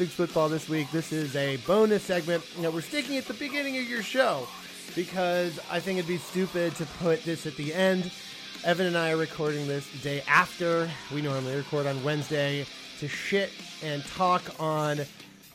[0.00, 0.90] Fix Football this week.
[0.92, 2.42] This is a bonus segment.
[2.56, 4.48] You know, we're sticking at the beginning of your show
[4.96, 8.10] because I think it'd be stupid to put this at the end.
[8.64, 10.88] Evan and I are recording this day after.
[11.12, 12.64] We normally record on Wednesday
[12.98, 13.50] to shit
[13.84, 15.02] and talk on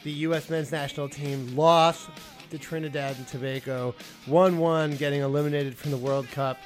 [0.04, 0.48] the U.S.
[0.52, 2.08] men's national team loss
[2.52, 3.96] to Trinidad and Tobago.
[4.28, 6.60] 1 1, getting eliminated from the World Cup.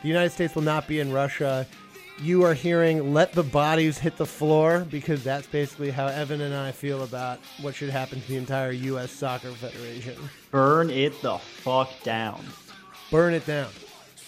[0.00, 1.66] The United States will not be in Russia.
[2.22, 6.54] You are hearing Let the Bodies Hit the Floor because that's basically how Evan and
[6.54, 9.10] I feel about what should happen to the entire U.S.
[9.10, 10.16] Soccer Federation.
[10.50, 12.42] Burn it the fuck down.
[13.10, 13.68] Burn it down.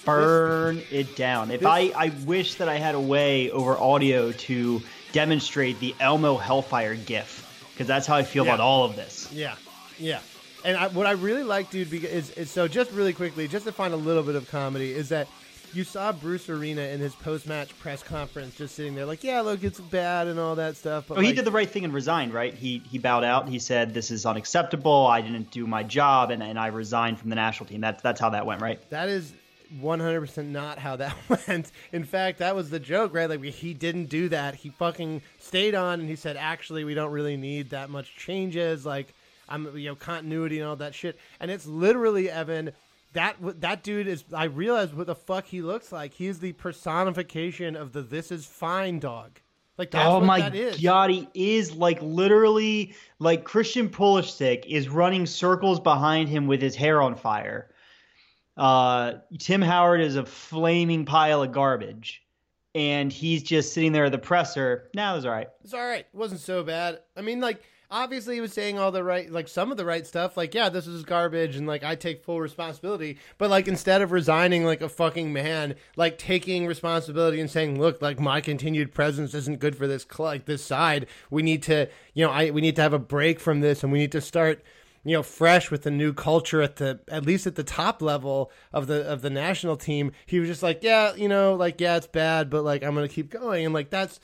[0.05, 1.51] Burn it down.
[1.51, 6.37] If I, I wish that I had a way over audio to demonstrate the Elmo
[6.37, 8.55] Hellfire GIF, because that's how I feel Yeah.
[8.55, 9.31] about all of this.
[9.33, 9.55] Yeah,
[9.99, 10.21] yeah.
[10.65, 13.65] And I, what I really like, dude, because is, is so just really quickly, just
[13.65, 15.27] to find a little bit of comedy, is that
[15.75, 19.63] you saw Bruce Arena in his post-match press conference, just sitting there, like, "Yeah, look,
[19.63, 22.33] it's bad and all that stuff." But Oh, he did the right thing and resigned,
[22.33, 22.55] right?
[22.55, 23.49] He he bowed out.
[23.49, 25.07] He said, "This is unacceptable.
[25.07, 28.21] I didn't do my job, and, and I resigned from the national team." That's that's
[28.21, 28.79] how that went, right?
[28.91, 29.33] That is
[29.83, 31.15] 100% not how that
[31.47, 31.71] went.
[31.93, 33.29] In fact, that was the joke, right?
[33.29, 34.55] Like, he didn't do that.
[34.55, 38.87] He fucking stayed on and he said, actually, we don't really need that much changes.
[38.87, 39.13] Like,
[39.49, 41.19] I'm, you know, continuity and all that shit.
[41.41, 42.73] And it's literally, Evan,
[43.13, 46.13] that that dude is, I realized what the fuck he looks like.
[46.15, 49.41] He's the personification of the this is fine dog.
[49.79, 50.81] Like, that's oh what my that is.
[50.81, 56.75] god, he is like literally like Christian Pulisic is running circles behind him with his
[56.75, 57.71] hair on fire.
[58.57, 62.25] Uh, Tim Howard is a flaming pile of garbage,
[62.75, 64.91] and he's just sitting there at the presser.
[64.95, 65.49] Now it's all right.
[65.63, 66.01] It's all right.
[66.01, 66.99] It wasn't so bad.
[67.17, 70.07] I mean, like, obviously he was saying all the right, like, some of the right
[70.07, 70.37] stuff.
[70.37, 73.19] Like, yeah, this is garbage, and, like, I take full responsibility.
[73.39, 78.03] But, like, instead of resigning like a fucking man, like, taking responsibility and saying, look,
[78.03, 81.07] like, my continued presence isn't good for this, like, this side.
[81.31, 83.93] We need to, you know, I we need to have a break from this, and
[83.93, 84.63] we need to start
[85.05, 88.51] you know, fresh with the new culture at the at least at the top level
[88.73, 90.13] of the of the national team.
[90.27, 93.09] He was just like, yeah, you know, like yeah, it's bad, but like I'm gonna
[93.09, 94.21] keep going, and like that's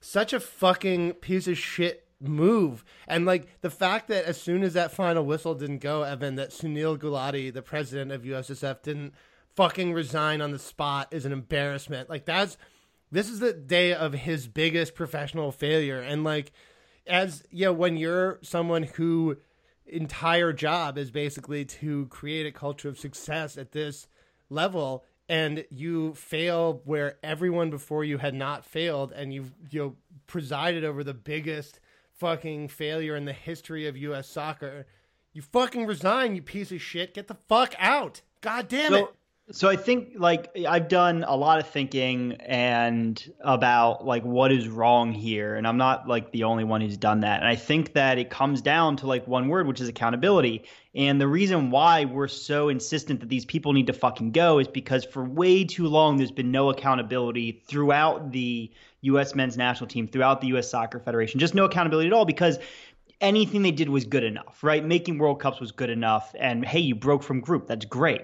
[0.00, 2.84] such a fucking piece of shit move.
[3.06, 6.50] And like the fact that as soon as that final whistle didn't go, Evan, that
[6.50, 9.14] Sunil Gulati, the president of USSF, didn't
[9.54, 12.10] fucking resign on the spot is an embarrassment.
[12.10, 12.56] Like that's
[13.10, 16.00] this is the day of his biggest professional failure.
[16.00, 16.52] And like
[17.06, 19.36] as you know, when you're someone who
[19.86, 24.08] entire job is basically to create a culture of success at this
[24.48, 29.96] level and you fail where everyone before you had not failed and you've you know,
[30.26, 31.80] presided over the biggest
[32.24, 34.86] fucking failure in the history of US soccer.
[35.34, 37.12] You fucking resign you piece of shit.
[37.12, 38.22] Get the fuck out.
[38.40, 39.14] God damn it
[39.50, 44.68] So, I think like I've done a lot of thinking and about like what is
[44.68, 47.40] wrong here, and I'm not like the only one who's done that.
[47.40, 50.64] And I think that it comes down to like one word, which is accountability.
[50.94, 54.66] And the reason why we're so insistent that these people need to fucking go is
[54.66, 58.72] because for way too long there's been no accountability throughout the
[59.02, 59.34] U.S.
[59.34, 60.70] men's national team, throughout the U.S.
[60.70, 62.58] Soccer Federation, just no accountability at all because
[63.20, 64.82] anything they did was good enough, right?
[64.82, 68.22] Making World Cups was good enough, and hey, you broke from group, that's great.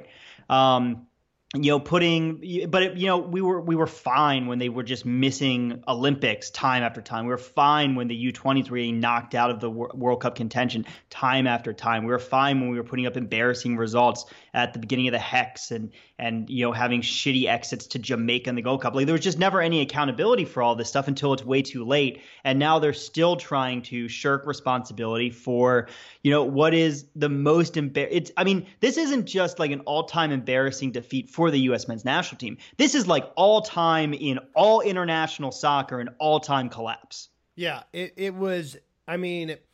[0.49, 1.07] Um,
[1.55, 4.85] you know, putting, but it, you know, we were we were fine when they were
[4.85, 7.25] just missing Olympics time after time.
[7.25, 10.87] We were fine when the U20s were getting knocked out of the World Cup contention
[11.09, 12.05] time after time.
[12.05, 15.19] We were fine when we were putting up embarrassing results at the beginning of the
[15.19, 18.95] Hex and and you know having shitty exits to Jamaica in the Gold Cup.
[18.95, 21.85] Like there was just never any accountability for all this stuff until it's way too
[21.85, 22.21] late.
[22.45, 25.89] And now they're still trying to shirk responsibility for
[26.23, 28.07] you know what is the most embar.
[28.11, 31.89] It's I mean this isn't just like an all-time embarrassing defeat for the U.S.
[31.89, 32.59] men's national team.
[32.77, 37.31] This is like all-time in all international soccer and all-time collapse.
[37.57, 38.77] Yeah, it, it was.
[39.09, 39.67] I mean, it,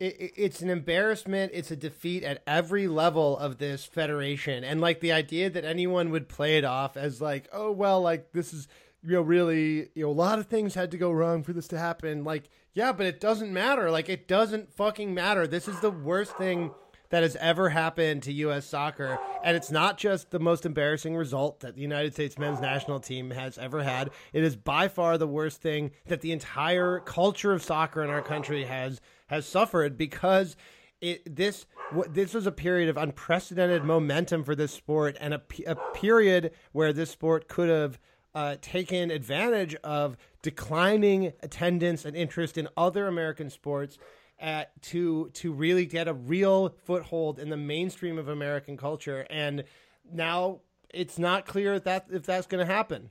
[0.00, 1.52] it, it's an embarrassment.
[1.54, 6.10] It's a defeat at every level of this federation, and like the idea that anyone
[6.10, 8.66] would play it off as like, oh well, like this is
[9.02, 11.68] you know really you know a lot of things had to go wrong for this
[11.68, 12.24] to happen.
[12.24, 13.90] Like, yeah, but it doesn't matter.
[13.90, 15.46] Like, it doesn't fucking matter.
[15.46, 16.70] This is the worst thing
[17.10, 18.66] that has ever happened to U.S.
[18.66, 19.18] soccer.
[19.42, 23.30] And it's not just the most embarrassing result that the United States men's national team
[23.32, 24.10] has ever had.
[24.32, 28.22] It is by far the worst thing that the entire culture of soccer in our
[28.22, 30.56] country has has suffered because
[31.00, 31.64] it this
[32.10, 36.92] this was a period of unprecedented momentum for this sport and a, a period where
[36.92, 37.98] this sport could have
[38.34, 43.98] uh, taken advantage of declining attendance and interest in other American sports
[44.40, 49.26] at, to to really get a real foothold in the mainstream of American culture.
[49.30, 49.64] And
[50.12, 50.60] now
[50.92, 53.10] it's not clear if that if that's going to happen.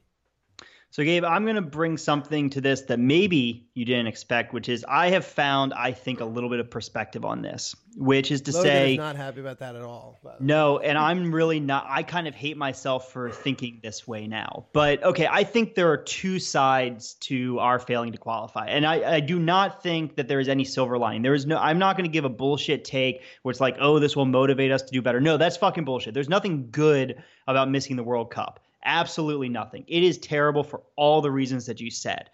[0.92, 4.68] So, Gabe, I'm going to bring something to this that maybe you didn't expect, which
[4.70, 8.42] is I have found, I think, a little bit of perspective on this, which is
[8.42, 10.18] to Logan say, is not happy about that at all.
[10.40, 11.86] no, and I'm really not.
[11.88, 14.66] I kind of hate myself for thinking this way now.
[14.74, 19.18] But okay, I think there are two sides to our failing to qualify, and I,
[19.18, 21.22] I do not think that there is any silver lining.
[21.22, 21.60] There is no.
[21.60, 24.72] I'm not going to give a bullshit take where it's like, oh, this will motivate
[24.72, 25.22] us to do better.
[25.22, 26.16] No, that's fucking bullshit.
[26.16, 28.60] There's nothing good about missing the World Cup.
[28.84, 29.86] Absolutely nothing.
[29.88, 32.30] It is terrible for all the reasons that you said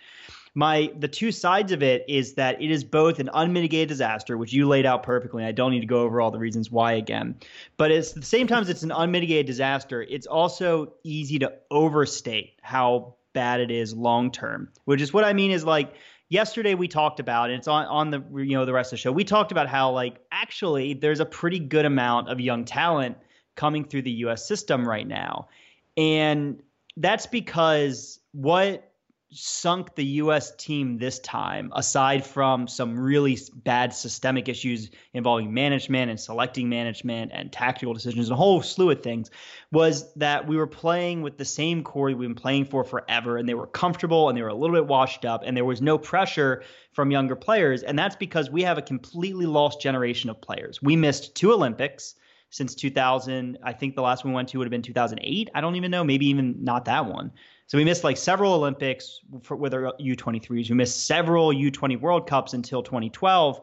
[0.55, 4.53] my the two sides of it is that it is both an unmitigated disaster, which
[4.53, 5.43] you laid out perfectly.
[5.43, 7.35] And I don't need to go over all the reasons why again,
[7.77, 10.01] but it's at the same time as it's an unmitigated disaster.
[10.01, 14.69] It's also easy to overstate how bad it is long term.
[14.85, 15.93] Which is what I mean is like
[16.29, 19.01] yesterday we talked about, and it's on on the you know the rest of the
[19.01, 19.11] show.
[19.11, 23.17] We talked about how like actually there's a pretty good amount of young talent
[23.55, 24.47] coming through the U.S.
[24.47, 25.49] system right now,
[25.97, 26.61] and
[26.97, 28.91] that's because what
[29.31, 30.55] sunk the U.S.
[30.55, 37.31] team this time, aside from some really bad systemic issues involving management and selecting management
[37.33, 39.29] and tactical decisions, and a whole slew of things,
[39.71, 43.47] was that we were playing with the same core we've been playing for forever, and
[43.49, 45.97] they were comfortable and they were a little bit washed up, and there was no
[45.97, 46.63] pressure
[46.93, 50.81] from younger players, and that's because we have a completely lost generation of players.
[50.81, 52.15] We missed two Olympics
[52.55, 53.57] since 2000.
[53.63, 55.49] I think the last one we went to would have been 2008.
[55.53, 57.33] I don't even know, maybe even not that one.
[57.67, 60.69] So we missed like several Olympics for, with our U23s.
[60.69, 63.59] We missed several U20 World Cups until 2012.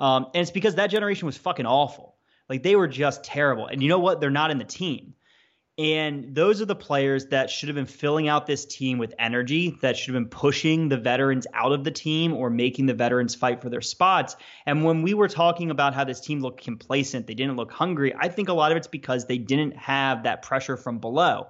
[0.00, 2.16] Um, and it's because that generation was fucking awful.
[2.48, 3.68] Like they were just terrible.
[3.68, 4.20] And you know what?
[4.20, 5.14] They're not in the team.
[5.78, 9.78] And those are the players that should have been filling out this team with energy,
[9.80, 13.34] that should have been pushing the veterans out of the team or making the veterans
[13.34, 14.36] fight for their spots.
[14.66, 18.14] And when we were talking about how this team looked complacent, they didn't look hungry,
[18.18, 21.46] I think a lot of it's because they didn't have that pressure from below.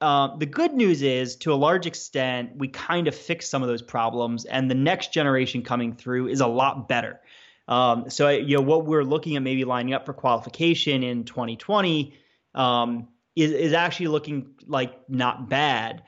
[0.00, 3.68] Uh, the good news is, to a large extent, we kind of fixed some of
[3.68, 7.20] those problems, and the next generation coming through is a lot better.
[7.66, 12.14] Um, so, you know, what we're looking at maybe lining up for qualification in 2020
[12.54, 16.02] um, is, is actually looking like not bad.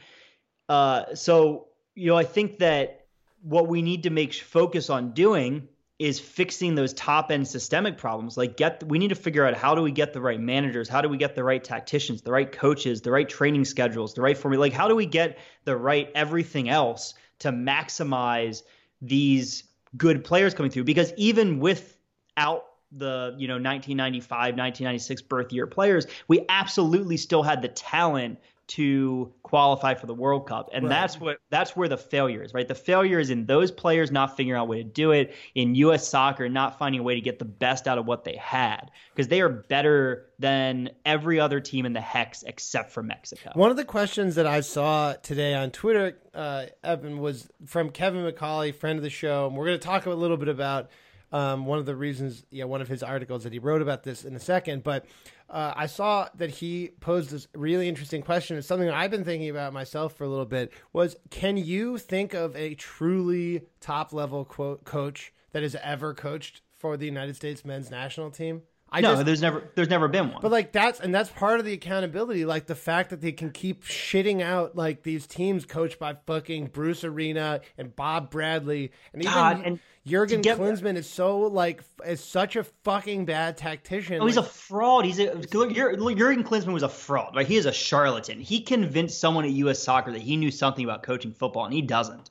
[0.69, 3.07] Uh, so, you know, I think that
[3.43, 5.69] what we need to make focus on doing
[5.99, 8.37] is fixing those top end systemic problems.
[8.37, 10.89] Like get we need to figure out how do we get the right managers?
[10.89, 14.21] How do we get the right tacticians the right coaches the right training schedules the
[14.21, 18.63] right formula like how do we get the right everything else to maximize
[19.01, 19.65] these
[19.97, 20.85] good players coming through?
[20.85, 27.61] Because even without the you know 1995 1996 birth year players we absolutely still had
[27.63, 28.39] the talent
[28.69, 30.71] to qualify for the World Cup.
[30.73, 30.89] And right.
[30.89, 32.67] that's what that's where the failure is, right?
[32.67, 35.75] The failure is in those players not figuring out a way to do it, in
[35.77, 38.91] US soccer not finding a way to get the best out of what they had
[39.15, 43.51] because they are better than every other team in the hex except for Mexico.
[43.55, 48.31] One of the questions that I saw today on Twitter, uh, Evan, was from Kevin
[48.31, 50.91] McCauley, friend of the show, and we're going to talk a little bit about
[51.33, 54.25] um, one of the reasons, yeah, one of his articles that he wrote about this
[54.25, 55.07] in a second, but
[55.51, 58.57] uh, I saw that he posed this really interesting question.
[58.57, 60.73] It's something I've been thinking about myself for a little bit.
[60.93, 66.63] Was can you think of a truly top level quote coach that has ever coached
[66.73, 68.63] for the United States men's national team?
[68.91, 70.41] I no, just, there's never there's never been one.
[70.41, 73.51] But like that's and that's part of the accountability, like the fact that they can
[73.51, 79.23] keep shitting out like these teams coached by fucking Bruce Arena and Bob Bradley and
[79.23, 84.23] even God, and Jurgen get, Klinsmann is so like is such a fucking bad tactician.
[84.23, 85.05] Oh, he's a fraud.
[85.05, 87.35] He's a Jurgen Klinsmann was a fraud.
[87.35, 88.39] Right, he is a charlatan.
[88.39, 89.83] He convinced someone at U.S.
[89.83, 92.31] Soccer that he knew something about coaching football, and he doesn't.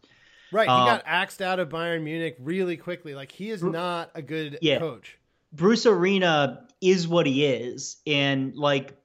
[0.53, 3.13] Right, he um, got axed out of Bayern Munich really quickly.
[3.13, 4.79] Like he is not a good yeah.
[4.79, 5.17] coach.
[5.55, 8.97] Bruce Arena is what he is, and like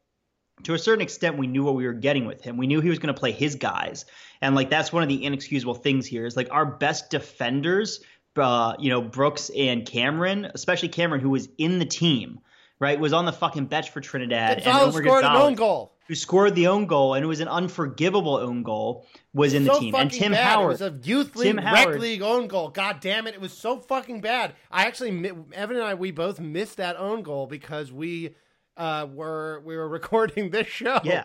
[0.65, 2.57] to a certain extent, we knew what we were getting with him.
[2.57, 4.05] We knew he was going to play his guys,
[4.41, 8.01] and like that's one of the inexcusable things here is like our best defenders,
[8.37, 12.41] uh, you know, Brooks and Cameron, especially Cameron, who was in the team,
[12.81, 14.65] right, was on the fucking bench for Trinidad.
[14.65, 15.93] Gonzalez and scored Gonzalez, an own goal.
[16.09, 19.75] Who scored the own goal, and it was an unforgivable own goal was in the
[19.75, 19.95] so team.
[19.95, 20.45] And Tim bad.
[20.45, 20.81] Howard.
[20.81, 22.01] It was a youth league, Tim rec Howard.
[22.01, 22.71] league own goal.
[22.71, 23.35] God damn it.
[23.35, 24.55] It was so fucking bad.
[24.71, 25.11] I actually,
[25.53, 28.35] Evan and I, we both missed that own goal because we
[28.77, 30.99] uh, were, we were recording this show.
[31.05, 31.25] Yeah.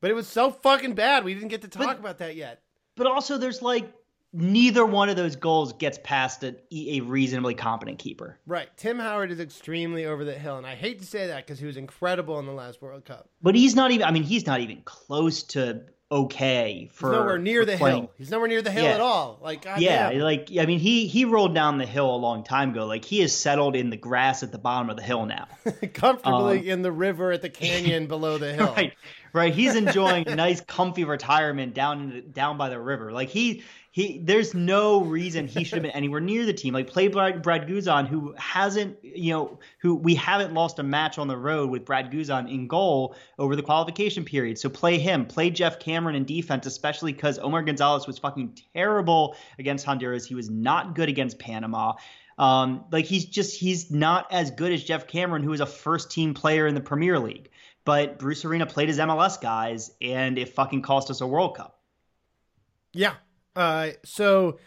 [0.00, 1.24] But it was so fucking bad.
[1.24, 2.62] We didn't get to talk but, about that yet.
[2.96, 3.92] But also, there's like,
[4.36, 8.38] neither one of those goals gets past a, a reasonably competent keeper.
[8.46, 8.68] Right.
[8.76, 11.66] Tim Howard is extremely over the hill, and I hate to say that because he
[11.66, 13.28] was incredible in the last World Cup.
[13.42, 14.06] But he's not even.
[14.06, 18.02] I mean, he's not even close to okay for He's nowhere near for the playing.
[18.02, 18.12] hill.
[18.16, 18.90] He's nowhere near the hill Yeah.
[18.90, 19.40] at all.
[19.42, 20.20] Like, God Yeah, damn.
[20.20, 22.86] like I mean, he he rolled down the hill a long time ago.
[22.86, 25.48] Like he is settled in the grass at the bottom of the hill now.
[25.94, 28.72] comfortably Um, in the river at the canyon below the hill.
[28.76, 28.92] right,
[29.32, 29.52] right.
[29.52, 33.10] He's enjoying a nice, comfy retirement down down by the river.
[33.10, 33.64] Like he
[33.96, 36.74] he, there's no reason he should have been anywhere near the team.
[36.74, 41.16] Like play Brad, Brad Guzan, who hasn't, you know, who we haven't lost a match
[41.16, 44.58] on the road with Brad Guzan in goal over the qualification period.
[44.58, 49.34] So play him, play Geoff Cameron in defense, especially because Omar Gonzalez was fucking terrible
[49.58, 50.26] against Honduras.
[50.26, 51.94] He was not good against Panama.
[52.36, 56.10] Um, like he's just he's not as good as Geoff Cameron, who is a first
[56.10, 57.48] team player in the Premier League.
[57.86, 61.80] But Bruce Arena played his MLS guys, and it fucking cost us a World Cup.
[62.92, 63.14] Yeah.
[63.56, 64.58] Uh, so,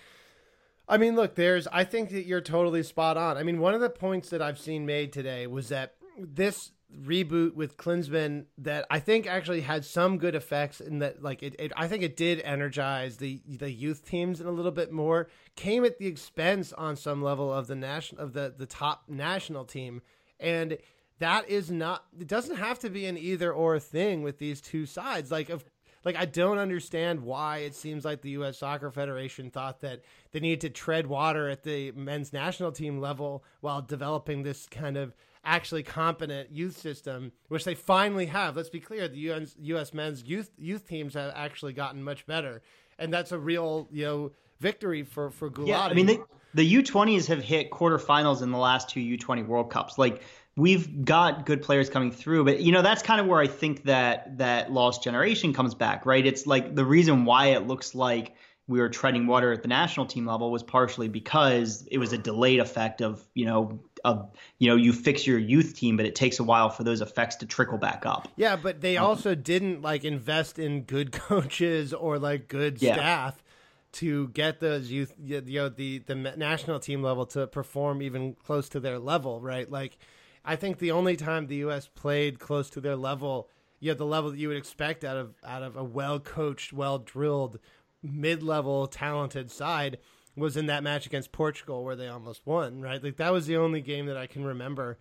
[0.87, 3.37] I mean, look, there's, I think that you're totally spot on.
[3.37, 6.71] I mean, one of the points that I've seen made today was that this
[7.05, 11.55] reboot with Klinsmann that I think actually had some good effects in that, like, it,
[11.59, 15.29] it I think it did energize the, the youth teams in a little bit more,
[15.55, 19.65] came at the expense on some level of the national, of the, the top national
[19.65, 20.01] team.
[20.39, 20.79] And,
[21.19, 24.85] that is not it doesn't have to be an either or thing with these two
[24.85, 25.63] sides like of
[26.05, 30.01] like I don't understand why it seems like the US Soccer Federation thought that
[30.31, 34.97] they needed to tread water at the men's national team level while developing this kind
[34.97, 35.13] of
[35.45, 40.23] actually competent youth system which they finally have let's be clear the US, US men's
[40.23, 42.61] youth youth teams have actually gotten much better
[42.97, 45.67] and that's a real you know victory for for Gulati.
[45.67, 49.69] Yeah, I mean the the U20s have hit quarterfinals in the last two U20 World
[49.69, 49.97] Cups.
[49.97, 50.23] Like
[50.55, 53.83] we've got good players coming through, but you know that's kind of where I think
[53.83, 56.25] that that lost generation comes back, right?
[56.25, 58.35] It's like the reason why it looks like
[58.67, 62.17] we were treading water at the national team level was partially because it was a
[62.17, 66.15] delayed effect of you know of you know you fix your youth team, but it
[66.15, 68.27] takes a while for those effects to trickle back up.
[68.35, 72.93] Yeah, but they um, also didn't like invest in good coaches or like good Yeah.
[72.93, 73.43] staff
[73.91, 78.69] to get those youth, you know, the the national team level to perform even close
[78.69, 79.69] to their level, right?
[79.69, 79.97] Like,
[80.43, 81.87] I think the only time the U.S.
[81.87, 85.35] played close to their level, you know, the level that you would expect out of
[85.45, 87.59] out of a well coached, well drilled,
[88.01, 89.97] mid level, talented side.
[90.35, 93.03] Was in that match against Portugal where they almost won, right?
[93.03, 94.97] Like that was the only game that I can remember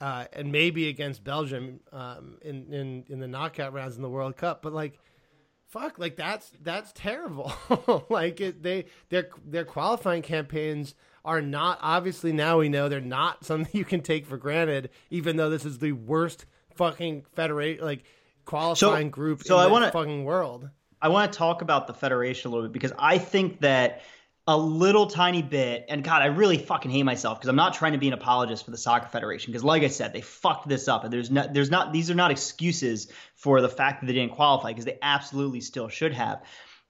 [0.00, 4.36] uh, and maybe against Belgium um, in, in in the knockout rounds in the World
[4.36, 4.62] Cup.
[4.62, 4.98] But like,
[5.66, 7.52] fuck, like that's that's terrible.
[8.08, 13.44] like it, they their their qualifying campaigns are not obviously now we know they're not
[13.44, 14.90] something you can take for granted.
[15.10, 18.04] Even though this is the worst fucking federation like
[18.44, 20.70] qualifying group so in I the wanna- fucking world.
[21.00, 24.00] I want to talk about the Federation a little bit because I think that
[24.48, 27.92] a little tiny bit, and God, I really fucking hate myself because I'm not trying
[27.92, 30.88] to be an apologist for the Soccer Federation because, like I said, they fucked this
[30.88, 34.14] up, and there's not, there's not, these are not excuses for the fact that they
[34.14, 36.42] didn't qualify because they absolutely still should have,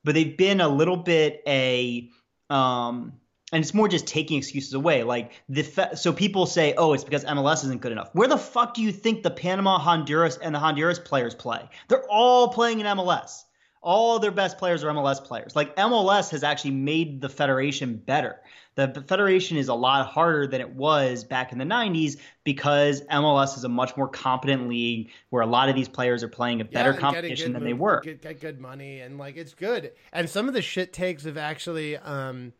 [0.05, 2.09] but they've been a little bit a,
[2.49, 3.13] um,
[3.53, 5.03] and it's more just taking excuses away.
[5.03, 8.11] Like the fe- so people say, oh, it's because MLS isn't good enough.
[8.13, 11.69] Where the fuck do you think the Panama, Honduras, and the Honduras players play?
[11.89, 13.45] They're all playing in MLS
[13.81, 15.55] all their best players are MLS players.
[15.55, 18.41] Like MLS has actually made the federation better.
[18.75, 23.57] The federation is a lot harder than it was back in the 90s because MLS
[23.57, 26.65] is a much more competent league where a lot of these players are playing a
[26.65, 28.01] better a competition good than they were.
[28.01, 29.93] Get, get good money and like it's good.
[30.13, 32.53] And some of the shit takes have actually um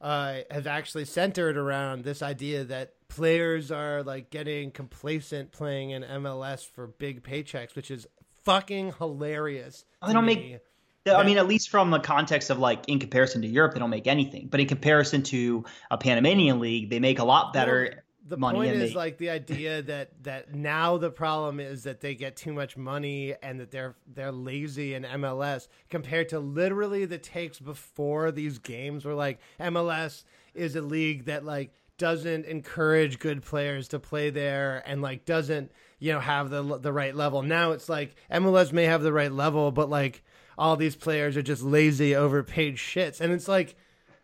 [0.00, 6.02] uh have actually centered around this idea that players are like getting complacent playing in
[6.02, 8.06] MLS for big paychecks, which is
[8.44, 9.84] fucking hilarious.
[10.06, 10.34] They don't me.
[10.34, 10.60] make-
[11.06, 13.88] I mean, at least from the context of like in comparison to Europe, they don't
[13.88, 14.48] make anything.
[14.50, 18.58] But in comparison to a Panamanian league, they make a lot better the money.
[18.58, 22.36] point is they- like the idea that that now the problem is that they get
[22.36, 27.58] too much money and that they're they're lazy in MLS compared to literally the takes
[27.58, 33.88] before these games were like MLS is a league that like doesn't encourage good players
[33.88, 37.42] to play there and like doesn't you know have the the right level.
[37.42, 40.22] Now it's like MLS may have the right level but like
[40.56, 43.76] all these players are just lazy overpaid shits and it's like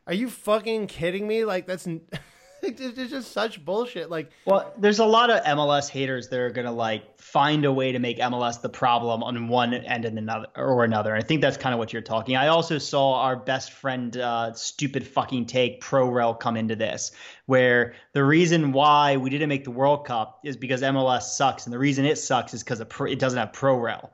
[0.07, 1.45] are you fucking kidding me?
[1.45, 1.89] Like that's
[2.64, 4.11] it's just such bullshit.
[4.11, 7.92] Like Well, there's a lot of MLS haters that are gonna like find a way
[7.92, 11.14] to make MLS the problem on one end and another or another.
[11.14, 12.37] And I think that's kind of what you're talking.
[12.37, 17.12] I also saw our best friend, uh, stupid fucking take ProRel come into this,
[17.47, 21.73] where the reason why we didn't make the World Cup is because MLS sucks, and
[21.73, 24.11] the reason it sucks is because it doesn't have ProRel.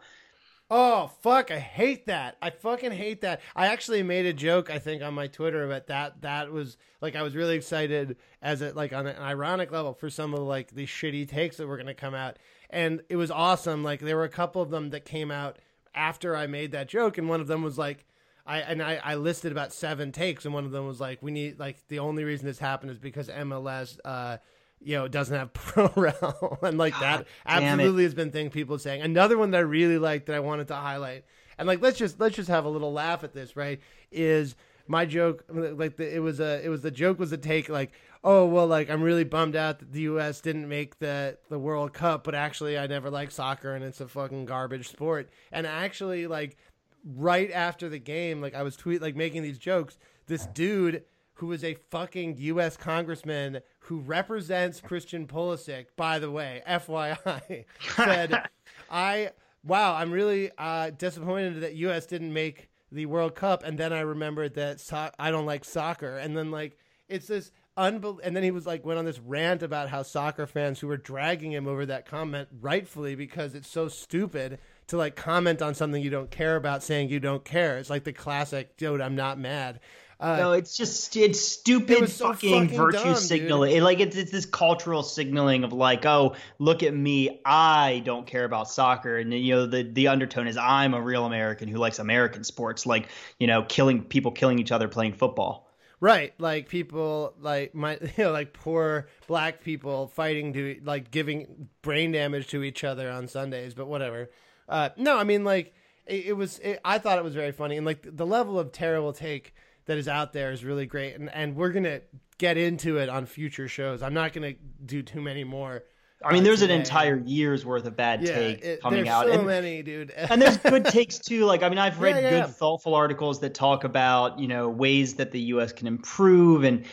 [0.73, 1.51] Oh fuck!
[1.51, 2.37] I hate that.
[2.41, 3.41] I fucking hate that.
[3.57, 4.71] I actually made a joke.
[4.71, 6.23] I think on my Twitter about that.
[6.23, 10.09] That was like I was really excited as it like on an ironic level for
[10.09, 12.39] some of like the shitty takes that were to come out,
[12.71, 13.83] and it was awesome.
[13.83, 15.59] Like there were a couple of them that came out
[15.93, 18.07] after I made that joke, and one of them was like.
[18.47, 21.31] I and I, I listed about seven takes, and one of them was like, "We
[21.31, 24.39] need like the only reason this happened is because MLS uh,
[24.81, 28.77] you know, doesn't have pro rel and like God, that absolutely has been thing people
[28.77, 29.03] are saying.
[29.03, 31.25] Another one that I really like that I wanted to highlight,
[31.59, 33.81] and like let's just let's just have a little laugh at this, right?
[34.11, 34.57] Is
[34.87, 37.93] my joke like the, it was a it was the joke was a take like
[38.25, 40.41] oh well like I'm really bummed out that the U.S.
[40.41, 44.09] didn't make the the World Cup, but actually I never liked soccer and it's a
[44.09, 45.31] fucking garbage sport.
[45.53, 46.57] And actually like
[47.05, 49.97] right after the game, like I was tweet like making these jokes,
[50.27, 51.05] this dude
[51.41, 52.77] who is a fucking U.S.
[52.77, 57.65] congressman who represents Christian Pulisic, by the way, FYI,
[57.97, 58.43] said,
[58.91, 59.31] "I
[59.65, 62.05] wow, I'm really uh, disappointed that U.S.
[62.05, 66.19] didn't make the World Cup." And then I remembered that so- I don't like soccer,
[66.19, 66.77] and then like
[67.09, 70.47] it's this unbel- and then he was like went on this rant about how soccer
[70.47, 75.17] fans who were dragging him over that comment rightfully because it's so stupid to like
[75.17, 77.79] comment on something you don't care about saying you don't care.
[77.79, 79.81] It's like the classic, dude, I'm not mad.
[80.21, 83.75] Uh, no, it's just it's stupid it so fucking, fucking virtue dumb, signaling.
[83.75, 88.27] It, like it's it's this cultural signaling of like, oh, look at me, I don't
[88.27, 91.79] care about soccer, and you know the the undertone is I'm a real American who
[91.79, 93.09] likes American sports, like
[93.39, 95.67] you know killing people killing each other playing football.
[96.01, 101.71] Right, like people like my you know like poor black people fighting to like giving
[101.81, 104.29] brain damage to each other on Sundays, but whatever.
[104.69, 105.73] Uh, no, I mean like
[106.05, 106.59] it, it was.
[106.59, 109.55] It, I thought it was very funny, and like the level of terrible take
[109.91, 112.01] that is out there is really great, and and we're gonna
[112.39, 114.05] get into it on future shows.
[114.05, 114.53] I'm not gonna
[114.87, 115.83] do too many more.
[116.25, 116.75] I mean, uh, there's today.
[116.75, 119.83] an entire year's worth of bad yeah, take it, coming there's out, So and, many,
[119.83, 120.13] dude.
[120.13, 121.45] and there's good takes too.
[121.45, 124.69] Like, I mean, I've read Yeah, yeah, good, thoughtful articles that talk about you know
[124.69, 125.73] ways that the U.S.
[125.73, 126.85] can improve, and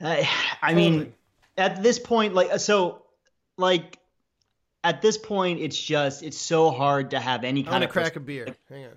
[0.00, 0.22] uh,
[0.62, 1.14] I mean, Totally.
[1.58, 3.02] at this point, like, so,
[3.56, 3.98] like,
[4.84, 8.14] at this point, it's just it's so hard to have any I'm kind of crack
[8.14, 8.46] a beer.
[8.68, 8.90] Hang on.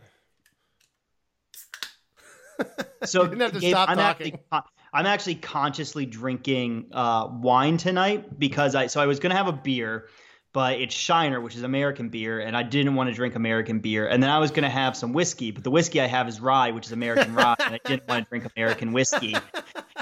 [3.06, 4.40] So You didn't have to Gabe, stop I'm talking.
[4.52, 9.48] Actually, I'm actually consciously drinking uh, wine tonight because I so I was gonna have
[9.48, 10.10] a beer,
[10.52, 14.08] but it's Shiner, which is American beer, and I didn't want to drink American beer.
[14.08, 16.72] And then I was gonna have some whiskey, but the whiskey I have is rye,
[16.72, 19.36] which is American rye, and I didn't want to drink American whiskey.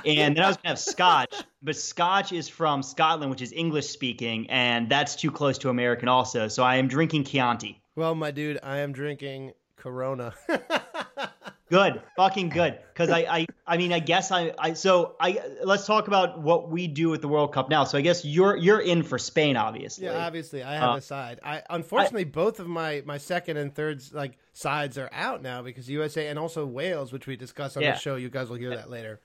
[0.05, 3.87] And then I was gonna have Scotch, but Scotch is from Scotland, which is English
[3.87, 6.47] speaking, and that's too close to American also.
[6.47, 7.81] So I am drinking Chianti.
[7.95, 10.33] Well, my dude, I am drinking Corona.
[11.69, 12.77] Good, fucking good.
[12.93, 14.73] Because I, I, I mean, I guess I, I.
[14.73, 17.85] So I let's talk about what we do with the World Cup now.
[17.85, 20.05] So I guess you're you're in for Spain, obviously.
[20.05, 21.39] Yeah, obviously, I have Uh, a side.
[21.43, 25.89] I unfortunately both of my my second and third like sides are out now because
[25.89, 27.93] USA and also Wales, which we discussed on Yeah.
[27.93, 28.15] the show.
[28.15, 29.19] You guys will hear that later.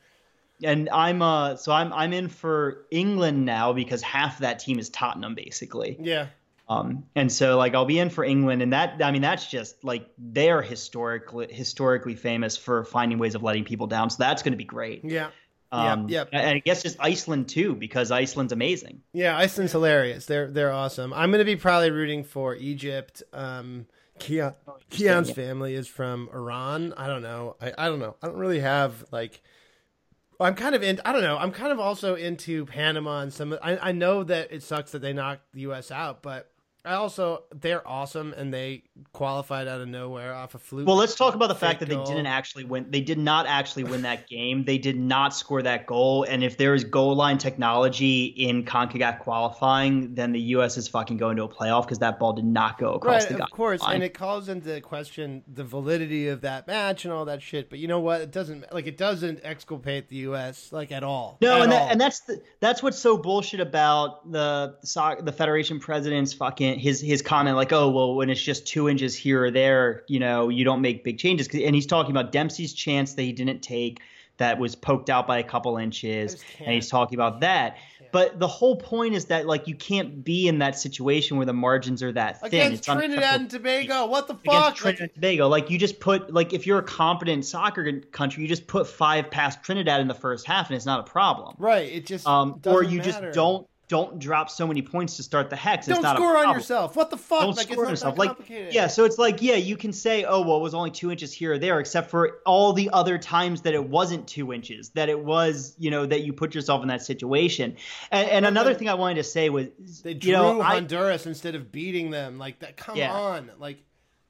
[0.63, 4.89] and I'm uh, so I'm I'm in for England now because half that team is
[4.89, 5.97] Tottenham, basically.
[6.01, 6.29] Yeah,
[6.71, 9.83] Um, and so like I'll be in for England, and that I mean that's just
[9.83, 14.09] like they're historically historically famous for finding ways of letting people down.
[14.09, 15.05] So that's going to be great.
[15.05, 15.31] yeah,
[15.73, 16.29] Um, yep.
[16.33, 19.03] And I guess just Iceland too because Iceland's amazing.
[19.13, 19.37] yeah.
[19.37, 20.27] Iceland's hilarious.
[20.27, 21.13] They're they're awesome.
[21.13, 23.25] I'm gonna be probably rooting for Egypt.
[23.33, 23.87] Um,
[24.21, 24.55] Keon,
[24.91, 25.35] Keon's yeah.
[25.35, 26.93] family is from Iran.
[26.97, 27.57] I don't know.
[27.61, 28.15] I, I don't know.
[28.23, 29.43] I don't really have like.
[30.39, 31.01] I'm kind of in.
[31.05, 31.37] I don't know.
[31.37, 33.59] I'm kind of also into Panama and some.
[33.63, 35.91] I, I know that it sucks that they knocked the U.S.
[35.91, 36.50] out, but
[36.85, 40.87] I also they're awesome and they qualified out of nowhere off a fluke.
[40.87, 42.07] Well, let's talk about the fact that they goal.
[42.07, 42.87] didn't actually win.
[42.91, 44.65] They did not actually win that game.
[44.65, 46.25] They did not score that goal.
[46.25, 50.77] And if there is goal line technology in CONCACAF qualifying, then the U.S.
[50.77, 53.45] is fucking going to a playoff because that ball did not go across right, the
[53.45, 53.97] of course, line.
[53.97, 57.71] and it calls into question the validity of that match and all that shit.
[57.71, 58.21] But you know what?
[58.21, 60.73] It doesn't like it doesn't exculpate the U.S.
[60.73, 61.39] like at all.
[61.41, 61.89] No, At and all.
[61.89, 67.01] and that's the, that's what's so bullshit about the soc- the federation president's fucking his
[67.01, 70.49] his comment like oh well when it's just two inches here or there you know
[70.51, 71.49] you don't make big changes.
[71.49, 74.01] and he's talking about Dempsey's chance that he didn't take
[74.37, 77.77] that was poked out by a couple inches and he's talking about that
[78.13, 81.53] but the whole point is that like you can't be in that situation where the
[81.53, 84.07] margins are that thin against It's Trinidad and Tobago.
[84.07, 84.75] What the against fuck?
[84.77, 85.47] Trinidad Like, and Tobago.
[85.49, 89.31] Like you just put like if you're a competent soccer country, you just put five
[89.31, 91.55] past Trinidad in the first half, and it's not a problem.
[91.59, 91.89] right.
[91.93, 93.11] It just Um, or you matter.
[93.13, 95.87] just don't don't drop so many points to start the hex.
[95.89, 96.95] don't It's not a score on yourself.
[96.95, 97.41] What the fuck?
[97.41, 98.17] Don't like score on it's yourself.
[98.17, 101.11] Like yeah, so it's like yeah, you can say oh well, it was only two
[101.11, 104.91] inches here or there, except for all the other times that it wasn't two inches,
[104.91, 107.77] that it was you know that you put yourself in that situation.
[108.13, 109.67] And, and another then thing I wanted to say was
[110.05, 112.39] They drew you know I, Honduras instead of beating them.
[112.39, 112.77] Like that.
[112.77, 113.13] Come Yeah.
[113.13, 113.51] on.
[113.59, 113.83] Like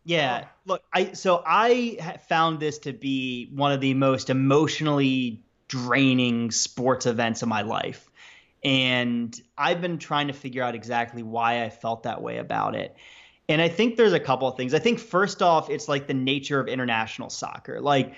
[0.04, 6.50] Yeah, look, I so I found this to be one of the most emotionally draining
[6.50, 8.09] sports events of my life.
[8.62, 12.94] And I've been trying to figure out exactly why I felt that way about it.
[13.48, 14.74] And I think there's a couple of things.
[14.74, 17.80] I think first off, it's like the nature of international soccer.
[17.80, 18.14] Like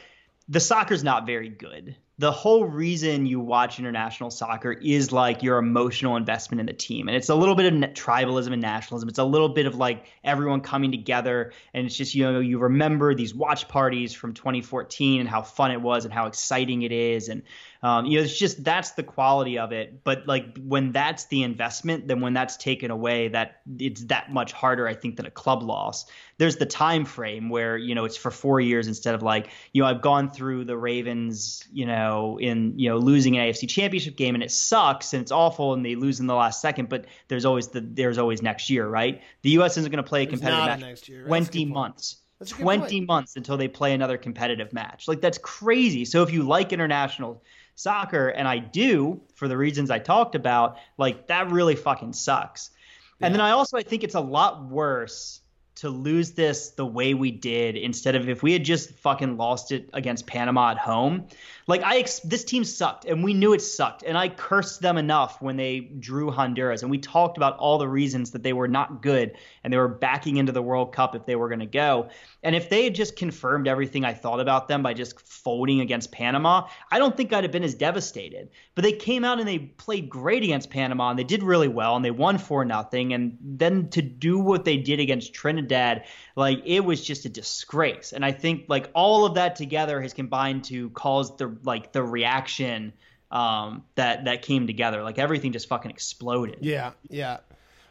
[0.49, 5.59] the soccer's not very good the whole reason you watch international soccer is like your
[5.59, 7.09] emotional investment in the team.
[7.09, 9.09] And it's a little bit of tribalism and nationalism.
[9.09, 11.53] It's a little bit of like everyone coming together.
[11.75, 15.73] And it's just, you know, you remember these watch parties from 2014 and how fun
[15.73, 17.29] it was and how exciting it is.
[17.29, 17.43] And,
[17.85, 20.05] um, you know, it's just that's the quality of it.
[20.05, 24.53] But like when that's the investment, then when that's taken away, that it's that much
[24.53, 26.07] harder, I think, than a club loss.
[26.39, 29.83] There's the time frame where you know it's for four years instead of like you
[29.83, 34.17] know I've gone through the Ravens, you know, in you know losing an AFC Championship
[34.17, 37.07] game and it sucks and it's awful and they lose in the last second, but
[37.27, 39.21] there's always the there's always next year, right?
[39.43, 39.77] The U.S.
[39.77, 41.27] isn't going to play a competitive match next year, right?
[41.27, 42.19] twenty months.
[42.45, 45.07] 20 months until they play another competitive match.
[45.07, 46.05] Like that's crazy.
[46.05, 47.45] So if you like international
[47.83, 52.71] soccer, and I do for the reasons I talked about, like that really fucking sucks.
[53.19, 53.27] Yeah.
[53.27, 55.41] And then I also I think it's a lot worse
[55.77, 59.73] to lose this the way we did instead of if we had just fucking lost
[59.73, 61.27] it against Panama at home.
[61.67, 64.99] Like I ex- this team sucked and we knew it sucked and I cursed them
[64.99, 68.69] enough when they drew Honduras and we talked about all the reasons that they were
[68.69, 71.67] not good and they were backing into the World Cup if they were going to
[71.67, 72.09] go.
[72.43, 76.11] And if they had just confirmed everything I thought about them by just folding against
[76.11, 78.51] Panama, I don't think I'd have been as devastated.
[78.75, 81.95] But they came out and they played great against Panama and they did really well
[81.95, 86.63] and they won 4 nothing and then to do what they did against Trinidad, like
[86.65, 88.13] it was just a disgrace.
[88.13, 92.03] And I think like all of that together has combined to cause the like the
[92.03, 92.93] reaction
[93.31, 95.03] um, that that came together.
[95.03, 96.59] Like everything just fucking exploded.
[96.61, 97.39] Yeah, yeah.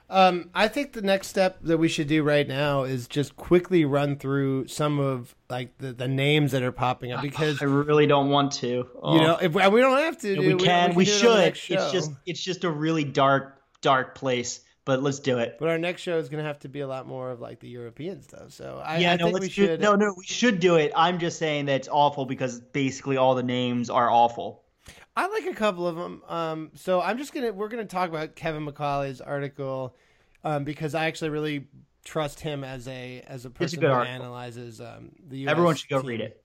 [0.10, 3.86] Um, I think the next step that we should do right now is just quickly
[3.86, 8.08] run through some of like the, the names that are popping up because I really
[8.08, 8.89] don't want to.
[9.02, 9.15] Oh.
[9.15, 11.56] You know, if we don't have to, we, can, we, we, we should.
[11.69, 15.57] It's just it's just a really dark dark place but let's do it.
[15.59, 17.59] But our next show is going to have to be a lot more of like
[17.59, 18.51] the European stuff.
[18.51, 19.79] So I, yeah, I no, think we should.
[19.79, 20.91] No, no, we should do it.
[20.95, 24.63] I'm just saying that it's awful because basically all the names are awful.
[25.15, 26.23] I like a couple of them.
[26.27, 29.95] Um, so I'm just gonna we're gonna talk about Kevin McCauley's article
[30.43, 31.67] um, because I actually really
[32.03, 34.15] trust him as a as a person a who article.
[34.15, 36.07] analyzes um, the US Everyone should go team.
[36.07, 36.43] read it.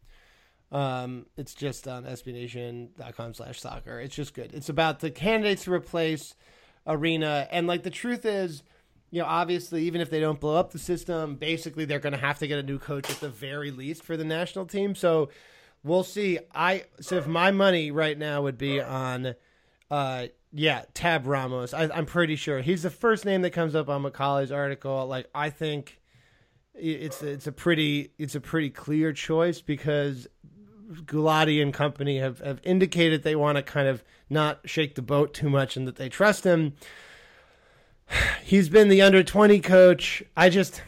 [0.73, 4.01] Um, it's just on sbnation.com slash soccer.
[4.01, 4.53] It's just good.
[4.53, 6.35] It's about the candidates to replace
[6.87, 7.49] arena.
[7.51, 8.63] And like the truth is,
[9.11, 12.19] you know, obviously, even if they don't blow up the system, basically they're going to
[12.19, 14.95] have to get a new coach at the very least for the national team.
[14.95, 15.31] So
[15.83, 16.39] we'll see.
[16.55, 19.35] I so if my money right now would be on,
[19.91, 21.73] uh, yeah, Tab Ramos.
[21.73, 25.07] I, I'm pretty sure he's the first name that comes up on McCauley's article.
[25.07, 26.01] Like I think
[26.75, 30.27] it's it's a pretty it's a pretty clear choice because
[30.89, 35.35] Gulati and company have, have indicated they want to kind of not shake the boat
[35.35, 36.75] too much and that they trust him.
[38.43, 40.23] He's been the under 20 coach.
[40.37, 40.83] I just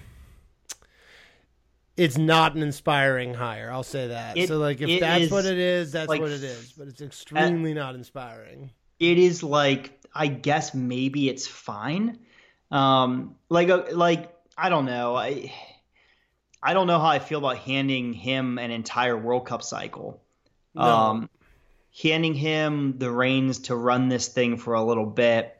[1.96, 3.70] it's not an inspiring hire.
[3.72, 4.36] I'll say that.
[4.36, 7.00] It, so like if that's what it is, that's like, what it is, but it's
[7.00, 8.70] extremely uh, not inspiring.
[9.00, 12.20] It is like I guess maybe it's fine.
[12.70, 15.16] Um like uh, like I don't know.
[15.16, 15.52] I
[16.62, 20.20] I don't know how I feel about handing him an entire World Cup cycle.
[20.74, 20.82] No.
[20.82, 21.30] Um,
[22.02, 25.56] handing him the reins to run this thing for a little bit.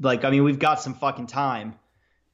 [0.00, 1.74] Like, I mean, we've got some fucking time.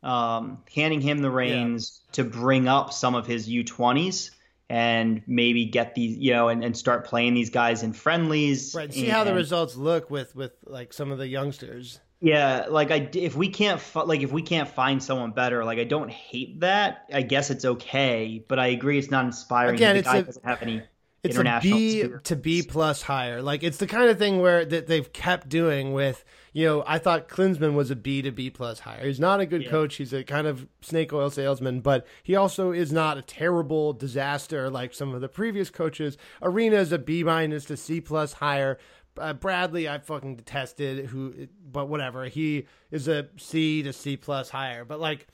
[0.02, 2.12] Um, handing him the reins yeah.
[2.12, 4.30] to bring up some of his U20s
[4.70, 8.74] and maybe get these, you know, and, and start playing these guys in friendlies.
[8.74, 8.92] Right.
[8.92, 12.00] See and, how the results look with, with like some of the youngsters.
[12.20, 15.84] Yeah, like I if we can't like if we can't find someone better, like I
[15.84, 17.04] don't hate that.
[17.12, 19.76] I guess it's okay, but I agree it's not inspiring.
[19.76, 20.82] Again, the guy a, doesn't have any
[21.22, 22.28] it's a B experience.
[22.28, 23.42] to B plus higher.
[23.42, 26.84] Like it's the kind of thing where that they've kept doing with you know.
[26.86, 29.04] I thought Klinsmann was a B to B plus higher.
[29.04, 29.70] He's not a good yeah.
[29.70, 29.96] coach.
[29.96, 34.70] He's a kind of snake oil salesman, but he also is not a terrible disaster
[34.70, 36.16] like some of the previous coaches.
[36.40, 38.78] Arena is a B minus to C plus higher
[39.20, 41.06] uh, Bradley, I fucking detested.
[41.06, 42.26] Who, but whatever.
[42.26, 45.26] He is a C to C plus higher, but like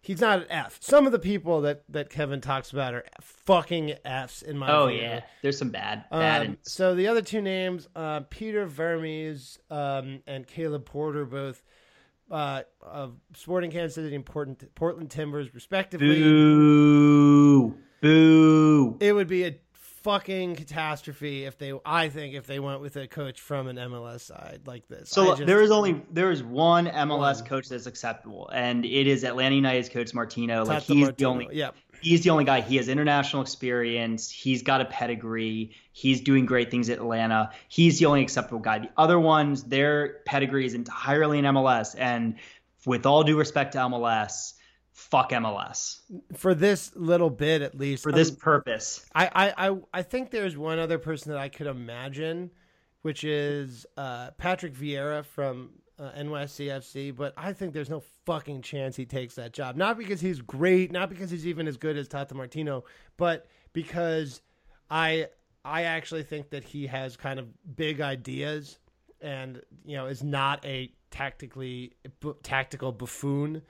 [0.00, 0.78] he's not an F.
[0.80, 4.70] Some of the people that that Kevin talks about are fucking Fs in my.
[4.70, 4.98] Oh view.
[4.98, 6.04] yeah, there's some bad.
[6.10, 11.62] bad um, so the other two names, uh, Peter Vermes um, and Caleb Porter, both
[12.30, 16.22] uh, of Sporting Kansas City and Portland, Portland Timbers, respectively.
[16.22, 17.76] Boo!
[18.00, 18.96] Boo!
[19.00, 19.58] It would be a
[20.06, 24.20] fucking catastrophe if they I think if they went with a coach from an MLS
[24.20, 25.10] side like this.
[25.10, 27.44] So just, there is only there is one MLS one.
[27.44, 30.64] coach that's acceptable and it is Atlanta United's coach Martino.
[30.64, 31.12] Like he's Martino.
[31.16, 31.70] the only yeah.
[32.00, 32.60] He's the only guy.
[32.60, 34.30] He has international experience.
[34.30, 35.72] He's got a pedigree.
[35.92, 37.50] He's doing great things at Atlanta.
[37.68, 38.80] He's the only acceptable guy.
[38.80, 41.96] The other ones, their pedigree is entirely in MLS.
[41.98, 42.36] And
[42.84, 44.52] with all due respect to MLS,
[44.96, 46.00] fuck MLS
[46.36, 48.02] for this little bit at least.
[48.02, 51.50] For this um, purpose, I, I I I think there's one other person that I
[51.50, 52.50] could imagine,
[53.02, 58.96] which is uh, Patrick Vieira from uh, NYCFC, but I think there's no fucking chance
[58.96, 59.76] he takes that job.
[59.76, 62.84] Not because he's great, not because he's even as good as Tata Martino,
[63.18, 64.40] but because
[64.90, 65.28] I
[65.62, 68.78] I actually think that he has kind of big ideas
[69.20, 73.60] and you know is not a tactically b- tactical buffoon.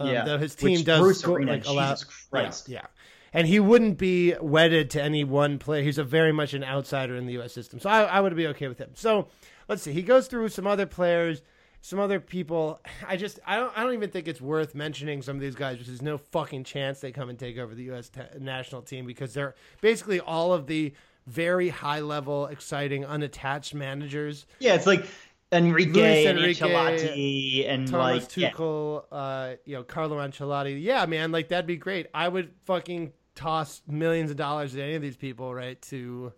[0.00, 1.94] Um, yeah, though his team Which does Bruce go, Arena, like allow,
[2.30, 2.68] Christ.
[2.68, 2.86] Yeah, yeah,
[3.32, 5.82] and he wouldn't be wedded to any one player.
[5.82, 7.52] He's a very much an outsider in the U.S.
[7.52, 8.90] system, so I, I would be okay with him.
[8.94, 9.28] So
[9.68, 9.92] let's see.
[9.92, 11.42] He goes through some other players
[11.82, 12.80] some other people.
[13.06, 15.74] I just I don't I don't even think it's worth mentioning some of these guys
[15.74, 18.10] because there's no fucking chance they come and take over the U.S.
[18.38, 20.92] national team because they're basically all of the
[21.26, 24.46] very high level, exciting, unattached managers.
[24.58, 25.04] Yeah, it's like
[25.52, 29.18] Enrique, and Ancelotti and Thomas like Tuchel, yeah.
[29.18, 30.80] uh, you know Carlo Ancelotti.
[30.80, 32.06] Yeah, man, like that'd be great.
[32.14, 35.80] I would fucking toss millions of dollars at any of these people, right?
[35.82, 36.32] To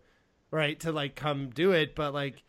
[0.51, 2.43] right to like come do it, but like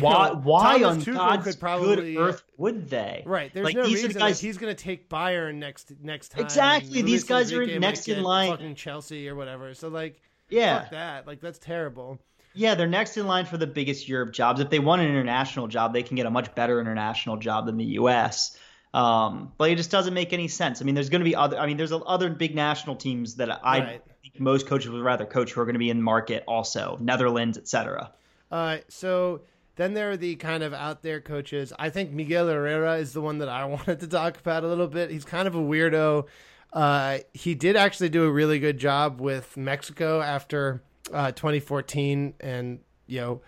[0.00, 0.28] why?
[0.28, 3.24] Know, why on God's could probably, good earth would they?
[3.26, 3.52] Right.
[3.52, 6.44] There's like, no these reason guys, like, he's going to take Bayern next next time.
[6.44, 7.02] Exactly.
[7.02, 8.50] These guys are next in line.
[8.50, 9.74] Fucking Chelsea or whatever.
[9.74, 11.26] So like, yeah, that.
[11.26, 12.20] Like that's terrible.
[12.54, 14.60] Yeah, they're next in line for the biggest Europe jobs.
[14.60, 17.76] If they want an international job, they can get a much better international job than
[17.76, 18.56] the U.S.
[18.94, 20.80] Um, but it just doesn't make any sense.
[20.80, 21.58] I mean, there's going to be other.
[21.58, 24.02] I mean, there's other big national teams that I right.
[24.22, 26.96] think most coaches would rather coach who are going to be in the market also,
[27.00, 28.12] Netherlands, etc.
[28.52, 29.40] Uh, so
[29.74, 31.72] then there are the kind of out there coaches.
[31.76, 34.86] I think Miguel Herrera is the one that I wanted to talk about a little
[34.86, 35.10] bit.
[35.10, 36.26] He's kind of a weirdo.
[36.72, 42.80] Uh, he did actually do a really good job with Mexico after uh, 2014, and
[43.06, 43.40] you know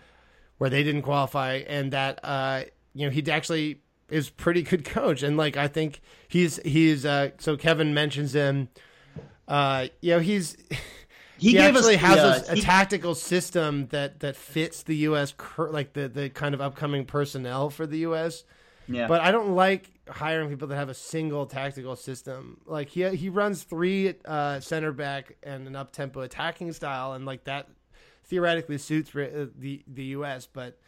[0.58, 2.62] where they didn't qualify, and that uh,
[2.94, 7.30] you know he actually is pretty good coach, and like I think he's he's uh,
[7.38, 8.68] so Kevin mentions him.
[9.48, 10.56] Uh, you know he's
[11.38, 15.34] he, he actually has a, a he, tactical system that that fits the U.S.
[15.58, 18.44] like the the kind of upcoming personnel for the U.S.
[18.88, 19.08] Yeah.
[19.08, 22.60] But I don't like hiring people that have a single tactical system.
[22.66, 27.24] Like he he runs three uh, center back and an up tempo attacking style, and
[27.24, 27.68] like that
[28.24, 30.46] theoretically suits uh, the the U.S.
[30.46, 30.78] But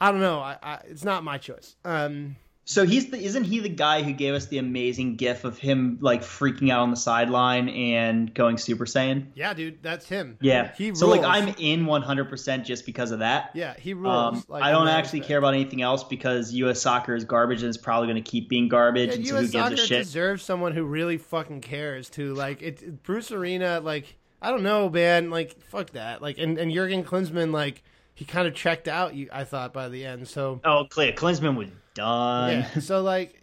[0.00, 0.40] I don't know.
[0.40, 1.76] I, I it's not my choice.
[1.84, 5.58] Um, so he's the isn't he the guy who gave us the amazing gif of
[5.58, 9.26] him like freaking out on the sideline and going Super Saiyan?
[9.34, 10.38] Yeah, dude, that's him.
[10.40, 11.00] Yeah, he rules.
[11.00, 13.50] so like I'm in 100 percent just because of that.
[13.54, 14.36] Yeah, he rules.
[14.36, 16.80] Um, like, I don't actually care about anything else because U.S.
[16.80, 19.10] soccer is garbage and is probably going to keep being garbage.
[19.10, 19.46] Yeah, and so U.S.
[19.46, 20.04] who gives soccer a shit?
[20.04, 22.08] deserves someone who really fucking cares.
[22.10, 25.30] To like it, Bruce Arena, like I don't know, man.
[25.30, 26.22] Like fuck that.
[26.22, 27.82] Like and and Jurgen Klinsmann, like
[28.14, 29.14] he kind of checked out.
[29.32, 30.28] I thought by the end.
[30.28, 31.12] So oh, clear.
[31.12, 32.50] Klinsmann was done.
[32.50, 32.80] Yeah.
[32.80, 33.42] So like,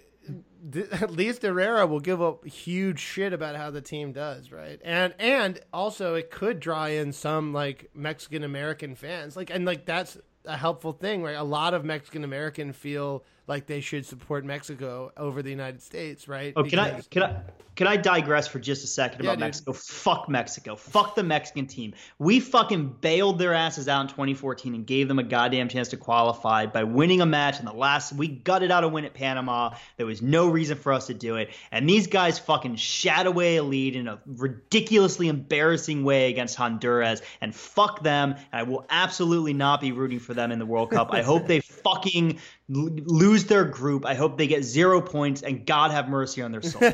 [0.91, 4.79] at least Herrera will give up huge shit about how the team does, right?
[4.83, 9.85] And and also it could draw in some like Mexican American fans, like and like
[9.85, 11.35] that's a helpful thing, right?
[11.35, 16.27] A lot of Mexican American feel like they should support Mexico over the United States,
[16.27, 16.53] right?
[16.55, 17.07] Oh, because...
[17.09, 17.41] can I can I
[17.75, 19.71] can I digress for just a second about yeah, Mexico?
[19.71, 20.75] Fuck Mexico.
[20.75, 21.93] Fuck the Mexican team.
[22.19, 25.97] We fucking bailed their asses out in 2014 and gave them a goddamn chance to
[25.97, 28.11] qualify by winning a match in the last.
[28.13, 29.75] We gutted out a win at Panama.
[29.95, 33.55] There was no reason for us to do it, and these guys fucking shat away
[33.55, 37.21] a lead in a ridiculously embarrassing way against Honduras.
[37.41, 38.35] And fuck them.
[38.51, 41.13] And I will absolutely not be rooting for them in the World Cup.
[41.13, 44.05] I hope they fucking lose their group.
[44.05, 46.83] I hope they get zero points and God have mercy on their soul.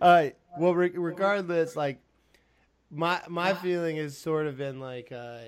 [0.00, 0.36] All right.
[0.58, 2.00] well, re- regardless, like
[2.90, 5.38] my my feeling has sort of been like uh,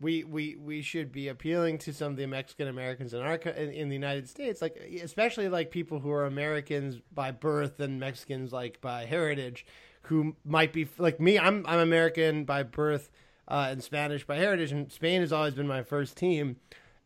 [0.00, 3.70] we we we should be appealing to some of the Mexican Americans in our in,
[3.70, 8.52] in, the United States, like especially like people who are Americans by birth and Mexicans
[8.52, 9.64] like by heritage,
[10.02, 11.38] who might be like me.
[11.38, 13.10] I'm I'm American by birth
[13.46, 16.56] uh, and Spanish by heritage, and Spain has always been my first team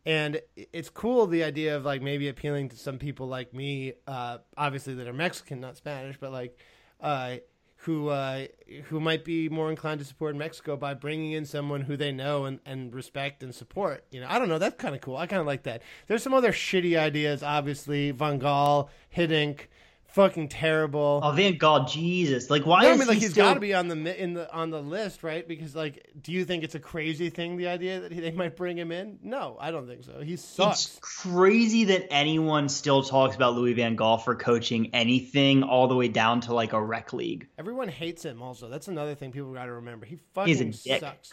[0.09, 4.39] and it's cool the idea of like maybe appealing to some people like me uh,
[4.57, 6.57] obviously that are mexican not spanish but like
[6.99, 7.35] uh,
[7.83, 8.45] who uh,
[8.85, 12.45] who might be more inclined to support mexico by bringing in someone who they know
[12.45, 14.03] and, and respect and support.
[14.09, 15.15] You know i don't know that's kind of cool.
[15.15, 15.83] I kind of like that.
[16.07, 18.11] There's some other shitty ideas obviously.
[18.11, 19.67] Van gaal hiddink
[20.11, 21.21] fucking terrible.
[21.23, 22.49] Oh, Van Gaal, Jesus!
[22.49, 23.45] Like, why No, I mean, like he he's still?
[23.45, 25.47] got to be on the in the on the list, right?
[25.47, 28.55] Because like, do you think it's a crazy thing the idea that he, they might
[28.55, 29.19] bring him in?
[29.23, 30.21] No, I don't think so.
[30.21, 30.85] He sucks.
[30.85, 35.95] It's crazy that anyone still talks about Louis Van Gaal for coaching anything, all the
[35.95, 37.47] way down to like a rec league.
[37.57, 38.41] Everyone hates him.
[38.41, 40.05] Also, that's another thing people got to remember.
[40.05, 41.31] He fucking sucks.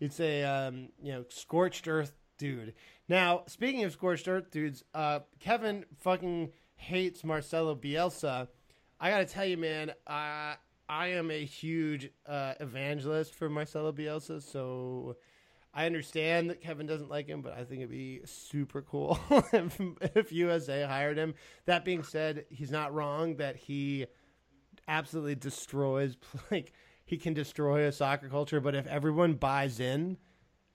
[0.00, 2.74] It's a um, you know scorched earth dude.
[3.08, 8.48] Now, speaking of scorched earth dudes, uh, Kevin fucking hates Marcelo Bielsa.
[8.98, 10.54] I gotta tell you, man, uh,
[10.88, 15.16] I am a huge uh, evangelist for Marcelo Bielsa, so
[15.74, 19.20] I understand that Kevin doesn't like him, but I think it'd be super cool
[19.52, 19.78] if,
[20.16, 21.34] if USA hired him.
[21.66, 24.06] That being said, he's not wrong that he
[24.88, 26.16] absolutely destroys
[26.50, 26.72] like
[27.04, 30.16] he can destroy a soccer culture but if everyone buys in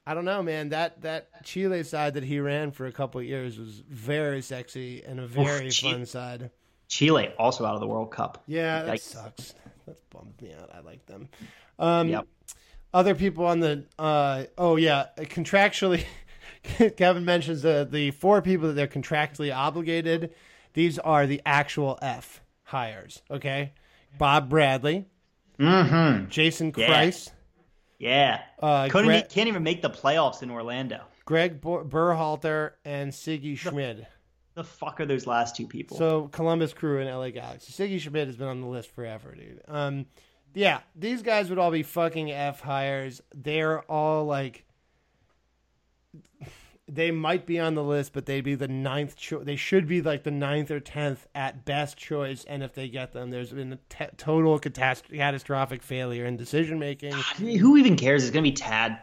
[0.06, 3.26] i don't know man that that chile side that he ran for a couple of
[3.28, 6.52] years was very sexy and a very fun side
[6.90, 8.44] Chile also out of the World Cup.
[8.46, 9.02] yeah that Yikes.
[9.02, 9.56] sucks
[9.88, 11.28] that's bummed me out i like them
[11.80, 12.28] um Yep.
[12.94, 16.04] other people on the uh oh yeah contractually
[16.98, 20.34] kevin mentions the the four people that they're contractually obligated
[20.74, 23.72] these are the actual f hires okay
[24.18, 25.06] bob bradley
[25.60, 26.30] Mm-hmm.
[26.30, 26.88] jason Yeah.
[28.04, 28.42] Yeah.
[28.62, 31.02] uh, Couldn't Gre- can't even make the playoffs in Orlando.
[31.26, 34.06] greg Bur- Berhalter and Sigi schmid
[34.56, 35.98] The fuck are those last two people?
[35.98, 39.62] so columbus crew and la galaxy Sigi schmid has been on the list forever dude
[39.68, 40.06] um
[40.54, 44.66] yeah these guys would all be fucking f hires they're all like
[46.94, 49.16] they might be on the list, but they'd be the ninth.
[49.16, 52.44] Cho- they should be like the ninth or tenth at best choice.
[52.46, 57.14] And if they get them, there's been a total catast- catastrophic failure in decision making.
[57.16, 58.24] Ah, who even cares?
[58.24, 58.94] It's gonna be Tab.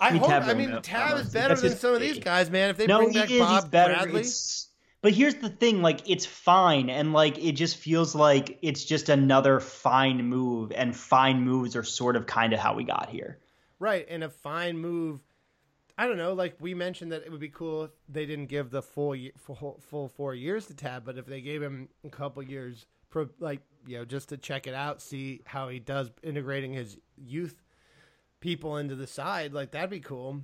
[0.00, 0.28] I mean, hope.
[0.30, 2.70] Tab I mean, Tab is better than some of these guys, man.
[2.70, 3.38] If they No, bring back is.
[3.38, 3.94] Bob better.
[3.94, 4.68] Bradley, It's,
[5.00, 9.08] but here's the thing: like, it's fine, and like, it just feels like it's just
[9.08, 13.38] another fine move, and fine moves are sort of kind of how we got here.
[13.78, 14.06] right?
[14.08, 15.20] And a fine move.
[15.98, 16.32] I don't know.
[16.32, 19.32] Like we mentioned that it would be cool if they didn't give the full ye-
[19.36, 23.28] full, full four years to Tab, but if they gave him a couple years, pro,
[23.38, 27.62] like you know, just to check it out, see how he does integrating his youth
[28.40, 30.42] people into the side, like that'd be cool.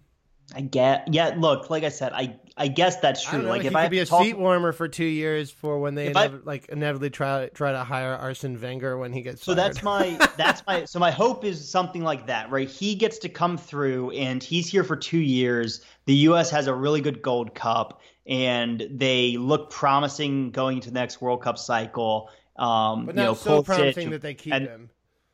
[0.54, 1.34] I get, yeah.
[1.36, 3.38] Look, like I said, I I guess that's true.
[3.38, 3.50] don't know.
[3.52, 6.16] like if I be a talk- seat warmer for two years for when they If
[6.16, 9.58] I- like inevitably try try to hire Arsene Wenger when he gets So fired.
[9.74, 12.68] that's my that's my so my hope is something like that, right?
[12.68, 15.82] He gets to come through and he's here for two years.
[16.06, 20.94] The US has a really good gold cup and they look promising going into the
[20.94, 22.30] next World Cup cycle.
[22.56, 24.90] Um but you not know, so Pulisic promising that they keep and- him.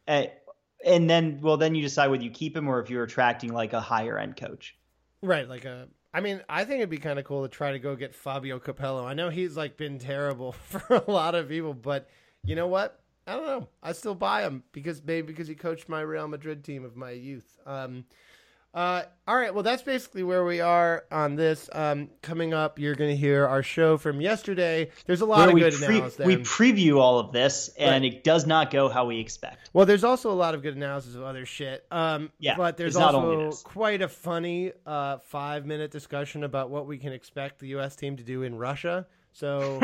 [0.09, 0.25] uh,
[0.85, 3.73] and then well then you decide whether you keep him or if you're attracting like
[3.73, 4.77] a higher end coach.
[5.25, 5.89] Right, like a.
[6.13, 8.61] I mean, I think it'd be kind of cool to try to go get Fabio
[8.61, 9.05] Capello.
[9.05, 12.09] I know he's like been terrible for a lot of people, but
[12.45, 13.01] you know what?
[13.27, 13.69] I don't know.
[13.83, 17.11] I still buy him because maybe because he coached my Real Madrid team of my
[17.13, 17.59] youth.
[17.65, 18.05] Um,
[18.75, 21.71] uh, all right, well, that's basically where we are on this.
[21.73, 24.91] Um, coming up, you're going to hear our show from yesterday.
[25.07, 26.27] There's a lot Where of good pre- analysis.
[26.27, 28.15] we preview all of this and Right.
[28.15, 29.71] it does not go how we expect.
[29.73, 31.87] Well, there's also a lot of good analysis of other shit.
[31.91, 36.45] Um, Yeah, but there's it's not only also quite a funny uh, five minute discussion
[36.45, 37.97] about what we can expect the U.S.
[37.97, 39.07] team to do in Russia.
[39.33, 39.81] So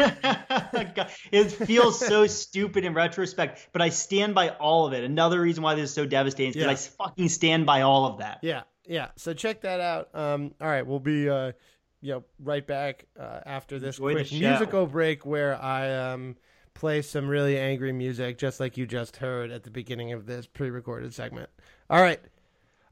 [1.32, 5.04] it feels so stupid in retrospect, but I stand by all of it.
[5.04, 7.04] Another reason why this is so devastating is because Yeah.
[7.04, 8.38] I fucking stand by all of that.
[8.42, 9.08] yeah, yeah.
[9.16, 10.08] So check that out.
[10.14, 11.52] Um, all right, we'll be uh,
[12.00, 16.36] you know right back uh, after this Enjoy quick musical break where I um,
[16.74, 20.46] play some really angry music, just like you just heard at the beginning of this
[20.46, 21.50] pre-recorded segment.
[21.88, 22.20] All right,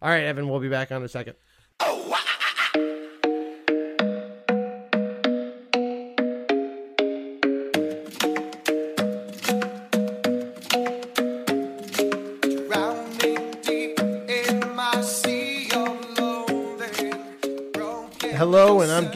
[0.02, 0.48] all right, Evan.
[0.48, 1.34] We'll be back on a second.
[1.80, 2.17] Drowning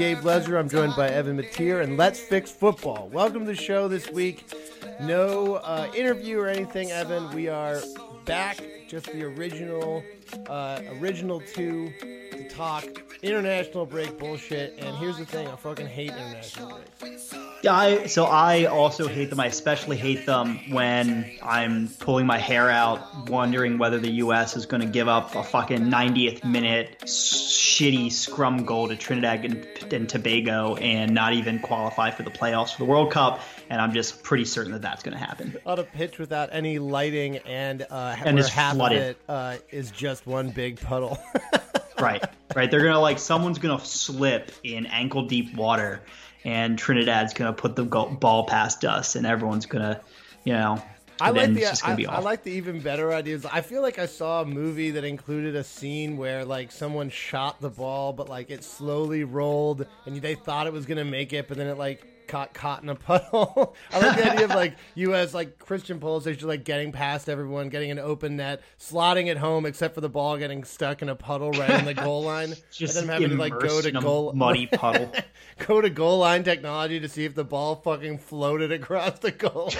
[0.02, 0.58] Gabe Lezra.
[0.58, 3.08] I'm joined by Evan Mateer, and Let's Fix Football.
[3.12, 4.52] Welcome to the show this week.
[5.00, 7.32] No uh, interview or anything, Evan.
[7.32, 7.80] We are
[8.24, 10.02] back, just the original,
[10.48, 11.92] uh, original two
[12.32, 12.84] to talk
[13.22, 14.76] international break bullshit.
[14.80, 17.32] And here's the thing: I fucking hate international breaks.
[17.62, 19.38] Yeah, I, so I also hate them.
[19.38, 24.56] I especially hate them when I'm pulling my hair out, wondering whether the U.S.
[24.56, 29.92] is going to give up a fucking 90th minute shitty scrum goal to Trinidad and,
[29.92, 33.40] and Tobago and not even qualify for the playoffs for the World Cup.
[33.70, 35.56] And I'm just pretty certain that that's going to happen.
[35.64, 38.98] On a pitch without any lighting, and uh, And it's half flooded.
[38.98, 41.16] of it uh, is just one big puddle.
[42.00, 42.24] right
[42.56, 46.02] right they're gonna like someone's gonna slip in ankle deep water
[46.44, 50.00] and Trinidad's gonna put the ball past us, and everyone's gonna,
[50.44, 50.82] you know.
[51.20, 53.46] I like the I, I like the even better ideas.
[53.46, 57.60] I feel like I saw a movie that included a scene where like someone shot
[57.60, 61.46] the ball, but like it slowly rolled, and they thought it was gonna make it,
[61.48, 63.74] but then it like caught caught in a puddle.
[63.92, 67.28] I like the idea of like you as like Christian Pulisic just like getting past
[67.28, 71.08] everyone, getting an open net, slotting it home, except for the ball getting stuck in
[71.08, 73.90] a puddle right in the goal line, just and then having to like go to
[73.92, 75.12] goal muddy puddle.
[75.58, 79.72] go to goal line technology to see if the ball fucking floated across the goal.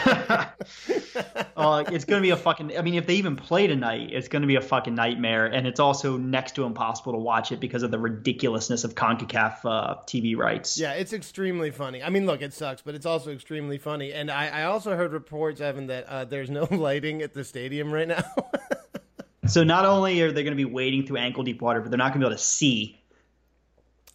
[1.56, 2.76] uh, it's going to be a fucking.
[2.76, 5.66] I mean, if they even play tonight, it's going to be a fucking nightmare, and
[5.66, 9.94] it's also next to impossible to watch it because of the ridiculousness of Concacaf uh,
[10.06, 10.78] TV rights.
[10.78, 12.02] Yeah, it's extremely funny.
[12.02, 14.12] I mean, look, it sucks, but it's also extremely funny.
[14.12, 17.92] And I, I also heard reports, Evan, that uh, there's no lighting at the stadium
[17.92, 18.24] right now.
[19.46, 21.98] So not only are they going to be wading through ankle deep water, but they're
[21.98, 23.02] not going to be able to see.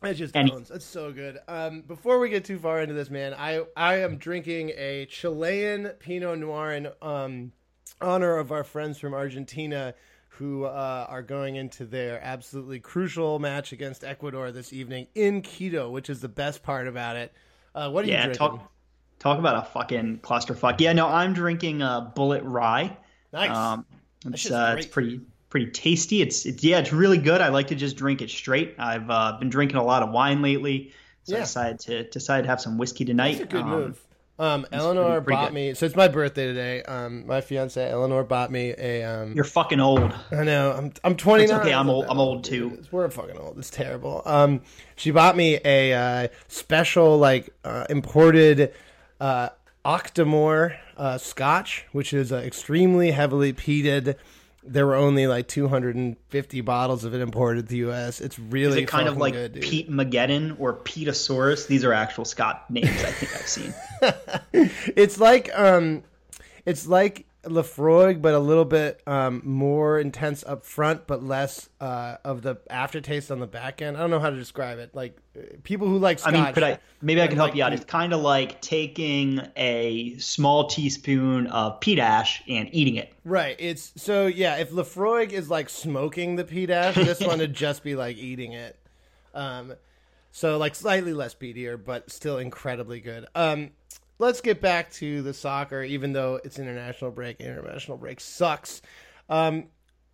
[0.01, 0.71] It's just Any- bones.
[0.71, 1.37] It's so good.
[1.47, 5.89] Um, before we get too far into this, man, I I am drinking a Chilean
[5.99, 7.51] Pinot Noir in um,
[7.99, 9.95] honor of our friends from Argentina
[10.29, 15.89] who uh, are going into their absolutely crucial match against Ecuador this evening in Quito,
[15.89, 17.33] which is the best part about it.
[17.77, 18.37] Uh, what are you Yeah, drinking?
[18.39, 18.71] talk
[19.19, 20.79] talk about a fucking clusterfuck.
[20.79, 22.97] Yeah, no, I'm drinking a Bulleit Rye.
[23.31, 23.55] nice.
[23.55, 23.85] Um,
[24.25, 26.21] it's uh, it's pretty pretty tasty.
[26.21, 27.39] It's it's yeah, it's really good.
[27.39, 28.75] I like to just drink it straight.
[28.79, 30.91] I've uh, been drinking a lot of wine lately,
[31.23, 33.37] so I decided to decided to have some whiskey tonight.
[33.37, 34.06] That's a good Um, move.
[34.39, 35.53] Um, Eleanor pretty- pretty bought good.
[35.55, 35.73] me.
[35.73, 36.83] So it's my birthday today.
[36.83, 39.03] Um, my fiance Eleanor bought me a.
[39.03, 40.13] Um, You're fucking old.
[40.31, 40.73] I know.
[40.77, 41.43] I'm I'm 29.
[41.43, 42.83] It's okay, I'm old- I'm old too.
[42.91, 43.57] We're fucking old.
[43.57, 44.21] It's terrible.
[44.25, 44.61] Um,
[44.95, 48.73] she bought me a uh, special like uh, imported
[49.19, 49.49] uh,
[49.83, 54.15] Octomore uh, Scotch, which is uh, extremely heavily peated.
[54.67, 58.21] There were only like 250 bottles of it imported to the U.S.
[58.21, 59.61] It's really it kind of like good.
[59.61, 61.67] Pete Mageddon or Petasaurus?
[61.67, 63.73] These are actual Scott names I think I've seen.
[64.95, 66.03] it's like um
[66.65, 72.17] it's like Laphroaig, but a little bit um, more intense up front, but less uh,
[72.23, 73.97] of the aftertaste on the back end.
[73.97, 74.93] I don't know how to describe it.
[74.93, 75.17] Like
[75.63, 77.73] people who like I mean, could I maybe I can help like you out?
[77.73, 83.13] It's kind of like taking a small teaspoon of peat ash and eating it.
[83.23, 83.55] Right.
[83.59, 84.57] It's so yeah.
[84.57, 88.53] If Laphroaig is like smoking the peat ash, this one would just be like eating
[88.53, 88.77] it.
[89.33, 89.73] Um,
[90.31, 93.25] so like slightly less peatier, but still incredibly good.
[93.33, 93.71] Um,
[94.19, 97.39] let's get back to the soccer, even though it's international break.
[97.39, 98.81] International break sucks.
[99.29, 99.65] Um,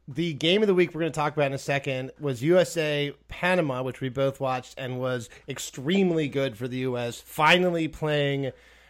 [0.07, 3.13] the game of the week we're going to talk about in a second was USA
[3.29, 7.21] Panama, which we both watched and was extremely good for the US.
[7.21, 8.47] Finally playing,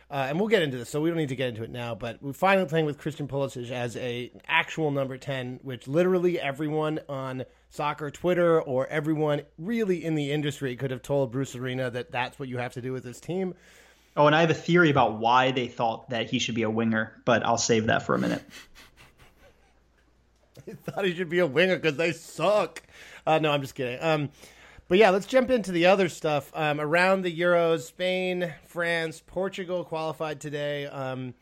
[0.09, 1.93] uh, and we'll get into this, so we don't need to get into it now.
[1.93, 6.99] But we're finally playing with Christian Pulisic as a actual number ten, which literally everyone
[7.07, 12.11] on soccer Twitter or everyone really in the industry could have told Bruce Arena that
[12.11, 13.53] that's what you have to do with this team.
[14.15, 16.69] Oh, and I have a theory about why they thought that he should be a
[16.69, 18.43] winger, but I'll save that for a minute.
[20.67, 22.83] I thought he should be a winger because they suck.
[23.25, 23.97] Uh, no, I'm just kidding.
[24.01, 24.29] Um,
[24.87, 26.51] but yeah, let's jump into the other stuff.
[26.53, 30.85] Um, around the Euros, Spain, France, Portugal qualified today.
[30.85, 31.33] Um,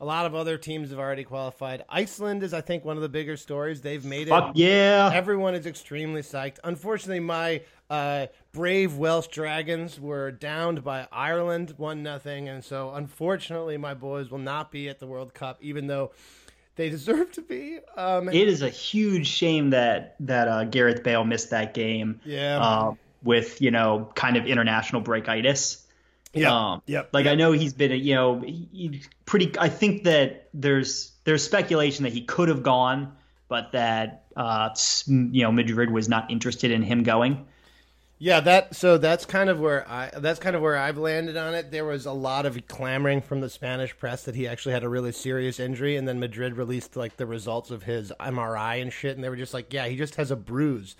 [0.00, 1.84] a lot of other teams have already qualified.
[1.88, 3.80] Iceland is, I think, one of the bigger stories.
[3.80, 4.30] They've made it.
[4.30, 5.10] Fuck yeah!
[5.12, 6.58] Everyone is extremely psyched.
[6.62, 13.76] Unfortunately, my uh, brave Welsh Dragons were downed by Ireland one nothing, and so unfortunately,
[13.76, 16.12] my boys will not be at the World Cup, even though
[16.76, 17.78] they deserve to be.
[17.96, 22.20] Um, It is a huge shame that that uh, Gareth Bale missed that game.
[22.24, 22.58] Yeah.
[22.60, 25.84] Uh, with you know kind of international breakitis.
[26.32, 27.10] yeah, Um, yep.
[27.12, 29.52] Like I know he's been, you know, he pretty.
[29.58, 33.16] I think that there's there's speculation that he could have gone,
[33.48, 34.70] but that uh,
[35.06, 37.46] you know Madrid was not interested in him going.
[38.20, 41.54] Yeah, that so that's kind of where I that's kind of where I've landed on
[41.54, 41.70] it.
[41.70, 44.88] There was a lot of clamoring from the Spanish press that he actually had a
[44.88, 49.14] really serious injury, and then Madrid released like the results of his MRI and shit,
[49.14, 50.96] and they were just like, yeah, he just has a bruise.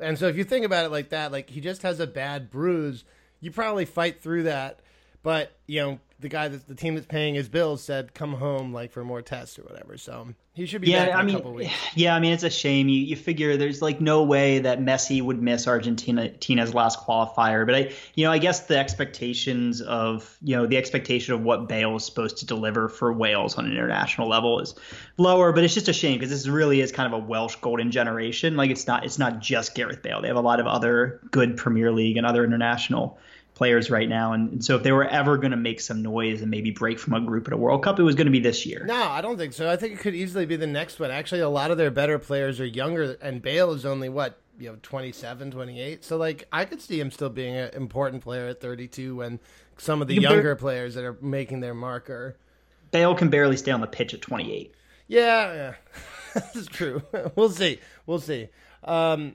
[0.00, 2.50] And so if you think about it like that, like he just has a bad
[2.50, 3.04] bruise,
[3.40, 4.80] you probably fight through that.
[5.26, 8.72] But you know, the guy that the team that's paying his bills said come home
[8.72, 9.98] like for more tests or whatever.
[9.98, 11.72] So he should be back in Yeah, I a mean, couple weeks.
[11.96, 12.88] yeah, I mean, it's a shame.
[12.88, 17.66] You you figure there's like no way that Messi would miss Argentina Tina's last qualifier,
[17.66, 21.68] but I, you know, I guess the expectations of you know the expectation of what
[21.68, 24.76] Bale is supposed to deliver for Wales on an international level is
[25.16, 25.50] lower.
[25.52, 28.56] But it's just a shame because this really is kind of a Welsh golden generation.
[28.56, 30.22] Like it's not it's not just Gareth Bale.
[30.22, 33.18] They have a lot of other good Premier League and other international
[33.56, 36.42] players right now, and, and so if they were ever going to make some noise
[36.42, 38.38] and maybe break from a group at a World Cup, it was going to be
[38.38, 38.84] this year.
[38.86, 39.68] No, I don't think so.
[39.68, 41.10] I think it could easily be the next one.
[41.10, 44.68] Actually, a lot of their better players are younger, and Bale is only what you
[44.70, 46.04] know 27, 28.
[46.04, 49.40] So like, I could see him still being an important player at 32 when
[49.78, 52.36] some of the You can bar- younger players that are making their marker.
[52.90, 54.74] Bale can barely stay on the pitch at 28.
[55.08, 55.74] Yeah, yeah,
[56.34, 57.02] that's true.
[57.36, 57.80] we'll see.
[58.06, 58.48] We'll see.
[58.84, 59.34] Um,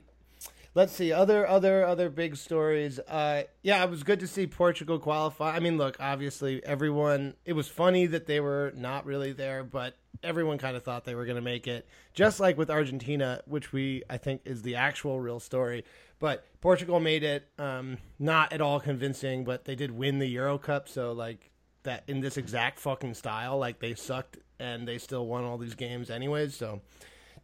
[0.74, 2.98] let's see other other other big stories.
[3.00, 5.54] Uh, yeah, it was good to see Portugal qualify.
[5.54, 7.34] I mean, look, obviously everyone.
[7.44, 11.14] It was funny that they were not really there, but everyone kind of thought they
[11.14, 11.86] were going to make it.
[12.14, 15.84] Just like with Argentina, which we I think is the actual real story.
[16.18, 17.48] But Portugal made it.
[17.58, 20.88] Um, not at all convincing, but they did win the Euro Cup.
[20.88, 21.50] So like
[21.82, 23.58] that in this exact fucking style.
[23.58, 26.80] Like they sucked and they still won all these games anyways, so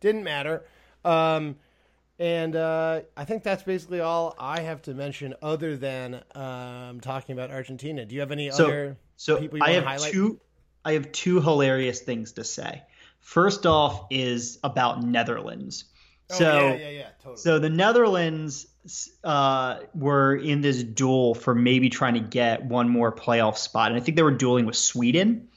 [0.01, 0.65] didn't matter.
[1.05, 1.57] Um,
[2.19, 7.33] and uh, I think that's basically all I have to mention, other than um, talking
[7.33, 8.05] about Argentina.
[8.05, 10.13] Do you have any So, other so people you I want have to highlight?
[10.13, 10.41] two.
[10.85, 12.83] I have two hilarious things to say.
[13.21, 15.85] First off is about Netherlands.
[16.31, 17.37] Oh, so yeah, yeah, yeah, totally.
[17.39, 18.67] So the Netherlands
[19.25, 24.01] uh, were in this duel for maybe trying to get one more playoff spot, and
[24.01, 25.49] I think they were dueling with Sweden.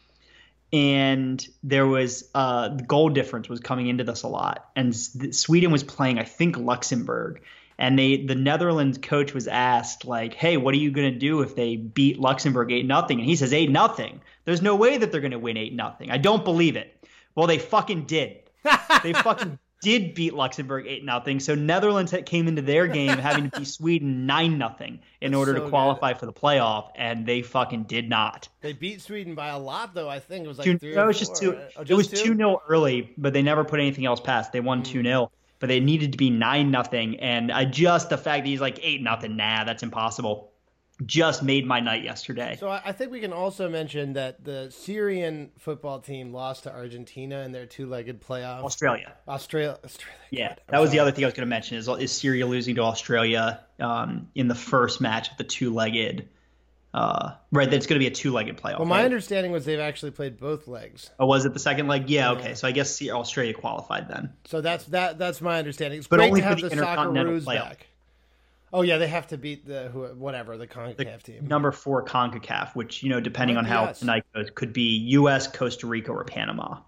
[0.73, 5.71] And there was uh, the goal difference was coming into this a lot, and Sweden
[5.71, 7.41] was playing, I think, Luxembourg,
[7.77, 11.41] and they the Netherlands coach was asked like, "Hey, what are you going to do
[11.41, 14.21] if they beat Luxembourg eight nothing?" And he says, "Eight nothing.
[14.45, 16.09] There's no way that they're going to win eight nothing.
[16.09, 16.95] I don't believe it."
[17.35, 18.37] Well, they fucking did.
[19.03, 21.39] they fucking did beat Luxembourg eight nothing.
[21.39, 25.55] So Netherlands came into their game having to beat Sweden nine nothing in order so
[25.55, 25.69] to good.
[25.69, 28.47] qualify for the playoff, and they fucking did not.
[28.61, 30.09] They beat Sweden by a lot, though.
[30.09, 30.95] I think it was like Two, three.
[30.95, 31.53] no, or it was just two.
[31.53, 31.71] right?
[31.75, 34.51] Oh, it was just two 0 early, but they never put anything else past.
[34.51, 34.83] They won hmm.
[34.83, 38.49] two 0 but they needed to be nine nothing, and I just the fact that
[38.49, 40.50] he's like eight nothing, nah, that's impossible.
[41.05, 42.57] Just made my night yesterday.
[42.59, 47.41] So I think we can also mention that the Syrian football team lost to Argentina
[47.41, 48.63] in their two-legged playoff.
[48.63, 49.13] Australia.
[49.27, 49.79] Australia.
[49.83, 50.17] Australia.
[50.29, 52.45] Yeah, God, that was the other thing I was going to mention is is Syria
[52.45, 56.29] losing to Australia um, in the first match of the two-legged.
[56.93, 58.79] Uh, right, that's going to be a two-legged playoff.
[58.79, 59.05] Well, my right?
[59.05, 61.09] understanding was they've actually played both legs.
[61.19, 62.09] oh, was it the second leg?
[62.09, 62.53] Yeah, okay.
[62.53, 64.33] So I guess Australia qualified then.
[64.43, 65.17] So that's that.
[65.17, 65.99] That's my understanding.
[65.99, 67.69] It's But great only to for have the Intercontinental playoff.
[67.69, 67.87] back.
[68.73, 71.45] Oh yeah, they have to beat the who, whatever the Concacaf team.
[71.45, 73.99] Number four Concacaf, which you know, depending on how us.
[73.99, 76.79] tonight goes, could be U.S., Costa Rica, or Panama.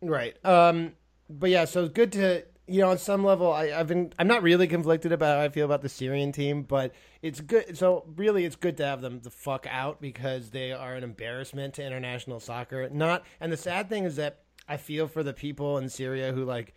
[0.00, 0.36] Right.
[0.44, 0.92] Um.
[1.30, 4.26] But yeah, so it's good to you know on some level I, I've been I'm
[4.26, 7.76] not really conflicted about how I feel about the Syrian team, but it's good.
[7.76, 11.74] So really, it's good to have them the fuck out because they are an embarrassment
[11.74, 12.88] to international soccer.
[12.90, 16.44] Not and the sad thing is that I feel for the people in Syria who
[16.44, 16.74] like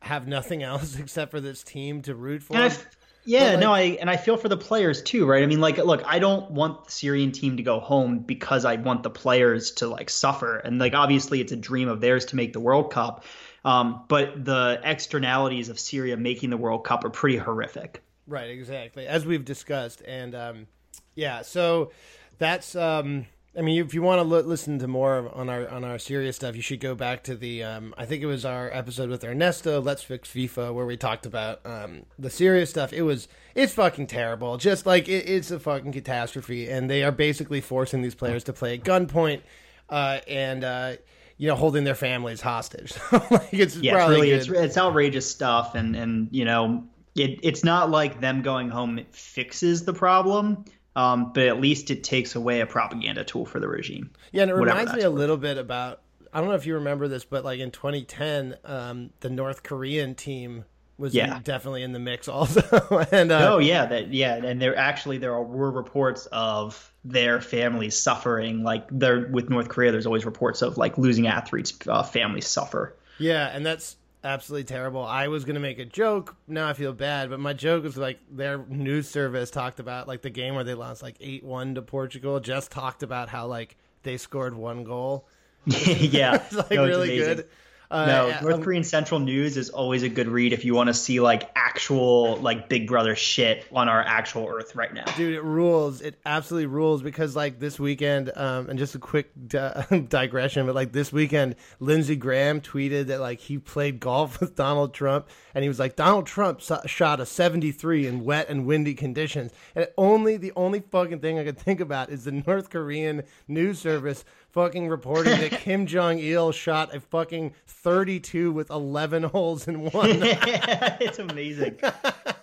[0.00, 2.54] have nothing else except for this team to root for.
[2.54, 2.86] And I f-
[3.26, 5.42] yeah, But, no, I and I feel for the players too, right?
[5.42, 8.76] I mean, like, look, I don't want the Syrian team to go home because I
[8.76, 12.36] want the players to like suffer, and like, obviously, it's a dream of theirs to
[12.36, 13.24] make the World Cup,
[13.64, 18.02] um, but the externalities of Syria making the World Cup are pretty horrific.
[18.26, 19.06] Right, exactly.
[19.06, 20.66] As we've discussed, and um,
[21.14, 21.90] yeah, so
[22.38, 22.74] that's.
[22.74, 23.26] Um,
[23.56, 26.36] I mean, if you want to lo- listen to more on our on our serious
[26.36, 27.62] stuff, you should go back to the.
[27.64, 31.24] Um, I think it was our episode with Ernesto, Let's Fix FIFA, where we talked
[31.24, 32.92] about um, the serious stuff.
[32.92, 34.58] It was it's fucking terrible.
[34.58, 38.52] Just like it, it's a fucking catastrophe, and they are basically forcing these players to
[38.52, 39.40] play at gunpoint,
[39.88, 40.96] uh, and uh,
[41.38, 42.92] you know holding their families hostage.
[43.12, 44.40] like it's Yeah, it's really good.
[44.40, 46.84] it's it's outrageous stuff, and and you know,
[47.14, 50.66] it it's not like them going home fixes the problem.
[50.96, 54.10] Um, but at least it takes away a propaganda tool for the regime.
[54.32, 56.00] Yeah, and it reminds me a little bit about.
[56.32, 60.14] I don't know if you remember this, but like in 2010, um, the North Korean
[60.14, 60.64] team
[60.98, 61.38] was Yeah.
[61.44, 62.60] definitely in the mix also.
[63.12, 67.40] and uh, Oh yeah, that yeah, and there actually there are, were reports of their
[67.40, 68.62] families suffering.
[68.62, 72.96] Like there with North Korea, there's always reports of like losing athletes' uh, families suffer.
[73.18, 73.96] yeah, and that's
[74.26, 75.04] absolutely terrible.
[75.04, 76.36] I was gonna make a joke.
[76.46, 80.22] Now I feel bad, but my joke was like their news service talked about like
[80.22, 82.40] the game where they lost like eight one to Portugal.
[82.40, 85.26] Just talked about how like they scored one goal.
[85.66, 87.36] yeah, It's like really amazing.
[87.36, 87.48] good.
[87.90, 90.88] Uh, No, North um, Korean Central News is always a good read if you want
[90.88, 95.04] to see like actual like Big Brother shit on our actual Earth right now.
[95.16, 99.30] dude it rules it absolutely rules because like this weekend um and just a quick
[99.46, 104.54] di- digression but like this weekend lindsey graham tweeted that like he played golf with
[104.56, 108.66] donald trump and he was like donald trump so- shot a 73 in wet and
[108.66, 112.70] windy conditions and only the only fucking thing i could think about is the north
[112.70, 114.24] korean news service
[114.56, 121.18] fucking reporting that kim jong-il shot a fucking 32 with 11 holes in one it's
[121.18, 121.78] amazing.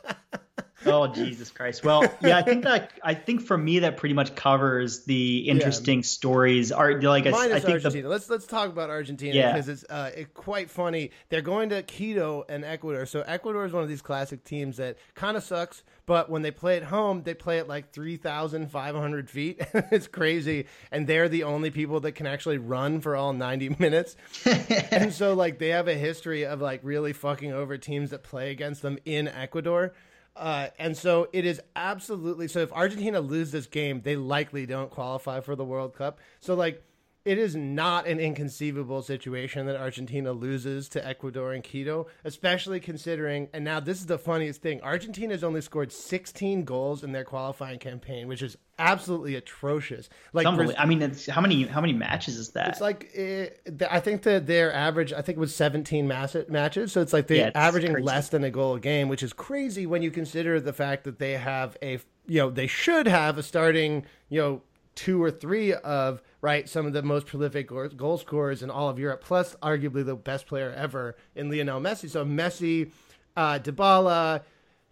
[0.85, 1.83] Oh Jesus Christ!
[1.83, 6.03] Well, yeah, I think that I think for me that pretty much covers the interesting
[6.03, 6.71] stories.
[6.71, 8.03] Are like I, I think Argentina.
[8.03, 9.51] the let's let's talk about Argentina Yeah.
[9.53, 11.11] because it's uh, it, quite funny.
[11.29, 13.05] They're going to Quito and Ecuador.
[13.05, 16.51] So Ecuador is one of these classic teams that kind of sucks, but when they
[16.51, 19.61] play at home, they play at like three thousand five hundred feet.
[19.73, 24.15] it's crazy, and they're the only people that can actually run for all ninety minutes.
[24.45, 28.51] and so like they have a history of like really fucking over teams that play
[28.51, 29.93] against them in Ecuador.
[30.35, 32.59] Uh, and so it is absolutely so.
[32.59, 36.19] If Argentina lose this game, they likely don't qualify for the World Cup.
[36.39, 36.83] So like,
[37.25, 43.47] it is not an inconceivable situation that Argentina loses to Ecuador and Quito, especially considering.
[43.53, 47.23] And now this is the funniest thing: Argentina has only scored 16 goals in their
[47.23, 50.09] qualifying campaign, which is absolutely atrocious.
[50.33, 50.79] Like Braz- unbelievable.
[50.81, 52.67] I mean, it's, how many how many matches is that?
[52.69, 56.35] it's like eh, th- I think that their average, I think it was 17 mass-
[56.49, 56.91] matches.
[56.91, 58.05] So it's like they're Yeah, it's averaging crazy.
[58.05, 61.19] less than a goal a game, which is crazy when you consider the fact that
[61.19, 64.61] they have a, you know, they should have a starting, you know,
[64.95, 68.99] two or three of right some of the most prolific goal scorers in all of
[68.99, 72.09] Europe, plus arguably the best player ever in Lionel Messi.
[72.09, 72.91] So Messi,
[73.35, 74.43] uh, Dybala.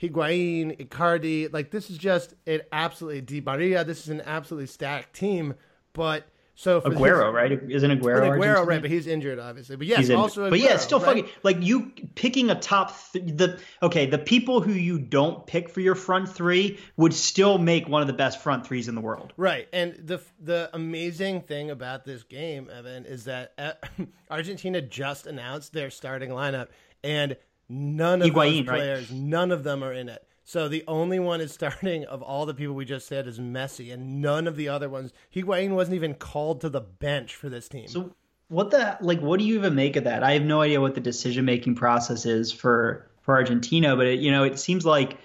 [0.01, 3.83] Higuain, Icardi, like this is just an absolutely Di Maria.
[3.83, 5.53] This is an absolutely stacked team,
[5.93, 6.25] but
[6.61, 7.51] so for his- Aguero, right?
[7.51, 8.21] Isn't Aguero?
[8.21, 8.67] Aguero, Argentine?
[8.67, 8.81] right?
[8.81, 9.77] But he's injured, obviously.
[9.77, 11.25] But yes, also, but yeah, it's still right?
[11.25, 15.69] fucking like you picking a top th- the okay the people who you don't pick
[15.69, 19.01] for your front three would still make one of the best front threes in the
[19.01, 19.33] world.
[19.37, 23.71] Right, and the the amazing thing about this game, Evan, is that uh,
[24.29, 26.67] Argentina just announced their starting lineup,
[27.03, 27.37] and
[27.69, 28.77] none of Higuain, those right?
[28.77, 30.23] players, none of them are in it.
[30.51, 33.93] So the only one is starting of all the people we just said is Messi,
[33.93, 35.13] and none of the other ones.
[35.33, 37.87] Higuain wasn't even called to the bench for this team.
[37.87, 38.13] So
[38.49, 39.21] what the like?
[39.21, 40.23] What do you even make of that?
[40.25, 44.19] I have no idea what the decision making process is for for Argentina, but it,
[44.19, 45.17] you know it seems like.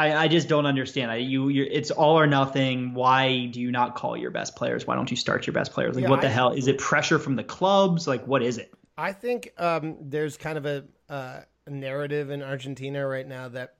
[0.00, 1.12] I, I just don't understand.
[1.12, 2.94] I, you, it's all or nothing.
[2.94, 4.84] Why do you not call your best players?
[4.84, 5.94] Why don't you start your best players?
[5.94, 6.78] Like, Yeah, what the I- hell is it?
[6.78, 8.08] Pressure from the clubs?
[8.08, 8.72] Like, what is it?
[8.96, 13.74] I think um, there's kind of a, uh, a narrative in Argentina right now that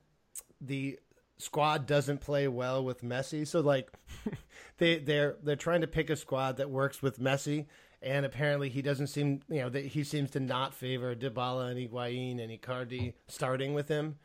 [0.65, 0.99] the
[1.39, 3.47] squad doesn't play well with Messi.
[3.47, 3.91] So like
[4.79, 7.67] they they're they're trying to pick a squad that works with Messi,
[8.01, 11.79] and apparently he doesn't seem you know that he seems to not favor Dybala and
[11.79, 14.17] Higuain and Icardi starting with him.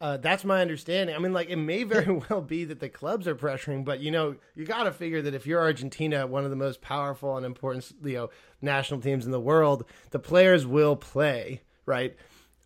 [0.00, 1.14] Uh, that's my understanding.
[1.14, 4.10] I mean, like, it may very well be that the clubs are pressuring, but you
[4.10, 7.46] know, you got to figure that if you're Argentina, one of the most powerful and
[7.46, 8.30] important, you know,
[8.60, 12.16] national teams in the world, the players will play, right?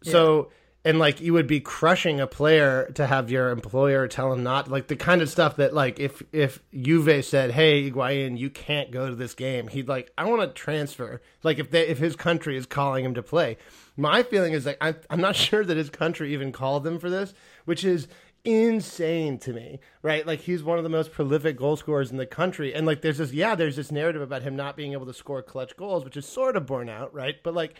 [0.02, 0.50] So,
[0.87, 4.70] and like, you would be crushing a player to have your employer tell him not,
[4.70, 8.93] like, the kind of stuff that, like, if if Juve said, "Hey, Higuain, you can't
[8.93, 12.14] go to this game," he'd like, "I want to transfer." Like, if they if his
[12.14, 13.57] country is calling him to play,
[13.97, 17.11] my feeling is like I'm, I'm not sure that his country even called him for
[17.11, 17.34] this,
[17.64, 18.07] which is
[18.45, 20.24] insane to me, right?
[20.24, 23.18] Like he's one of the most prolific goal scorers in the country, and like there's
[23.18, 26.16] this yeah, there's this narrative about him not being able to score clutch goals, which
[26.16, 27.34] is sort of borne out, right?
[27.43, 27.74] But like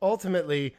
[0.00, 0.76] ultimately,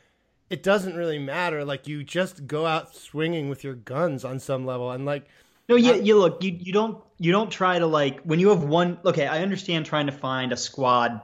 [0.50, 1.66] it doesn't really matter.
[1.66, 5.28] Like you just go out swinging with your guns on some level, and like
[5.70, 8.64] No, you, you look, you, you don't you don't try to like when you have
[8.64, 9.00] one.
[9.06, 11.22] Okay, I understand trying to find a squad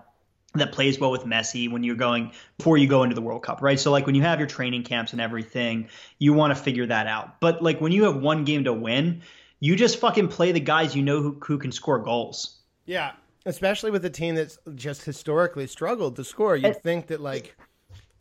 [0.55, 3.61] that plays well with Messi when you're going before you go into the World Cup,
[3.61, 3.79] right?
[3.79, 7.05] So like when you have your training camps and everything, you want to figure that
[7.05, 7.39] out.
[7.39, 9.21] But like when you have one game to win,
[9.59, 12.57] you just fucking play the guys you know who, who can score goals.
[12.85, 13.11] yeah,
[13.45, 17.55] especially with a team that's just historically struggled to score, you'd think that like.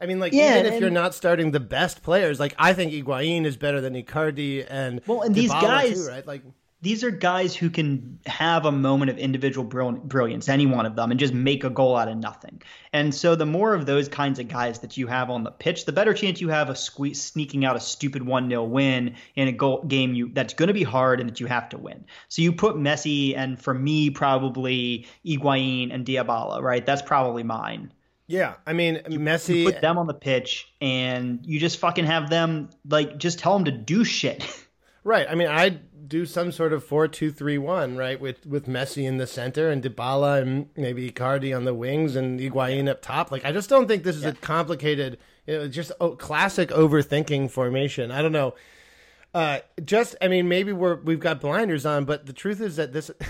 [0.00, 2.72] I mean, like Yeah, even if and- you're not starting the best players, like I
[2.72, 6.26] think Higuain is better than Icardi and Well, and these guys- too, right?
[6.26, 6.42] Like
[6.80, 11.10] These are guys who can have a moment of individual brilliance, any one of them,
[11.10, 12.62] and just make a goal out of nothing.
[12.92, 15.86] And so, the more of those kinds of guys that you have on the pitch,
[15.86, 19.48] the better chance you have of sque- sneaking out a stupid one 0 win in
[19.48, 22.04] a goal game you that's going to be hard and that you have to win.
[22.28, 26.86] So you put Messi and for me probably Higuain and Dybala, right?
[26.86, 27.92] That's probably mine.
[28.28, 29.60] Yeah, I mean Messi.
[29.60, 33.54] You put them on the pitch and you just fucking have them like just tell
[33.54, 34.44] them to do shit.
[35.04, 35.26] right.
[35.28, 39.70] I mean, I do some sort of four-two-three-one, right, with with Messi in the center
[39.70, 43.30] and Dybala and maybe Icardi on the wings and Higuain up top.
[43.32, 47.50] Like, I just don't think this is a complicated, you know, just oh, classic overthinking
[47.50, 48.10] formation.
[48.10, 48.54] I don't know.
[49.34, 52.92] Uh, just, I mean, maybe we're we've got blinders on, but the truth is that
[52.92, 53.10] this.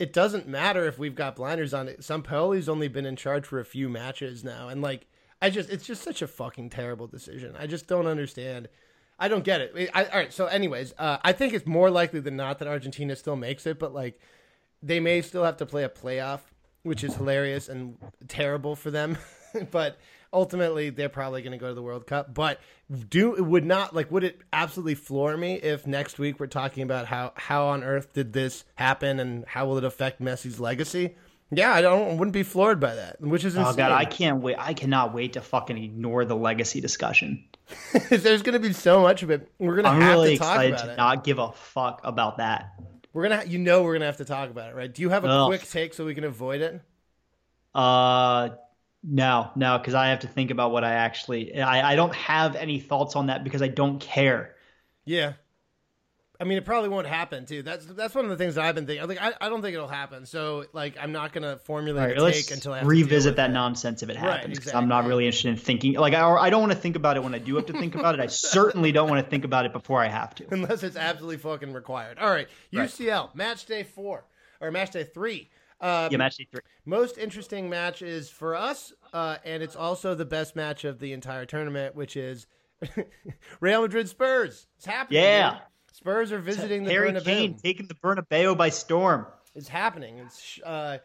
[0.00, 1.86] It doesn't matter if we've got blinders on.
[1.86, 2.00] It.
[2.00, 5.06] Sampaoli's only been in charge for a few matches now, and like,
[5.42, 7.54] I just, it's just such a fucking terrible decision.
[7.58, 8.68] I just don't understand.
[9.18, 9.90] I don't get it.
[9.94, 10.32] I, all right.
[10.32, 13.78] So, anyways, uh, I think it's more likely than not that Argentina still makes it,
[13.78, 14.18] but like
[14.82, 16.40] they may still have to play a playoff,
[16.82, 19.18] which is hilarious and terrible for them.
[19.70, 19.98] but
[20.32, 22.32] ultimately they're probably going to go to the World Cup.
[22.34, 22.60] But
[23.08, 26.82] do it would not like would it absolutely floor me if next week we're talking
[26.82, 31.14] about how how on earth did this happen and how will it affect Messi's legacy?
[31.52, 34.56] Yeah, I don't wouldn't be floored by that, which is Oh god, I can't wait.
[34.58, 37.44] I cannot wait to fucking ignore the legacy discussion.
[38.08, 39.48] There's going to be so much of it.
[39.58, 40.96] We're going to I'm have really to talk excited about to it.
[40.96, 42.72] not give a fuck about that.
[43.12, 44.92] We're gonna, you know, we're gonna have to talk about it, right?
[44.92, 45.46] Do you have a Ugh.
[45.48, 46.80] quick take so we can avoid it?
[47.74, 48.50] Uh,
[49.02, 51.58] no, no, because I have to think about what I actually.
[51.60, 54.54] I, I don't have any thoughts on that because I don't care.
[55.04, 55.34] Yeah.
[56.38, 57.62] I mean, it probably won't happen too.
[57.62, 59.06] That's that's one of the things that I've been thinking.
[59.06, 60.24] Like, I, I don't think it'll happen.
[60.24, 63.36] So, like, I'm not gonna formulate right, a take until I have to deal revisit
[63.36, 63.52] that it.
[63.52, 64.58] nonsense if it Right, happens.
[64.58, 65.94] Because I'm not really interested in thinking.
[65.94, 67.94] Like, I, I don't want to think about it when I do have to think
[67.94, 68.22] about it.
[68.22, 70.46] I certainly don't want to think about it before I have to.
[70.50, 72.18] unless it's absolutely fucking required.
[72.18, 72.88] All right, Right.
[72.88, 74.24] UCL match day four
[74.62, 75.50] or match day three.
[75.80, 76.60] Um, Yeah, match three.
[76.84, 81.12] most interesting match is for us, uh, and it's also the best match of the
[81.12, 82.46] entire tournament, which is
[83.60, 84.66] Real Madrid Spurs.
[84.76, 85.22] It's happening.
[85.22, 85.50] Yeah.
[85.52, 85.60] dude.
[85.92, 87.24] Spurs are visiting the Harry Bernabeu.
[87.24, 89.26] Kane taking the Bernabeu by storm.
[89.54, 90.18] It's happening.
[90.18, 90.98] It's uh,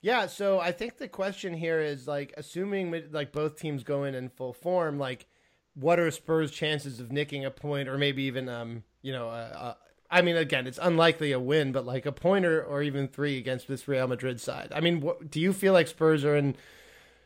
[0.00, 0.26] yeah.
[0.26, 4.28] So I think the question here is like, assuming like both teams go in in
[4.28, 5.26] full form, like,
[5.74, 9.74] what are Spurs' chances of nicking a point, or maybe even um, you know, uh,
[10.12, 13.66] I mean, again, it's unlikely a win, but like a pointer or even three against
[13.66, 14.70] this Real Madrid side.
[14.74, 16.54] I mean, what, do you feel like Spurs are in,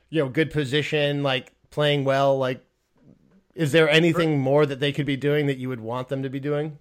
[0.08, 2.38] you know, good position, like playing well?
[2.38, 2.64] Like,
[3.56, 6.30] is there anything more that they could be doing that you would want them to
[6.30, 6.78] be doing?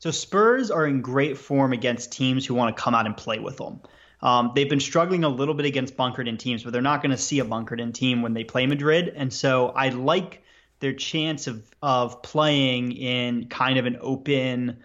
[0.00, 3.38] So Spurs are in great form against teams who want to come out and play
[3.38, 3.80] with them.
[4.20, 7.12] Um, they've been struggling a little bit against bunkered in teams, but they're not going
[7.12, 9.12] to see a bunkered in team when they play Madrid.
[9.16, 10.42] And so I like
[10.80, 14.78] their chance of of playing in kind of an open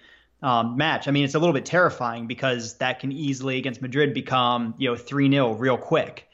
[0.44, 1.08] um, match.
[1.08, 4.89] I mean, it's a little bit terrifying because that can easily against Madrid become you
[4.89, 6.30] know three 0 real quick.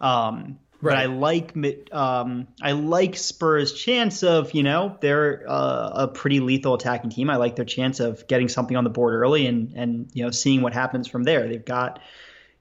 [0.00, 1.54] Um, But I like
[1.92, 7.30] um, I like Spurs' chance of you know they're uh, a pretty lethal attacking team.
[7.30, 10.32] I like their chance of getting something on the board early and and you know
[10.32, 11.46] seeing what happens from there.
[11.46, 12.00] They've got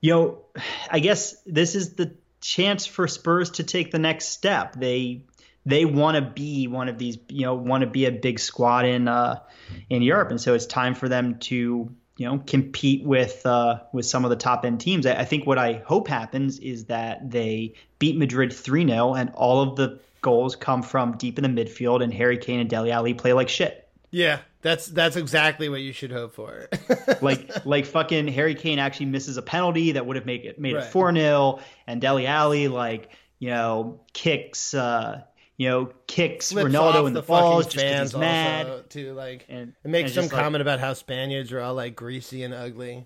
[0.02, 0.46] you know
[0.92, 4.74] I guess this is the chance for Spurs to take the next step.
[4.76, 5.24] They
[5.66, 8.86] they want to be one of these you know want to be a big squad
[8.86, 9.40] in uh,
[9.90, 14.06] in Europe, and so it's time for them to you know compete with uh, with
[14.06, 15.06] some of the top end teams.
[15.06, 19.30] I, I think what I hope happens is that they beat Madrid three 0 and
[19.32, 22.92] all of the goals come from deep in the midfield, and Harry Kane and Dele
[22.92, 23.88] Alli play like shit.
[24.12, 26.68] Yeah, that's that's exactly what you should hope for.
[27.22, 30.74] like like fucking Harry Kane actually misses a penalty that would have made it made
[30.76, 30.84] Right.
[30.84, 33.10] it four 0 and Dele Alli like
[33.40, 35.22] you know kicks uh
[35.62, 38.90] you know kicks Slips Ronaldo in the, the balls fucking just 'cause fans he's mad.
[38.90, 41.96] to like And- it makes some just, like- comment about how Spaniards are all like
[41.96, 43.06] greasy and ugly.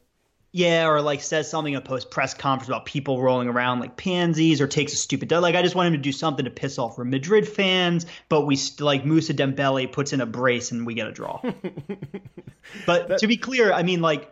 [0.53, 3.97] Yeah, or like says something in a post press conference about people rolling around like
[3.97, 6.80] pansies, or takes a stupid like I just want him to do something to piss
[6.80, 10.86] off Real Madrid fans, but we st- like Mousa Dembele puts in a brace and
[10.86, 11.41] we get a draw.
[12.86, 14.32] but to be clear, I mean like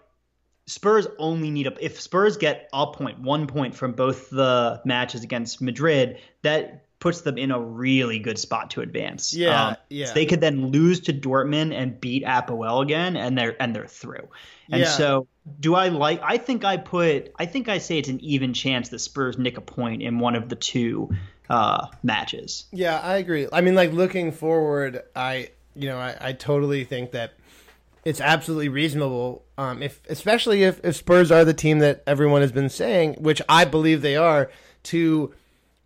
[0.66, 5.24] Spurs only need a if Spurs get a point, one point from both the matches
[5.24, 9.34] against Madrid, that puts them in a really good spot to advance.
[9.34, 10.06] Um, Yeah, yeah.
[10.06, 13.88] so they could then lose to Dortmund and beat Apoel again, and they're and they're
[13.88, 14.30] through.
[14.72, 14.88] And Yeah.
[14.88, 15.28] so,
[15.60, 16.22] do I like?
[16.24, 17.34] I think I put.
[17.38, 20.36] I think I say it's an even chance that Spurs nick a point in one
[20.36, 21.10] of the two
[21.50, 22.66] uh, matches.
[22.72, 23.48] Yeah, I agree.
[23.52, 27.34] I mean, like looking forward, I you know I, I totally think that
[28.06, 29.44] it's absolutely reasonable.
[29.58, 33.42] Um, if especially if, if Spurs are the team that everyone has been saying, which
[33.50, 34.50] I believe they are,
[34.84, 35.34] to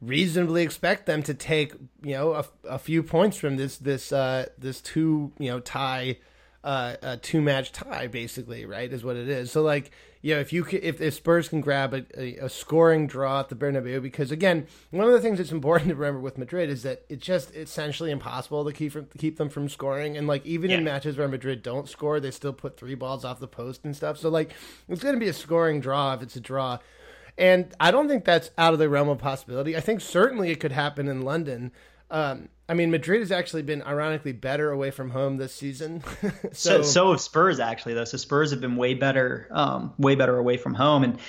[0.01, 4.45] reasonably expect them to take you know a, a few points from this this uh,
[4.57, 6.17] this two you know tie
[6.63, 9.51] uh, a two match tie basically right is what it is.
[9.51, 9.89] So like
[10.21, 13.49] you know if you if, if Spurs can grab a, a, a scoring draw at
[13.49, 16.83] the Bernabeu because again one of the things that's important to remember with Madrid is
[16.83, 20.15] that it's just essentially impossible to keep from, keep them from scoring.
[20.15, 23.39] And like even in matches where Madrid don't score they still put three balls off
[23.39, 24.17] the post and stuff.
[24.17, 24.51] So like
[24.87, 26.79] it's going to be a scoring draw if it's a draw
[27.37, 29.75] and I don't think that's out of the realm of possibility.
[29.75, 31.71] I think certainly it could happen in London.
[32.09, 36.03] Um, I mean, Madrid has actually been ironically better away from home this season.
[36.53, 38.05] So, so, so have Spurs actually though.
[38.05, 41.03] So Spurs have been way better, um, way better away from home.
[41.03, 41.19] And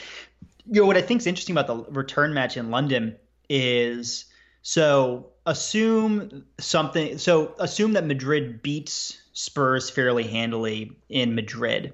[0.66, 3.16] you know what I think is interesting about the return match in London
[3.48, 4.26] is
[4.62, 7.18] so assume something.
[7.18, 11.92] So assume that Madrid beats Spurs fairly handily in Madrid,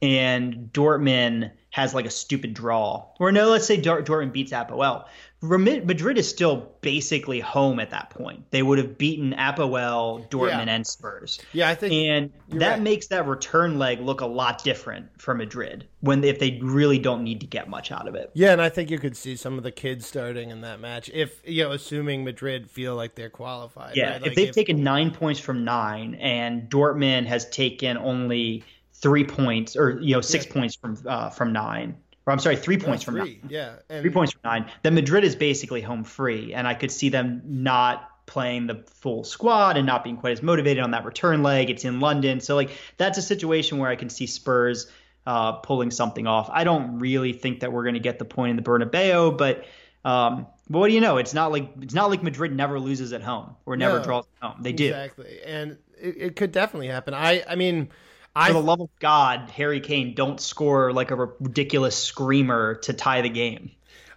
[0.00, 3.06] and Dortmund has like a stupid draw.
[3.20, 5.04] Or no, let's say Dort- Dortmund beats Apoel.
[5.40, 8.50] Madrid is still basically home at that point.
[8.50, 10.74] They would have beaten Apoel, Dortmund, Yeah.
[10.74, 11.38] and Spurs.
[11.52, 12.82] Yeah, I think And that right.
[12.82, 17.22] makes that return leg look a lot different for Madrid when if they really don't
[17.22, 18.32] need to get much out of it.
[18.34, 21.08] Yeah, and I think you could see some of the kids starting in that match
[21.14, 23.94] if you know, assuming Madrid feel like they're qualified.
[23.94, 24.26] Yeah, right?
[24.26, 28.64] if they've taken nine points from nine, and Dortmund has taken only
[29.00, 30.52] three points, or you know, six Yeah.
[30.52, 31.96] points from uh, from nine,
[32.26, 34.94] or I'm sorry, three points from three, nine, yeah, and three points from nine, then
[34.94, 39.76] Madrid is basically home free, and I could see them not playing the full squad
[39.78, 41.70] and not being quite as motivated on that return leg.
[41.70, 44.90] It's in London, so like that's a situation where I can see Spurs.
[45.26, 46.48] Uh, pulling something off.
[46.50, 49.66] I don't really think that we're going to get the point in the Bernabeu, but
[50.02, 51.18] um, but what do you know?
[51.18, 54.04] It's not like it's not like Madrid never loses at home or never No.
[54.04, 54.62] draws at home.
[54.62, 54.86] They do.
[54.86, 57.12] exactly, and it, it could definitely happen.
[57.12, 57.90] I, I mean,
[58.38, 62.92] I For the love of God, Harry Kane, don't score like a ridiculous screamer to
[62.92, 63.72] tie the game.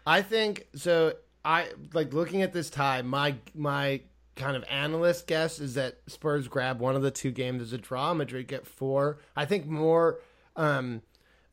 [0.06, 1.16] I think so.
[1.44, 3.02] I like looking at this tie.
[3.02, 4.02] My my
[4.36, 7.80] kind of analyst guess is that Spurs grab one of the two games as a
[7.80, 8.14] draw.
[8.14, 9.18] Madrid get four.
[9.36, 10.20] I think more.
[10.56, 11.02] Um,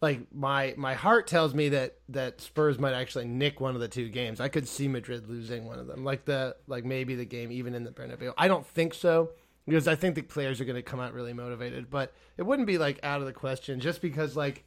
[0.03, 3.89] like my my heart tells me that that Spurs might actually nick one of the
[3.89, 4.43] two games.
[4.43, 6.05] I could see Madrid losing one of them.
[6.05, 8.35] Like the like maybe the game even in the Bernabeu.
[8.37, 9.31] I don't think so
[9.69, 11.91] because I think the players are going to come out really motivated.
[11.91, 14.65] But it wouldn't be like out of the question just because like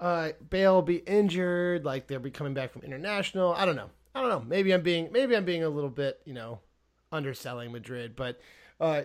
[0.00, 1.84] uh, Bale will be injured.
[1.84, 3.52] Like they'll be coming back from international.
[3.54, 3.90] I don't know.
[4.14, 4.44] I don't know.
[4.46, 6.60] Maybe I'm being maybe I'm being a little bit you know
[7.12, 8.40] underselling Madrid, but
[8.80, 9.02] uh,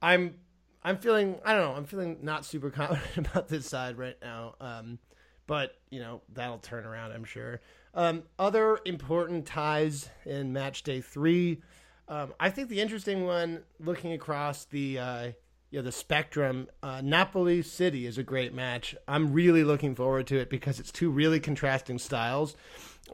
[0.00, 0.36] I'm
[0.82, 1.76] I'm feeling I don't know.
[1.76, 4.54] I'm feeling not super confident about this side right now.
[4.60, 4.98] Um,
[5.46, 7.12] but you know that'll turn around.
[7.12, 7.60] I'm sure.
[7.94, 11.60] Um, other important ties in match day three.
[12.08, 15.32] Um, I think the interesting one, looking across the uh,
[15.70, 18.96] you know, the spectrum, uh, Napoli City is a great match.
[19.06, 22.56] I'm really looking forward to it because it's two really contrasting styles.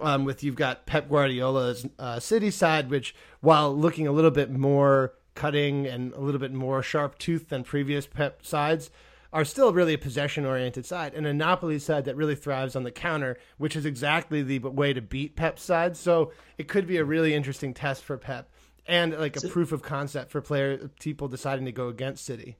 [0.00, 4.50] Um, with you've got Pep Guardiola's uh, City side, which while looking a little bit
[4.50, 8.90] more cutting and a little bit more sharp tooth than previous Pep sides,
[9.32, 12.84] are still really a possession oriented side, and a Napoli side that really thrives on
[12.84, 15.96] the counter, which is exactly the way to beat Pep's side.
[15.96, 18.48] So it could be a really interesting test for Pep
[18.86, 22.56] and like a proof of concept for player people deciding to go against City.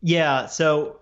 [0.00, 1.00] Yeah, so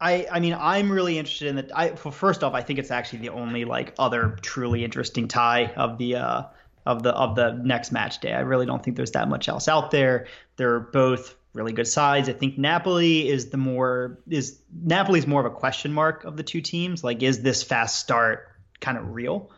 [0.00, 1.76] I I mean I'm really interested in that.
[1.76, 5.66] I well, first off, I think it's actually the only like other truly interesting tie
[5.76, 6.42] of the uh,
[6.84, 8.32] of the of the next match day.
[8.32, 10.26] I really don't think there's that much else out there.
[10.56, 12.28] They're both really good sides.
[12.28, 16.42] I think Napoli is the more is Napoli's more of a question mark of the
[16.42, 17.02] two teams.
[17.02, 18.48] Like, is this fast start
[18.80, 19.50] kind of real?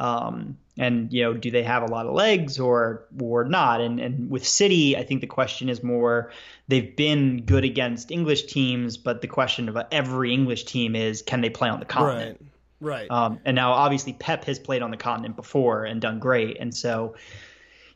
[0.00, 3.80] Um, and you know, do they have a lot of legs or or not?
[3.80, 6.32] And and with City, I think the question is more
[6.68, 11.42] they've been good against English teams, but the question of every English team is can
[11.42, 12.38] they play on the continent?
[12.40, 12.46] Right.
[12.82, 13.10] Right.
[13.10, 16.74] Um, and now obviously Pep has played on the continent before and done great, and
[16.74, 17.14] so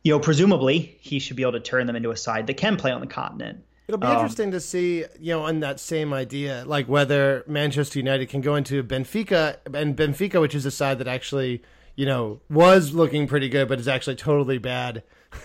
[0.03, 2.77] you know presumably he should be able to turn them into a side that can
[2.77, 3.65] play on the continent.
[3.89, 7.99] It'll be Um, interesting to see, you know, on that same idea, like whether Manchester
[7.99, 11.63] United can go into Benfica and Benfica, which is a side that actually,
[11.97, 15.03] you know, was looking pretty good, but is actually totally bad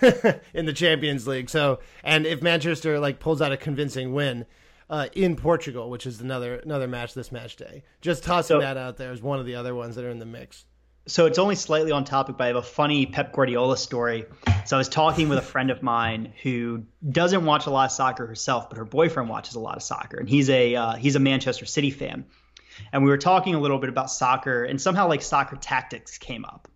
[0.54, 1.50] in the Champions League.
[1.50, 4.46] So, and if Manchester like pulls out a convincing win
[4.88, 8.76] uh, in Portugal, which is another another match this match day, just tossing So- that
[8.76, 10.64] out there as one of the other ones that are in the mix.
[11.06, 14.26] so it's only slightly on topic, but I have a funny Pep Guardiola story.
[14.66, 17.92] So I was talking with a friend of mine who doesn't watch a lot of
[17.92, 21.16] soccer herself, but her boyfriend watches a lot of soccer, and he's a uh, he's
[21.16, 22.24] a Manchester City fan.
[22.92, 26.44] And we were talking a little bit about soccer, and somehow like soccer tactics came
[26.44, 26.68] up.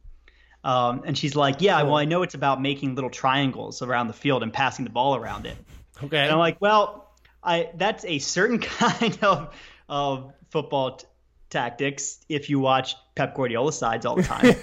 [0.62, 4.14] Um, and she's like, "Yeah, well, I know it's about making little triangles around the
[4.14, 5.56] field and passing the ball around it."
[6.02, 6.18] Okay.
[6.18, 9.54] And I'm like, well, I that's a certain kind of
[9.88, 11.06] of football t-
[11.54, 14.54] tactics if you watch Pep Guardiola sides all the time.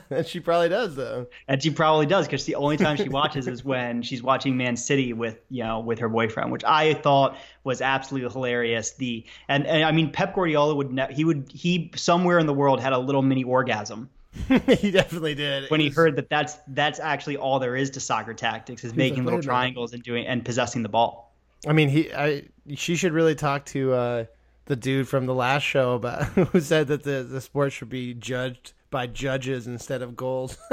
[0.10, 1.26] and she probably does though.
[1.46, 4.76] and she probably does because the only time she watches is when she's watching Man
[4.76, 8.92] City with you know with her boyfriend, which I thought was absolutely hilarious.
[8.92, 12.54] The and, and I mean Pep Guardiola would ne- he would he somewhere in the
[12.54, 14.08] world had a little mini orgasm
[14.48, 15.70] he definitely did.
[15.70, 19.24] when he heard that that's that's actually all there is to soccer tactics is making
[19.24, 21.32] little triangles and doing and possessing the ball.
[21.66, 22.44] I mean, he, I,
[22.74, 24.24] she should really talk to uh,
[24.66, 28.14] the dude from the last show about who said that the the sport should be
[28.14, 30.56] judged by judges instead of goals.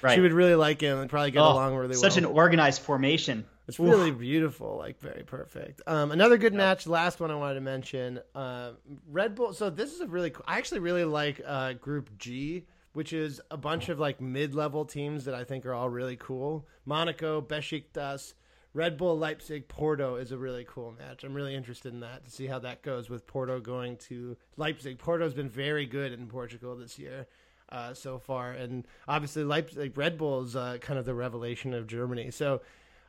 [0.00, 0.16] Right.
[0.16, 2.10] She would really like him and probably get Oh, along really such well.
[2.10, 3.44] Such an organized formation.
[3.68, 5.80] It's really beautiful, like very perfect.
[5.86, 6.88] Um, another good match.
[6.88, 8.18] Last one I wanted to mention.
[8.34, 8.72] Uh,
[9.08, 9.52] Red Bull.
[9.52, 10.30] So this is a really.
[10.30, 14.86] Cool, I actually really like uh, Group G, which is a bunch of like mid-level
[14.86, 16.66] teams that I think are all really cool.
[16.84, 18.34] Monaco, Besiktas,
[18.74, 21.24] Red Bull, Leipzig, Porto is a really cool match.
[21.24, 24.98] I'm really interested in that to see how that goes with Porto going to Leipzig.
[24.98, 27.26] Porto's been very good in Portugal this year.
[27.68, 31.86] uh, so far, and obviously Leipzig, Red Bull is uh, kind of the revelation of
[31.86, 32.30] Germany.
[32.30, 32.60] So,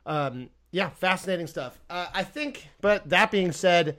[0.06, 1.78] um, yeah, fascinating stuff.
[1.90, 3.98] Uh, I think, but that being said,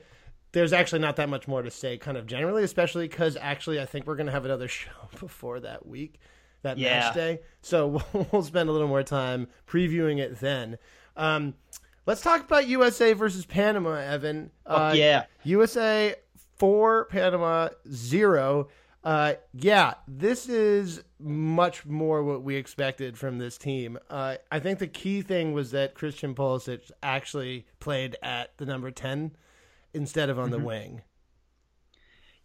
[0.53, 3.86] there's actually not that much more to say, kind of generally, especially because actually I
[3.86, 4.89] think we're going to have another show
[5.20, 6.20] before that week,
[6.63, 6.99] that Yeah.
[6.99, 7.39] match day.
[7.61, 10.78] So we'll, we'll spend a little more time previewing it then.
[11.18, 11.53] Um,
[12.05, 14.51] let's talk about USA versus Panama, Evan.
[14.66, 15.26] Uh, yeah.
[15.43, 16.16] USA
[16.57, 18.70] four, Panama zero.
[19.03, 23.99] Uh, yeah, this is much more what we expected from this team.
[24.09, 28.89] Uh, I think the key thing was that Christian Pulisic actually played at the number
[28.89, 29.36] ten
[29.93, 31.03] instead of on the wing.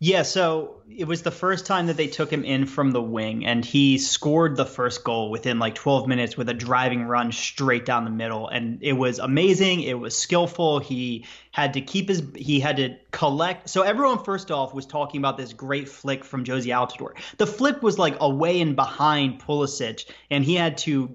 [0.03, 3.45] Yeah, so it was the first time that they took him in from the wing,
[3.45, 7.85] and he scored the first goal within like 12 minutes with a driving run straight
[7.85, 9.83] down the middle, and it was amazing.
[9.83, 10.79] It was skillful.
[10.79, 13.69] He had to keep his, he had to collect.
[13.69, 17.13] So everyone first off was talking about this great flick from Jozy Altidore.
[17.37, 21.15] The flick was like away and behind Pulisic, and he had to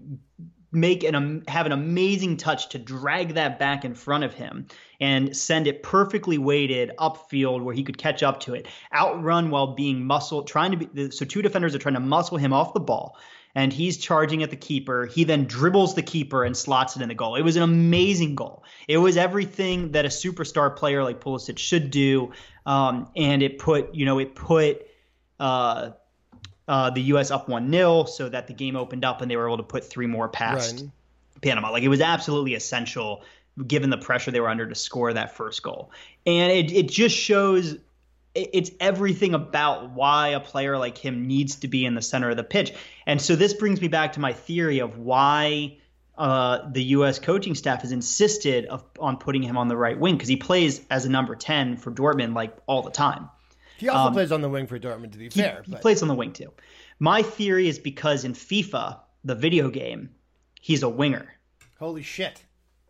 [0.72, 4.68] make an have an amazing touch to drag that back in front of him
[5.00, 9.76] and send it perfectly weighted upfield where he could catch up to it outrun while
[9.76, 12.80] being muscled trying to be so two defenders are trying to muscle him off the
[12.80, 13.18] ball
[13.54, 17.10] and he's charging at the keeper he then dribbles the keeper and slots it in
[17.10, 21.20] the goal it was an amazing goal it was everything that a superstar player like
[21.20, 22.32] Pulisic should do
[22.66, 24.88] um, and it put you know it put
[25.40, 25.92] uh,
[26.68, 27.30] uh, the U.S.
[27.30, 29.84] up one 0 so that the game opened up and they were able to put
[29.84, 30.90] three more past Right.
[31.42, 31.72] Panama.
[31.72, 33.24] Like it was absolutely essential,
[33.68, 35.92] given the pressure they were under, to score that first goal.
[36.26, 37.78] And it it just shows
[38.34, 42.38] it's everything about why a player like him needs to be in the center of
[42.38, 42.74] the pitch.
[43.06, 45.78] And so this brings me back to my theory of why.
[46.18, 47.20] Uh, the U.S.
[47.20, 50.80] coaching staff has insisted of, on putting him on the right wing because he plays
[50.90, 53.30] as a number ten for Dortmund like all the time.
[53.78, 55.62] He also plays on the wing for Dortmund, to be Um, He, fair.
[55.66, 56.54] he but plays on the wing too.
[57.00, 60.12] My theory is because in FIFA, the video game,
[60.62, 61.34] he's a winger.
[61.80, 62.42] holy shit,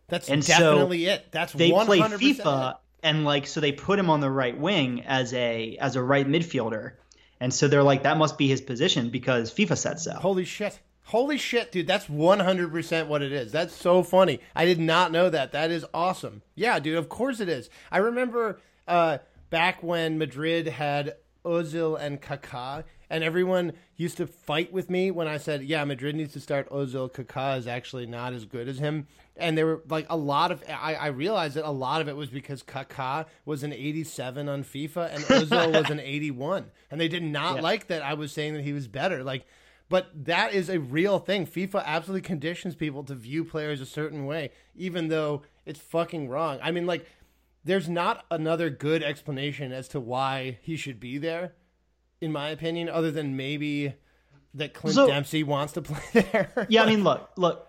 [0.08, 1.26] that's And so definitely it.
[1.30, 4.56] That's They one play hundred FIFA and like so they put him on the right
[4.56, 6.92] wing as a as a right midfielder.
[7.40, 10.12] And so they're like that must be his position because FIFA said so.
[10.12, 10.80] Holy shit.
[11.04, 11.86] Holy shit, dude.
[11.86, 13.52] That's 100% what it is.
[13.52, 14.40] That's so funny.
[14.56, 15.52] I did not know that.
[15.52, 16.42] That is awesome.
[16.56, 17.70] Yeah, dude, of course it is.
[17.92, 24.72] I remember uh, back when Madrid had Ozil and Kaká, and everyone used to fight
[24.72, 27.10] with me when I said, yeah, Madrid needs to start Ozil.
[27.10, 29.06] Kaká is actually not as good as him.
[29.36, 32.16] And there were like a lot of, I, I realized that a lot of it
[32.16, 36.66] was because Kaká was an 87 on FIFA and Ozil was an 81.
[36.90, 37.62] And they did not Yeah.
[37.62, 39.22] like that I was saying that he was better.
[39.22, 39.46] Like,
[39.88, 41.46] but that is a real thing.
[41.46, 46.58] FIFA absolutely conditions people to view players a certain way, even though it's fucking wrong.
[46.60, 47.06] I mean, like,
[47.62, 51.52] there's not another good explanation as to why he should be there,
[52.20, 53.94] in my opinion, other than maybe
[54.54, 56.00] that Clint So- Dempsey wants to play
[56.32, 56.66] there.
[56.68, 57.62] Yeah, I mean, look, look.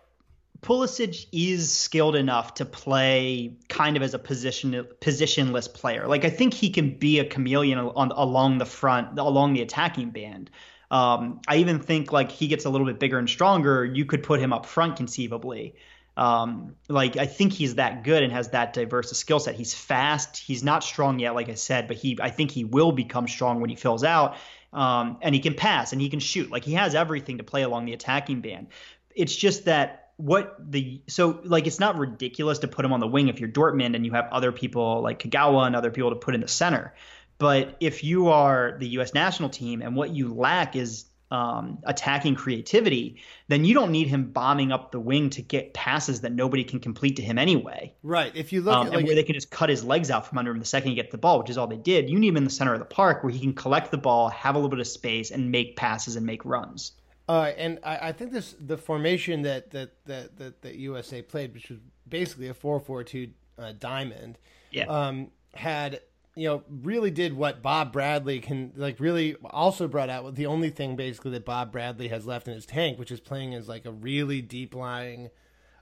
[0.62, 6.08] Pulisic is skilled enough to play kind of as a position positionless player.
[6.08, 10.10] Like I think he can be a chameleon on, along the front, along the attacking
[10.10, 10.50] band.
[10.90, 13.86] Um, I even think like he gets a little bit bigger and stronger.
[13.86, 15.76] You could put him up front conceivably.
[16.18, 19.54] Um, like I think he's that good and has that diverse skill set.
[19.54, 20.38] He's fast.
[20.38, 23.62] He's not strong yet, like I said, but he I think he will become strong
[23.62, 24.36] when he fills out.
[24.74, 26.52] Um, and he can pass and he can shoot.
[26.52, 28.68] Like he has everything to play along the attacking band.
[29.16, 33.08] It's just that what the so like it's not ridiculous to put him on the
[33.08, 36.16] wing if you're Dortmund and you have other people like Kagawa and other people to
[36.16, 36.96] put in the center.
[37.38, 39.14] But if you are the U.S.
[39.14, 43.18] national team and what you lack is um, attacking creativity,
[43.50, 46.80] then you don't need him bombing up the wing to get passes that nobody can
[46.80, 47.94] complete to him anyway.
[48.04, 48.32] right.
[48.36, 50.26] If you look Um, at and like where they can just cut his legs out
[50.26, 52.10] from under him the second he gets the ball, which is all they did.
[52.10, 54.30] You need him in the center of the park where he can collect the ball,
[54.30, 56.94] have a little bit of space, and make passes and make runs.
[57.30, 61.54] Uh, and I, I think this the formation that that, that that that USA played,
[61.54, 64.38] which was basically a four four two uh, diamond,
[64.72, 64.86] Yeah.
[64.86, 66.00] um, had
[66.38, 70.70] you know really did what Bob Bradley can like really also brought out the only
[70.70, 73.86] thing basically that Bob Bradley has left in his tank, which is playing as like
[73.86, 75.30] a really deep lying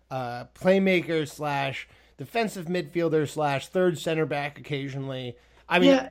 [0.10, 1.88] uh, playmaker slash
[2.18, 5.36] defensive midfielder slash third center back occasionally.
[5.68, 6.10] I mean, Yeah,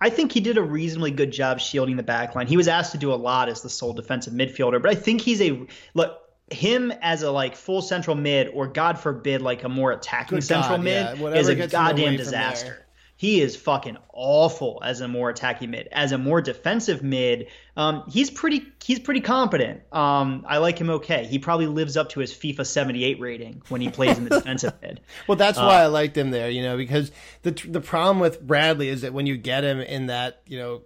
[0.00, 2.46] I think he did a reasonably good job shielding the back line.
[2.46, 5.20] He was asked to do a lot as the sole defensive midfielder, but I think
[5.20, 9.68] he's a look him as a like full central mid or God forbid like a
[9.68, 12.86] more attacking Good central God, mid yeah, is a gets him away goddamn disaster.
[13.18, 15.88] He is fucking awful as a more attacking mid.
[15.90, 19.80] As a more defensive mid, um, he's pretty he's pretty competent.
[19.92, 21.26] Um, I like him okay.
[21.26, 24.74] He probably lives up to his FIFA 78 rating when he plays in the defensive
[24.80, 25.00] mid.
[25.26, 27.10] Well, that's Uh, why I liked him there, you know, because
[27.42, 30.82] the the problem with Bradley is that when you get him in that, you know,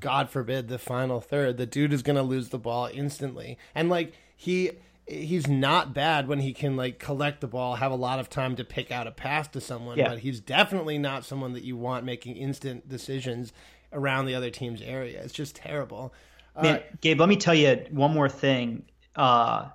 [0.00, 3.58] God forbid, the final third, the dude is going to lose the ball instantly.
[3.76, 4.72] And like he
[5.06, 8.56] he's not bad when he can like collect the ball, have a lot of time
[8.56, 10.08] to pick out a pass to someone, Yeah.
[10.08, 13.52] but he's definitely not someone that you want making instant decisions
[13.92, 15.22] around the other team's area.
[15.22, 16.12] It's just terrible.
[16.60, 18.84] Man, Gabe, let me tell you one more thing.
[19.14, 19.66] Uh,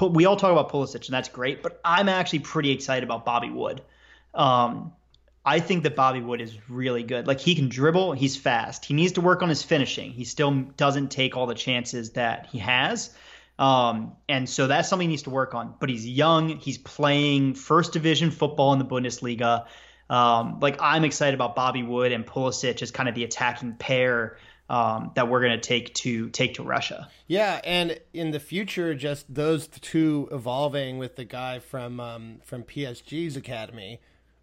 [0.00, 3.50] we all talk about Pulisic, and that's great, but I'm actually pretty excited about Bobby
[3.50, 3.82] Wood.
[4.34, 4.92] Um,
[5.44, 7.26] I think that Bobby Wood is really good.
[7.26, 8.84] Like he can dribble, he's fast.
[8.86, 10.10] He needs to work on his finishing.
[10.10, 13.10] He still doesn't take all the chances that he has.
[13.58, 15.74] Um, and so that's something he needs to work on.
[15.80, 16.58] But he's young.
[16.58, 19.66] He's playing first division football in the Bundesliga.
[20.08, 24.38] Um, like I'm excited about Bobby Wood and Pulisic as kind of the attacking pair
[24.70, 27.08] um, that we're going to take to take to Russia.
[27.26, 32.62] Yeah, and in the future, just those two evolving with the guy from um, from
[32.62, 34.00] PSG's academy.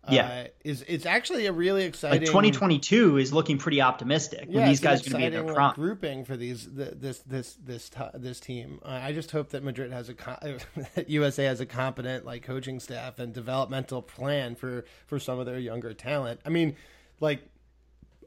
[0.10, 0.28] Yeah.
[0.28, 2.22] uh, is it's actually a really exciting.
[2.22, 5.38] Like exciting 2022 is looking pretty optimistic when Yeah, these guys are going to be
[5.38, 8.80] in their like, grouping for these th- this this this this team.
[8.84, 10.58] Uh, I just hope that Madrid has a co-
[11.08, 15.60] USA has a competent like coaching staff and developmental plan for for some of their
[15.60, 16.40] younger talent.
[16.46, 16.76] I mean,
[17.20, 17.42] like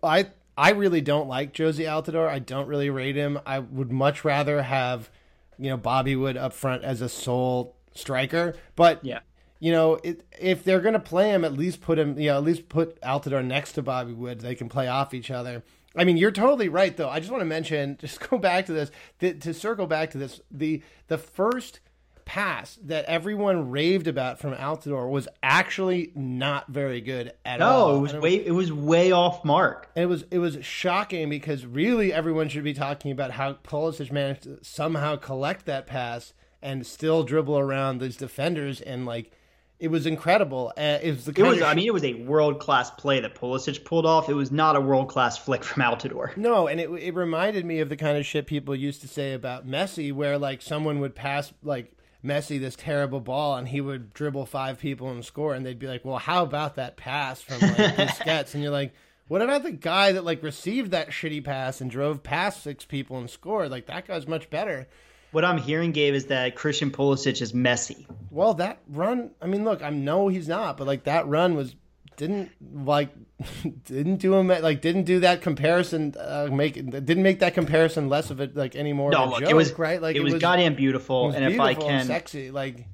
[0.03, 0.27] I
[0.57, 2.29] I really don't like Jozy Altidore.
[2.29, 3.39] I don't really rate him.
[3.47, 5.11] I would much rather have
[5.59, 9.21] you know Bobby Wood up front as a sole striker, but Yeah.
[9.61, 12.37] You know, it, if they're going to play him, at least put him, you know,
[12.37, 14.41] at least put Altidore next to Bobby Wood.
[14.41, 15.63] They can play off each other.
[15.97, 17.09] I mean, you're totally right, though.
[17.09, 20.19] I just want to mention, just go back to this, th- to circle back to
[20.19, 20.41] this.
[20.51, 21.81] The the first
[22.25, 27.89] pass that everyone raved about from Altidore was actually not very good at all.
[27.89, 29.91] No, it was way it was way off mark.
[29.97, 34.13] and it was it was shocking because really everyone should be talking about how Pulisic
[34.13, 39.33] managed to somehow collect that pass and still dribble around these defenders and like
[39.81, 40.73] it was incredible.
[40.77, 43.35] Uh, it was the It was I mean it was a world class play that
[43.35, 44.29] Pulisic pulled off.
[44.29, 46.37] It was not a world class flick from Altidore.
[46.37, 49.35] no, and it it reminded me of the kind of shit people used to say
[49.35, 51.93] about Messi, where like someone would pass like
[52.25, 55.87] Messi this terrible ball and he would dribble five people and score, and they'd be
[55.87, 58.93] like, "Well, how about that pass from like Busquets?" And you're like.
[59.29, 63.19] What about the guy that like received that shitty pass and drove past six people
[63.19, 63.71] and scored?
[63.71, 64.89] Like that guy's much better.
[65.31, 68.07] What I'm hearing, Gabe, is that Christian Pulisic is Messi.
[68.31, 69.33] Well, that run.
[69.43, 71.75] I mean, look, I know he's not, but like that run was
[72.17, 73.11] didn't like
[73.85, 76.15] didn't do him like didn't do that comparison.
[76.19, 79.51] Uh, make didn't make that comparison less of it like any more No, look, joke,
[79.51, 80.01] it was right?
[80.03, 81.27] Like it, was, goddamn beautiful.
[81.27, 82.87] was and if I can, sexy, like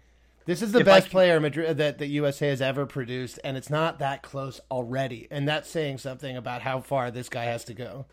[0.46, 3.56] this is the If best can- player Madrid that the USA has ever produced, and
[3.56, 7.64] it's not that close already, and that's saying something about how far this guy has
[7.64, 8.06] to go.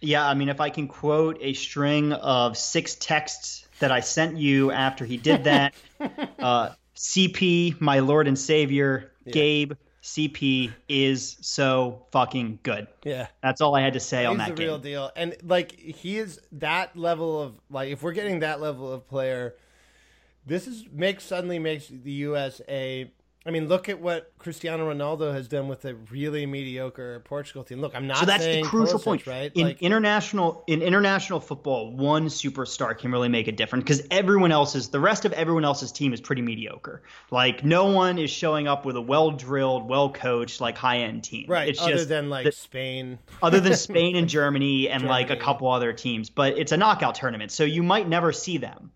[0.00, 4.36] Yeah, I mean, if I can quote a string of six texts that I sent
[4.36, 5.74] you after he did that,
[6.38, 9.72] uh, CP, my Lord and Savior, Gabe,
[10.04, 12.86] CP is so fucking good.
[13.04, 13.28] Yeah.
[13.42, 16.18] That's all I had to say on He's that the real deal, and like he
[16.18, 19.54] is that level of like if we're getting that level of player,
[20.44, 22.60] this is makes suddenly makes the U.S.
[22.68, 23.10] a.
[23.46, 27.78] I mean, look at what Cristiano Ronaldo has done with a really mediocre Portugal team.
[27.82, 29.26] Look, I'm not So that's the crucial Pulisic, point.
[29.26, 29.52] right?
[29.54, 34.50] In like, international in international football, one superstar can really make a difference because everyone
[34.50, 37.02] else's the rest of everyone else's team is pretty mediocre.
[37.30, 41.24] Like no one is showing up with a well drilled, well coached, like high end
[41.24, 41.44] team.
[41.46, 43.18] right, It's other just than like the- Spain.
[43.42, 47.14] other than Spain and Germany and like a couple other teams, but it's a knockout
[47.16, 48.90] tournament, so you might never see them.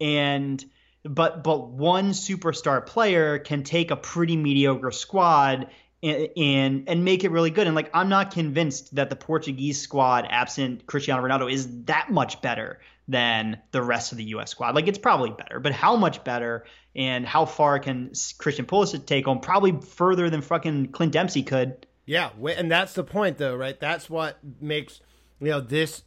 [0.00, 0.64] And
[1.04, 5.68] but but one superstar player can take a pretty mediocre squad
[6.02, 7.66] and, and make it really good.
[7.66, 12.40] And like I'm not convinced that the Portuguese squad, absent Cristiano Ronaldo, is that much
[12.42, 14.50] better than the rest of the U.S.
[14.50, 14.74] squad.
[14.74, 16.64] Like it's probably better, but how much better?
[16.96, 19.40] And how far can Christian Pulisic take on?
[19.40, 21.86] Probably further than fucking Clint Dempsey could.
[22.04, 23.78] Yeah, and that's the point, though, right?
[23.78, 25.00] That's what makes
[25.40, 26.02] you know this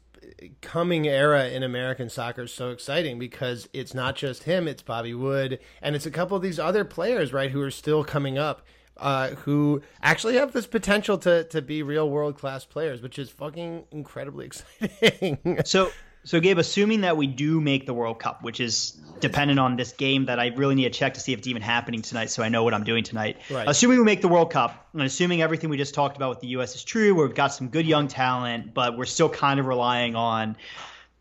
[0.62, 5.14] coming era in American soccer is so exciting because it's not just him; it's Bobby
[5.14, 8.66] Wood, and it's a couple of these other players, right, who are still coming up,
[8.98, 13.30] uh, who actually have this potential to to be real world class players, which is
[13.30, 14.46] fucking incredibly
[14.82, 15.60] exciting.
[15.66, 15.92] So,
[16.26, 19.92] so Gabe, assuming that we do make the World Cup, which is dependent on this
[19.92, 22.44] game that I really need to check to see if it's even happening tonight, so
[22.44, 23.38] I know what I'm doing tonight.
[23.50, 23.68] Right.
[23.68, 26.48] Assuming we make the World Cup, and assuming everything we just talked about with the
[26.48, 26.76] U.S.
[26.76, 30.16] is true, where we've got some good young talent, but we're still kind of relying
[30.16, 30.56] on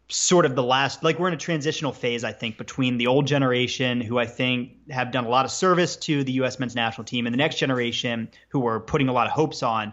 [0.08, 3.26] sort of the last like we're in a transitional phase i think between the old
[3.26, 7.02] generation who i think have done a lot of service to the us men's national
[7.02, 9.90] team and the next generation who we're putting a lot of hopes on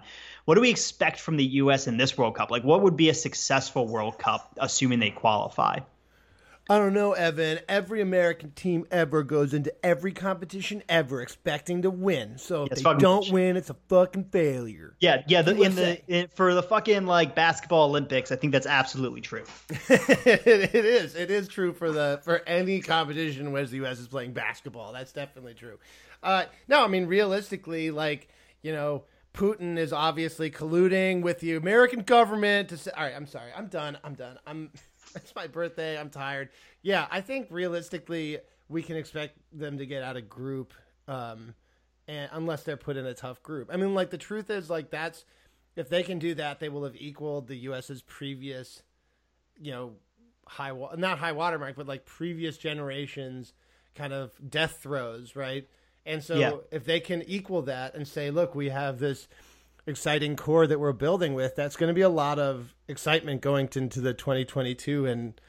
[0.49, 3.09] what do we expect from the us in this world cup like what would be
[3.09, 5.77] a successful world cup assuming they qualify
[6.71, 7.61] I don't know, Evan.
[7.67, 12.38] Every American team ever goes into every competition ever expecting to win.
[12.38, 14.95] So if It's they don't win, it's a fucking failure.
[14.99, 15.41] Yeah, yeah.
[15.41, 19.45] The, in the in, for the fucking like basketball Olympics, I think that's absolutely true.
[19.89, 21.15] it is.
[21.15, 23.97] It is true for the for any competition where the U.S.
[23.97, 24.93] is playing basketball.
[24.93, 25.80] That's definitely true.
[26.21, 28.27] Uh, no, I mean realistically, like
[28.61, 32.91] you know, Putin is obviously colluding with the American government to say.
[32.95, 33.51] All right, I'm sorry.
[33.56, 33.97] I'm done.
[34.03, 34.38] I'm done.
[34.45, 34.72] I'm.
[35.15, 35.97] It's my birthday.
[35.99, 36.49] I'm tired.
[36.84, 38.38] Yeah, I think realistically
[38.68, 40.72] we can expect them to get out of group,
[41.07, 41.56] um,
[42.07, 43.72] and unless they're put in a tough group.
[43.73, 45.26] I mean, like the truth is, like that's
[45.76, 48.84] if they can do that, they will have equaled the U.S.'s previous
[49.61, 49.91] you know
[50.47, 53.53] high not high watermark but like previous generations
[53.95, 55.68] kind of death throws right
[56.05, 56.51] and so Yeah.
[56.71, 59.27] if they can equal that and say look we have this
[59.88, 63.69] exciting core that we're building with that's going to be a lot of excitement going
[63.76, 65.39] into the 2022 and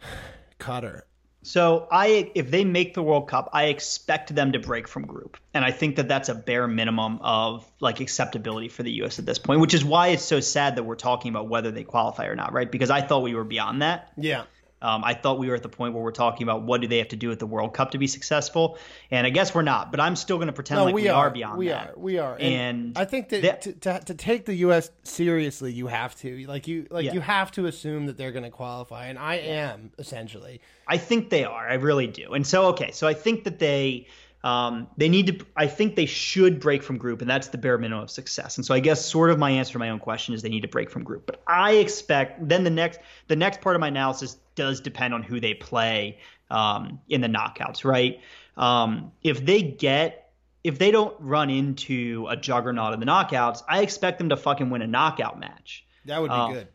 [0.58, 1.02] Qatar
[1.44, 5.36] So I, if they make the World Cup, I expect them to break from group,
[5.52, 9.18] and I think that that's a bare minimum of like acceptability for the U.S.
[9.18, 11.82] at this point, which is why it's so sad that we're talking about whether they
[11.82, 12.70] qualify or not, right?
[12.70, 14.12] Because I thought we were beyond that.
[14.16, 14.44] yeah
[14.82, 16.98] Um, I thought we were at the point where we're talking about what do they
[16.98, 18.78] have to do at the World Cup to be successful,
[19.10, 19.90] and I guess we're not.
[19.90, 21.90] But I'm still going to pretend no like we, we, are, beyond we that.
[21.90, 25.72] are we are And i think that that- to, to, to take the us seriously
[25.72, 27.14] you have to like you like Yeah.
[27.14, 31.30] you have to assume that they're going to qualify and i am essentially I think
[31.30, 31.68] they are.
[31.68, 32.32] I really do.
[32.34, 34.08] And so, okay, so I think that they
[34.44, 35.46] um, they need to.
[35.56, 38.56] I think they should break from group, and that's the bare minimum of success.
[38.58, 40.62] And so, I guess sort of my answer to my own question is they need
[40.62, 41.24] to break from group.
[41.26, 42.98] But I expect then the next
[43.28, 46.18] the next part of my analysis does depend on who they play
[46.50, 48.20] um, in the knockouts, right?
[48.56, 50.18] Um, if they get
[50.64, 54.70] if they don't run into a juggernaut in the knockouts, I expect them to fucking
[54.70, 55.84] win a knockout match.
[56.04, 56.52] that would be Oh.
[56.52, 56.68] good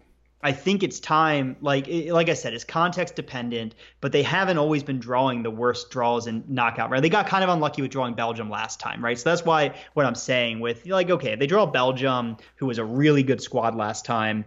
[0.44, 1.58] I think it's time.
[1.62, 5.90] Like like I said, it's context dependent, but they haven't always been drawing the worst
[5.90, 6.90] draws in knockout.
[6.92, 7.02] Right?
[7.02, 9.18] They got kind of unlucky with drawing Belgium last time, right?
[9.18, 12.86] So that's why what I'm saying with like, okay, they draw Belgium, who was a
[12.86, 14.46] really good squad last time.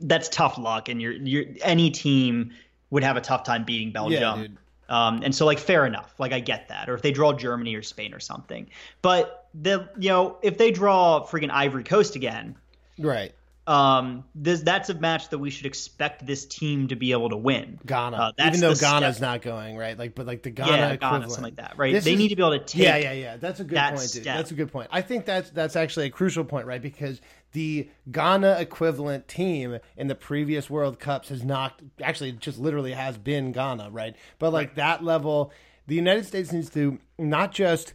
[0.00, 2.52] That's tough luck, and you're you're any team
[2.90, 4.40] would have a tough time beating Belgium.
[4.40, 4.56] dude.
[4.88, 6.88] Um, and so like fair enough, like I get that.
[6.88, 8.68] Or if they draw Germany or Spain or something,
[9.02, 12.56] but the you know if they draw freaking Ivory Coast again,
[12.98, 13.32] right
[13.66, 17.36] um, this that's a match that we should expect this team to be able to
[17.36, 17.78] win.
[17.86, 20.88] Ghana, Uh, even though Ghana's step- not going right, like but like the Ghana yeah,
[20.90, 21.92] equivalent, Ghana, something like that, right?
[21.94, 22.82] This they is- need to be able to take.
[22.82, 23.36] yeah, yeah, yeah.
[23.38, 24.22] That's a good that point, dude.
[24.22, 24.36] step.
[24.36, 24.88] That's a good point.
[24.92, 26.82] I think that's that's actually a crucial point, right?
[26.82, 27.20] Because
[27.52, 33.16] the Ghana equivalent team in the previous World Cups has knocked, actually, just literally has
[33.16, 34.14] been Ghana, right?
[34.38, 35.52] But like that level,
[35.86, 37.94] the United States needs to not just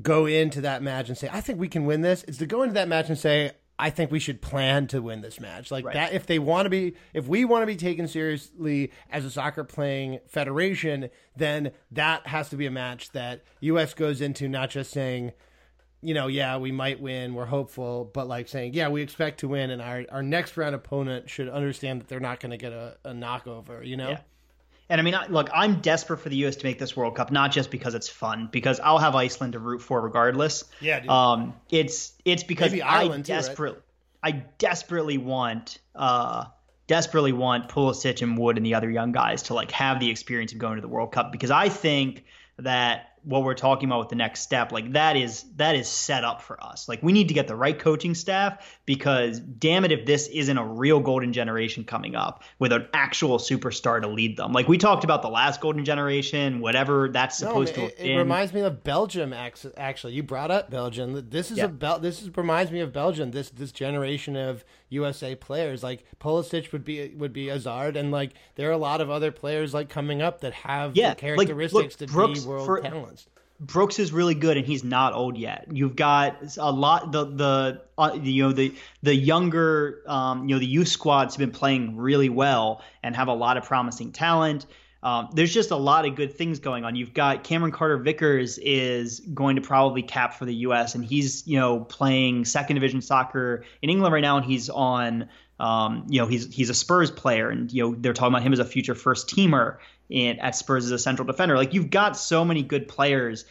[0.00, 2.62] go into that match and say, "I think we can win this." It's to go
[2.62, 3.50] into that match and say.
[3.80, 5.70] I think we should plan to win this match.
[5.70, 5.94] Like Right.
[5.94, 9.30] that, if they want to be, if we want to be taken seriously as a
[9.30, 13.94] soccer playing federation, then that has to be a match that U.S.
[13.94, 15.32] goes into not just saying,
[16.02, 19.48] you know, yeah, we might win, we're hopeful, but like saying, yeah, we expect to
[19.48, 22.72] win, and our, our next round opponent should understand that they're not going to get
[22.72, 24.10] a, a knockover, you know?
[24.10, 24.20] Yeah.
[24.90, 26.56] And I mean, I- look, I'm desperate for the U.S.
[26.56, 29.58] to make this World Cup, not just because it's fun, because I'll have Iceland to
[29.60, 30.64] root for regardless.
[30.80, 31.08] Yeah, dude.
[31.08, 33.38] Um, it's it's because Maybe I Ireland too, right?
[33.38, 33.80] desperately,
[34.22, 36.46] I desperately want, uh,
[36.88, 40.52] desperately want Pulisic and Wood and the other young guys to like have the experience
[40.52, 42.24] of going to the World Cup because I think
[42.58, 46.24] that what we're talking about with the next step, like that is that is set
[46.24, 46.88] up for us.
[46.88, 50.56] Like we need to get the right coaching staff because damn it if this isn't
[50.56, 54.52] a real golden generation coming up with an actual superstar to lead them.
[54.52, 58.10] Like we talked about the last golden generation, whatever that's No, supposed man, to it,
[58.12, 59.32] it reminds me of Belgium.
[59.32, 61.28] Actually, you brought up Belgium.
[61.30, 61.64] This is Yeah.
[61.64, 63.30] a Bel- This is reminds me of Belgium.
[63.32, 68.32] This this generation of USA players like Pulisic would be would be Hazard, and like
[68.56, 71.18] there are a lot of other players like coming up that have Yeah, the like,
[71.18, 73.26] characteristics look, to Brooks be world for- talents.
[73.62, 75.66] Brooks is really good and he's not old yet.
[75.70, 80.58] You've got a lot the the uh, you know the the younger um, you know
[80.58, 84.64] the youth squads have been playing really well and have a lot of promising talent.
[85.02, 86.94] Um, there's just a lot of good things going on.
[86.94, 90.94] You've got Cameron Carter Vickers is going to probably cap for the U.S.
[90.94, 95.28] and he's you know playing second division soccer in England right now and he's on
[95.58, 98.52] um, you know he's he's a Spurs player and you know they're talking about him
[98.52, 99.78] as a future first teamer
[100.10, 101.56] in, at Spurs as a central defender.
[101.56, 103.46] Like you've got so many good players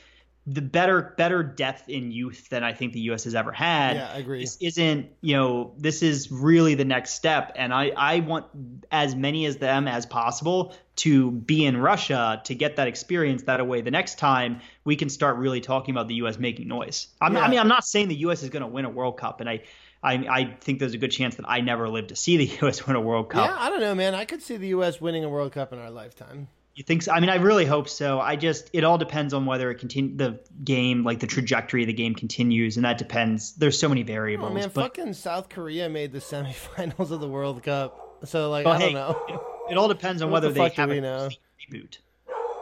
[0.52, 3.26] the better better depth in youth than I think the U.S.
[3.26, 3.98] has ever had.
[3.98, 4.42] Yeah, I agree.
[4.42, 8.48] This isn't you know this is really the next step, and I I want
[8.92, 13.44] as many as them as possible to be in Russia to get that experience.
[13.44, 16.40] That way, the next time we can start really talking about the U.S.
[16.40, 17.08] making noise.
[17.22, 17.42] I'm, Yeah.
[17.42, 18.42] I mean, I'm not saying the U.S.
[18.42, 19.64] is going to win a World Cup, and I.
[20.02, 22.88] I, I think there's a good chance that I never live to see the U.S.
[22.88, 23.46] win a World Cup.
[23.46, 24.16] Yeah, I don't know, man.
[24.16, 25.02] I could see the U.S.
[25.02, 26.48] winning a World Cup in our lifetime.
[26.76, 27.12] You think so?
[27.12, 28.20] I mean, I really hope so.
[28.22, 31.88] I just it all depends on whether it continue the game, like the trajectory of
[31.88, 33.54] the game continues, and that depends.
[33.56, 34.52] There's so many variables.
[34.52, 38.20] Oh man, but fucking South Korea made the semifinals of the World Cup.
[38.26, 39.26] So like, I hey, don't know.
[39.68, 41.30] it, it all depends on What whether the they have a know?
[41.72, 41.98] reboot.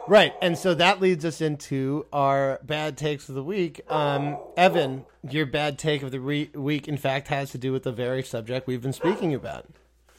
[0.08, 3.82] Right, and so that leads us into our bad takes of the week.
[3.90, 7.82] Um, Evan, your bad take of the re- week, in fact, has to do with
[7.82, 9.66] the very subject we've been speaking about.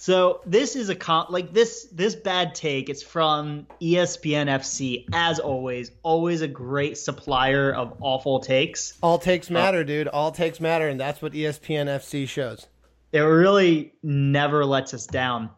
[0.01, 2.88] So this is a con like this this bad take.
[2.88, 5.91] It's from ESPN FC as always.
[6.03, 8.97] Always a great supplier of awful takes.
[9.03, 10.07] All takes matter, dude.
[10.07, 12.67] All takes matter, and that's what ESPN FC shows.
[13.11, 15.49] It really never lets us down.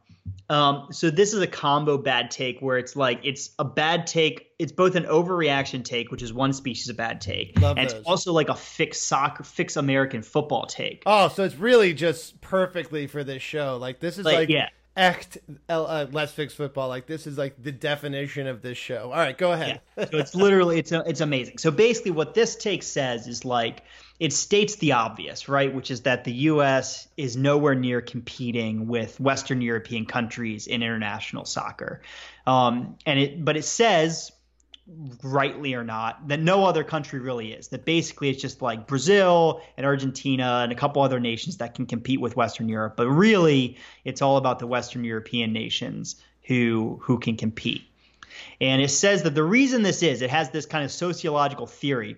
[0.49, 4.49] Um, so this is a combo bad take where it's like it's a bad take.
[4.60, 7.98] It's both an overreaction take, which is one species of bad take, Love and those.
[7.99, 11.03] it's also like a fix soccer, fix American football take.
[11.06, 13.77] Oh, so it's really just perfectly for this show.
[13.77, 14.68] Like this is Like, like, yeah.
[14.95, 15.38] Act
[15.69, 16.89] uh, let's fix football.
[16.89, 19.11] Like this is like the definition of this show.
[19.11, 19.81] All right, go ahead.
[19.97, 20.05] Yeah.
[20.05, 21.57] So it's literally it's it's amazing.
[21.57, 23.84] So basically, what this take says is like
[24.19, 25.73] it states the obvious, right?
[25.73, 27.07] Which is that the U.S.
[27.18, 32.01] is nowhere near competing with Western European countries in international soccer,
[32.45, 34.31] um, and it but it says
[35.23, 37.69] rightly or not, that no other country really is.
[37.69, 41.85] That basically it's just like Brazil and Argentina and a couple other nations that can
[41.85, 42.95] compete with Western Europe.
[42.97, 47.84] But really, it's all about the Western European nations who who can compete.
[48.59, 52.18] And it says that the reason this is, it has this kind of sociological theory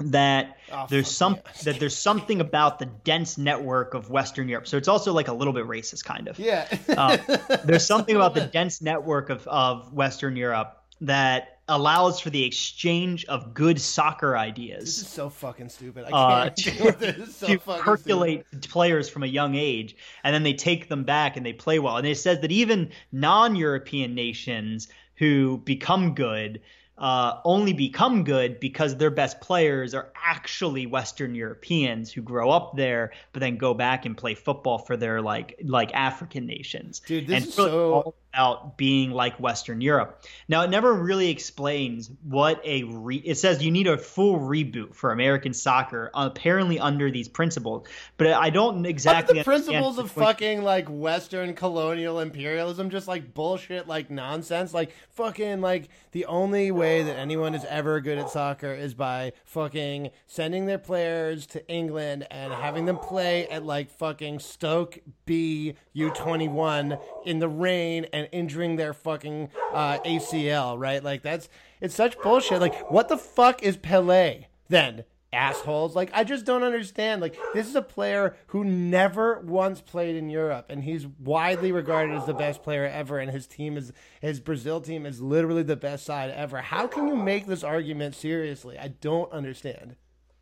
[0.00, 1.52] that Oh, there's some yeah.
[1.64, 4.66] that there's something about the dense network of Western Europe.
[4.66, 6.38] So it's also like a little bit racist, kind of.
[6.38, 6.66] Yeah.
[6.88, 7.18] Uh,
[7.64, 13.24] there's something about the dense network of, of Western Europe that allows for the exchange
[13.26, 14.84] of good soccer ideas.
[14.84, 16.04] This is so fucking stupid.
[16.06, 17.36] I uh, can't with this.
[17.36, 21.44] So to percolate players from a young age, and then they take them back and
[21.44, 21.96] they play well.
[21.96, 26.60] And it says that even non-European nations who become good
[26.96, 32.76] uh, only become good because their best players are actually Western Europeans who grow up
[32.76, 37.00] there, but then go back and play football for their like like African nations.
[37.00, 40.24] Dude, this and is really so- all about being like Western Europe.
[40.48, 44.92] Now, it never really explains what a re- it says you need a full reboot
[44.94, 47.86] for American soccer, apparently under these principles.
[48.16, 53.86] But I don't exactly the principles of fucking like Western colonial imperialism just like bullshit,
[53.86, 54.74] like nonsense?
[54.74, 59.32] Like fucking like the only way that anyone is ever good at soccer is by
[59.46, 65.76] fucking sending their players to England and having them play at like fucking Stoke B
[65.94, 71.02] U twenty one in the rain and injuring their fucking uh, ACL, right?
[71.02, 71.48] Like that's
[71.80, 72.60] it's such bullshit.
[72.60, 75.04] Like what the fuck is Pele then?
[75.34, 75.94] Assholes.
[75.94, 77.20] Like I just don't understand.
[77.20, 82.16] Like this is a player who never once played in Europe, and he's widely regarded
[82.16, 83.18] as the best player ever.
[83.18, 86.58] And his team is his Brazil team is literally the best side ever.
[86.58, 88.78] How can you make this argument seriously?
[88.78, 89.96] I don't understand.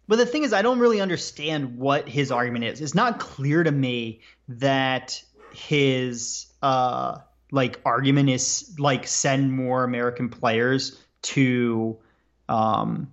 [0.09, 2.81] But the thing is, I don't really understand what his argument is.
[2.81, 5.23] It's not clear to me that
[5.55, 7.19] his uh
[7.51, 11.99] like argument is like send more American players to
[12.49, 13.12] um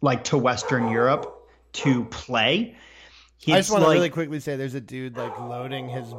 [0.00, 1.32] like to Western Europe
[1.74, 2.76] to play.
[3.48, 6.12] I just want to like- really quickly say there's a dude like loading his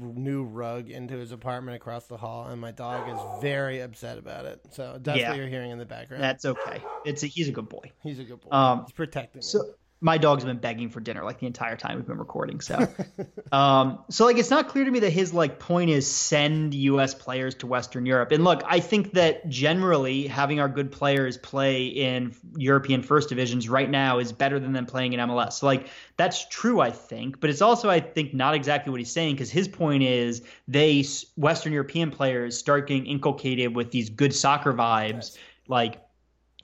[0.00, 4.44] new rug into his apartment across the hall, and my dog is very upset about
[4.44, 4.60] it.
[4.72, 5.28] So that's Yeah.
[5.30, 6.22] what you're hearing in the background.
[6.22, 6.82] that's okay.
[7.04, 7.92] It's a, he's a good boy.
[8.02, 8.48] He's a good boy.
[8.50, 9.60] Um, He's protecting me.
[10.04, 12.60] My dog's been begging for dinner like the entire time we've been recording.
[12.60, 12.86] So,
[13.52, 17.14] um, so like it's not clear to me that his like point is send U.S.
[17.14, 18.30] players to Western Europe.
[18.30, 23.66] And look, I think that generally having our good players play in European first divisions
[23.66, 25.54] right now is better than them playing in MLS.
[25.54, 25.86] So like
[26.18, 27.40] that's true, I think.
[27.40, 31.02] But it's also I think not exactly what he's saying because his point is they
[31.36, 36.03] Western European players start getting inculcated with these good soccer vibes, like.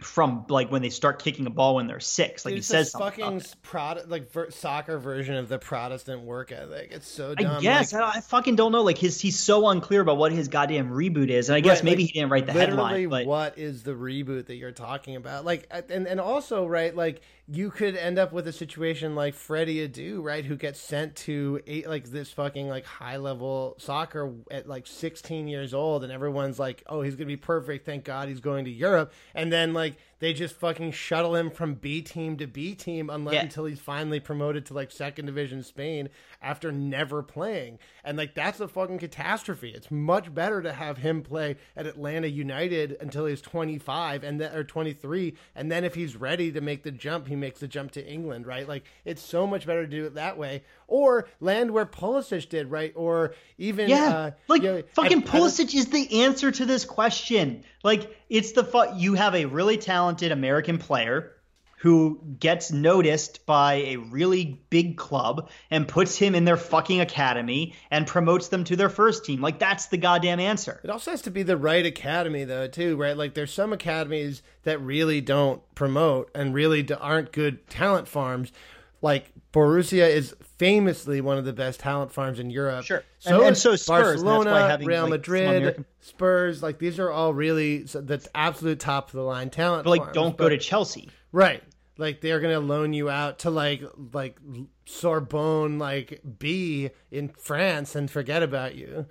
[0.02, 2.90] From like when they start kicking a ball when they're six, like Dude, he says
[2.90, 6.88] something fucking like ver- soccer version of the Protestant work ethic.
[6.90, 7.58] It's so dumb.
[7.58, 8.82] I guess like, I, I fucking don't know.
[8.82, 11.84] Like his, he's so unclear about what his goddamn reboot is, and I guess Right,
[11.84, 13.24] maybe like, he didn't write the literally, headline.
[13.24, 15.44] But what is the reboot that you're talking about?
[15.44, 16.96] Like, and and also, right?
[16.96, 17.20] Like,
[17.52, 21.60] you could end up with a situation like Freddie Adu, right, who gets sent to
[21.66, 26.58] eight, like this fucking like high level soccer at like 16 years old, and everyone's
[26.60, 27.84] like, oh, he's gonna be perfect.
[27.84, 31.74] Thank God he's going to Europe, and then like they just fucking shuttle him from
[31.74, 33.42] B team to B team unless Yeah.
[33.42, 36.10] until he's finally promoted to like second division Spain
[36.42, 37.78] after never playing.
[38.04, 39.70] And like that's a fucking catastrophe.
[39.74, 44.54] It's much better to have him play at Atlanta United until he's 25 and then
[44.54, 47.92] or 23 and then if he's ready to make the jump, he makes the jump
[47.92, 48.66] to England, right?
[48.68, 52.70] Like it's so much better to do it that way or land where Pulisic did,
[52.70, 52.92] right?
[52.96, 56.64] Or even Yeah, uh, like you know, fucking I- I Pulisic is the answer to
[56.64, 57.64] this question.
[57.82, 61.32] Like it's the fu- you have a really talented American player
[61.80, 67.74] who gets noticed by a really big club and puts him in their fucking academy
[67.90, 69.40] and promotes them to their first team.
[69.40, 70.78] Like that's the goddamn answer.
[70.84, 73.16] It also has to be the right academy, though, too, right?
[73.16, 78.52] Like, there's some academies that really don't promote and really aren't good talent farms.
[79.00, 82.84] Like Borussia is famously one of the best talent farms in Europe.
[82.84, 83.02] Sure.
[83.20, 86.62] so And- and so Spurs, and Barcelona, why Real like, Madrid, Spurs.
[86.62, 89.84] Like these are all really so that's absolute top of the line talent.
[89.84, 91.08] But like farms, don't but- go to Chelsea.
[91.32, 91.62] Right.
[92.00, 93.82] Like they're gonna loan you out to like
[94.12, 94.38] like
[94.86, 99.06] Sorbonne like B in France and forget about you.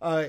[0.00, 0.26] Uh,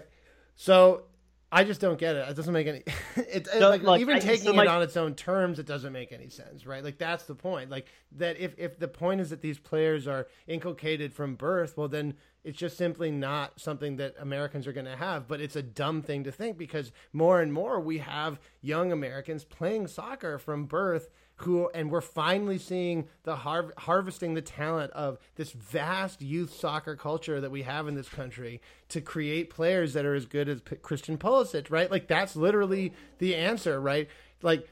[0.56, 1.04] so
[1.52, 2.28] I just don't get it.
[2.28, 2.84] It doesn't make any.
[3.18, 5.66] It, No, like like, even I- taking so, it like- on its own terms, it
[5.66, 6.84] doesn't make any sense, right?
[6.84, 7.70] Like that's the point.
[7.70, 11.88] Like that if if the point is that these players are inculcated from birth, well
[11.88, 12.14] then
[12.44, 15.28] it's just simply not something that Americans are going to have.
[15.28, 19.44] But it's a dumb thing to think because more and more we have young Americans
[19.44, 25.18] playing soccer from birth who and we're finally seeing the har- harvesting the talent of
[25.36, 30.06] this vast youth soccer culture that we have in this country to create players that
[30.06, 31.92] are as good as P- Christian Pulisic, right?
[31.92, 34.08] Like that's literally the answer, right?
[34.42, 34.68] Like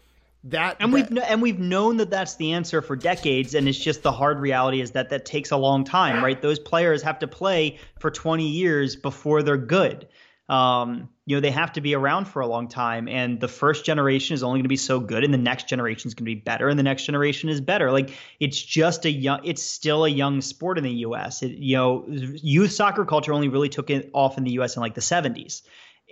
[0.45, 3.77] that And we've kn- and we've known that that's the answer for decades, and it's
[3.77, 6.41] just the hard reality is that that takes a long time, right?
[6.41, 10.07] Those players have to play for 20 years before they're good.
[10.53, 13.85] Um, you know, they have to be around for a long time, and the first
[13.85, 16.35] generation is only going to be so good, and the next generation is going to
[16.35, 17.91] be better, and the next generation is better.
[17.91, 21.41] Like it's just a young, it's still a young sport in the U.S.
[21.41, 24.75] It, you know, youth soccer culture only really took it off in the U.S.
[24.75, 25.63] in like the 70s,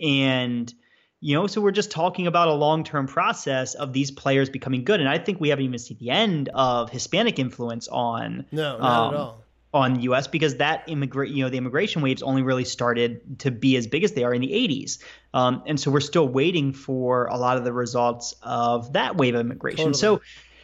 [0.01, 0.73] and
[1.19, 4.99] you know, so we're just talking about a long-term process of these players becoming good,
[4.99, 8.81] and I think we haven't even seen the end of Hispanic influence on no, not
[8.81, 9.40] um, at all.
[9.73, 10.27] On the U.S.
[10.27, 14.03] because that immigrate, you know, the immigration waves only really started to be as big
[14.03, 14.97] as they are in the 80s,
[15.33, 19.33] um, and so we're still waiting for a lot of the results of that wave
[19.35, 19.93] of immigration.
[19.93, 19.97] Totally.
[19.99, 20.21] So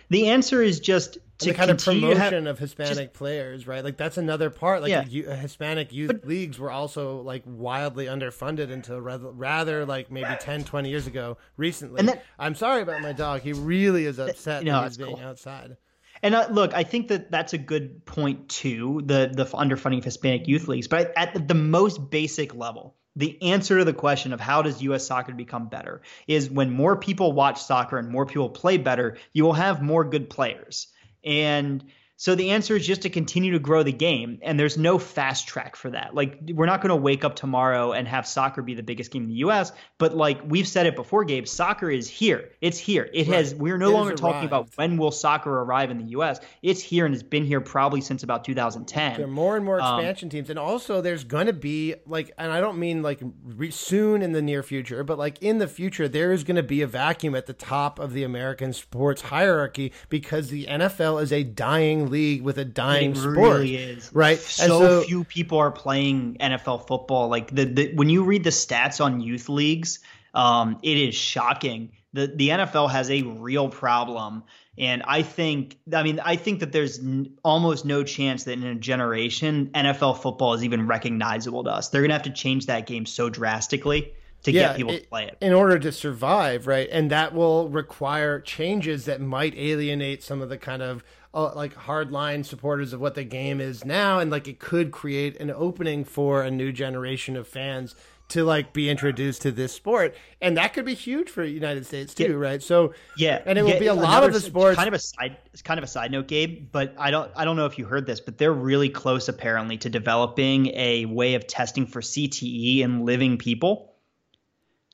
[0.09, 3.67] the answer is just to the kind of continue to have- promotion of Hispanic players,
[3.67, 3.83] right?
[3.83, 4.81] Like that's another part.
[4.81, 5.05] Like Yeah.
[5.07, 10.63] you, Hispanic youth leagues were also like wildly underfunded until rather, rather like maybe 10,
[10.63, 11.37] 20 years ago.
[11.55, 13.41] Recently, And that- I'm sorry about my dog.
[13.41, 15.23] He really is upset No, that he's being cool.
[15.25, 15.77] outside.
[16.21, 19.01] And uh, look, I think that that's a good point too.
[19.05, 23.79] The the underfunding of Hispanic youth leagues, but at the most basic level, the answer
[23.79, 25.05] to the question of how does U.S.
[25.05, 29.43] soccer become better is when more people watch soccer and more people play better, you
[29.43, 30.87] will have more good players.
[31.23, 31.83] And
[32.17, 35.47] so the answer is just to continue to grow the game, and there's no fast
[35.47, 36.15] track for that.
[36.15, 39.23] Like we're not going to wake up tomorrow and have soccer be the biggest game
[39.23, 39.71] in the U.S.
[39.99, 42.49] But like we've said it before, Gabe, soccer is here.
[42.59, 43.07] It's here.
[43.13, 43.53] It has.
[43.55, 46.39] We're no It longer talking about when will soccer arrive in the U.S.
[46.61, 49.17] It's here and it's been here probably since about 2010.
[49.17, 52.31] There are more and more Um, expansion teams, and also there's going to be like,
[52.37, 55.67] and I don't mean like re- soon in the near future, but like in the
[55.67, 59.21] future, there is going to be a vacuum at the top of the American sports
[59.21, 64.09] hierarchy because the NFL is a dying league with a dying it sport, really is
[64.13, 64.37] right?
[64.37, 67.27] So, few people are playing NFL football.
[67.29, 69.99] Like the, the when you read the stats on youth leagues,
[70.33, 71.91] um, it is shocking.
[72.13, 74.43] The the NFL has a real problem,
[74.77, 78.63] and I think I mean I think that there's n- almost no chance that in
[78.63, 81.89] a generation NFL football is even recognizable to us.
[81.89, 84.13] They're gonna have to change that game so drastically
[84.43, 85.37] to yeah, get people it- to play it.
[85.41, 86.87] in order to survive, right?
[86.91, 91.03] And that will require changes that might alienate some of the kind of
[91.37, 95.39] uh, like hardline supporters of what the game is now, and like it could create
[95.39, 97.95] an opening for a new generation of fans
[98.29, 101.85] to like be introduced to this sport, and that could be huge for the United
[101.85, 102.33] States too, Yeah.
[102.33, 102.61] right?
[102.61, 104.75] So Yeah, and it will be a lot of the sports.
[104.75, 106.67] Kind of a side, it's kind of a side note, Gabe.
[106.71, 109.77] But I don't, I don't know if you heard this, but they're really close apparently
[109.77, 113.93] to developing a way of testing for CTE in living people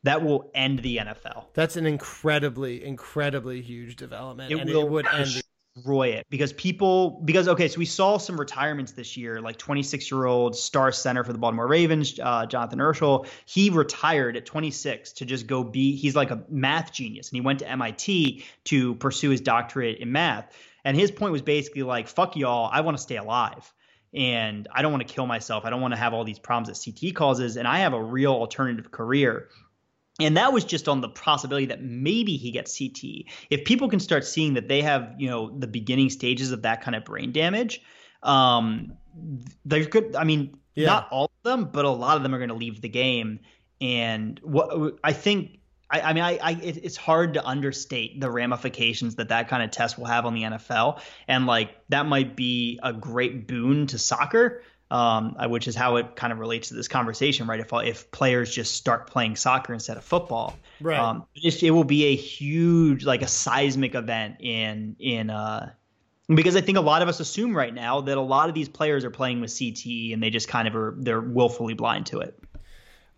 [0.04, 1.46] that will end the NFL.
[1.54, 5.28] that's an incredibly, incredibly huge development, It and will it would end.
[5.30, 5.42] the-
[5.76, 10.12] destroy it because people because okay so we saw some retirements this year like 26
[10.12, 15.14] year old star center for the baltimore ravens uh, jonathan urschel he retired at 26
[15.14, 18.96] to just go be he's like a math genius and he went to mit to
[18.96, 20.52] pursue his doctorate in math
[20.86, 23.74] and his point was basically like fuck y'all i want to stay alive
[24.14, 26.68] and i don't want to kill myself i don't want to have all these problems
[26.68, 29.50] that ct causes and i have a real alternative career
[30.20, 33.26] and that was just on the possibility that maybe he gets CTE.
[33.50, 36.82] If people can start seeing that they have, you know, the beginning stages of that
[36.82, 37.82] kind of brain damage,
[38.22, 38.94] um,
[39.66, 40.16] they're good.
[40.16, 40.88] I mean, Yeah.
[40.88, 43.40] not all of them, but a lot of them are going to leave the game.
[43.82, 45.60] And what I think,
[45.90, 49.62] I, I mean, I, I it, it's hard to understate the ramifications that that kind
[49.64, 53.88] of test will have on the NFL, and like that might be a great boon
[53.88, 54.62] to soccer.
[54.94, 57.60] Um, uh, which is how it kind of relates to this conversation, right?
[57.60, 61.00] If if players just start playing soccer instead of football, Right.
[61.00, 65.72] Um, it's, it will be a huge, like a seismic event in in uh,
[66.28, 68.68] because I think a lot of us assume right now that a lot of these
[68.68, 72.20] players are playing with CTE and they just kind of are they're willfully blind to
[72.20, 72.38] it.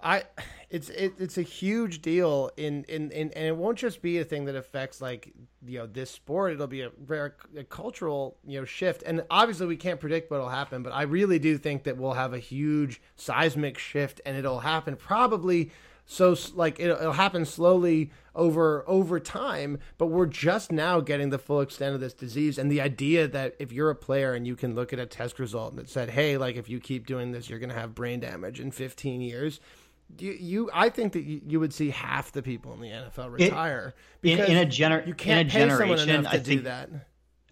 [0.06, 0.23] I
[0.69, 4.23] it's it, it's a huge deal in, in in and it won't just be a
[4.23, 5.34] thing that affects like
[5.65, 6.53] you know this sport.
[6.53, 9.02] It'll be a very a cultural you know shift.
[9.03, 12.34] And obviously we can't predict what'll happen but I really do think that we'll have
[12.34, 15.72] a huge seismic shift and it'll happen probably
[16.06, 21.40] so like it'll, it'll happen slowly over over time but we're just now getting the
[21.40, 22.60] full extent of this disease.
[22.60, 25.40] And the idea that if you're a player and you can look at a test
[25.40, 28.19] result that said hey like if you keep doing this you're going to have brain
[28.19, 29.60] damage in 15 years
[30.18, 33.32] you, you I think that you, you would see half the people in the NFL
[33.32, 36.41] retire In, because in a gener- you can't in pay someone generation, enough to I
[36.41, 36.90] do think that.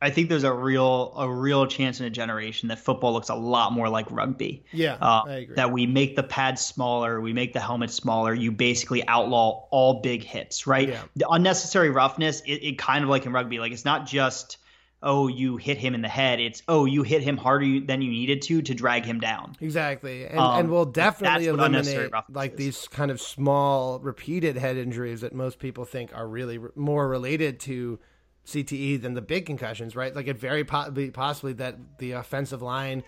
[0.01, 3.35] I think there's a real a real chance in a generation that football looks a
[3.35, 4.65] lot more like rugby.
[4.73, 5.55] Yeah, Uh, I agree.
[5.55, 8.33] That we make the pads smaller, we make the helmet smaller.
[8.33, 10.89] You basically outlaw all big hits, right?
[10.89, 11.03] Yeah.
[11.15, 14.57] The unnecessary roughness, it, it kind of like in rugby, like it's not just
[15.03, 16.39] oh you hit him in the head.
[16.39, 19.55] It's oh you hit him harder than you needed to to drag him down.
[19.61, 22.57] Exactly, and Um, and we'll definitely that's what unnecessary eliminate like is.
[22.57, 27.07] these kind of small repeated head injuries that most people think are really re- more
[27.07, 27.99] related to
[28.45, 30.15] CTE than the big concussions, right?
[30.15, 33.03] Like it very possibly possibly that the offensive line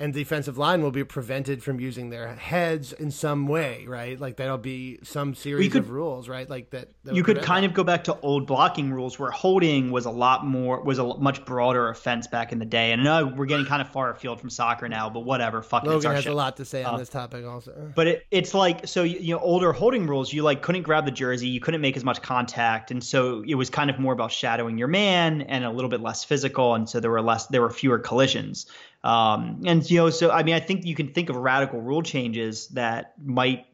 [0.00, 4.18] and defensive line will be prevented from using their heads in some way, right?
[4.18, 6.48] Like that'll be some series could- of rules, right?
[6.48, 6.90] Like that.
[7.04, 7.70] that you could kind that.
[7.70, 11.04] of go back to old blocking rules where holding was a lot more was a
[11.18, 12.92] much broader offense back in the day.
[12.92, 15.62] And I know we're getting kind of far afield from soccer now, but whatever.
[15.62, 16.32] Fuck it, it's our has show.
[16.32, 17.92] a lot to say on uh, this topic, also.
[17.94, 20.32] But it, it's like so you you know older holding rules.
[20.32, 23.54] You like couldn't grab the jersey, you couldn't make as much contact, and so it
[23.54, 26.88] was kind of more about shadowing your man and a little bit less physical, and
[26.88, 28.66] so there were less there were fewer collisions.
[29.04, 32.02] Um, and you know, so I mean, I think you can think of radical rule
[32.02, 33.66] changes that might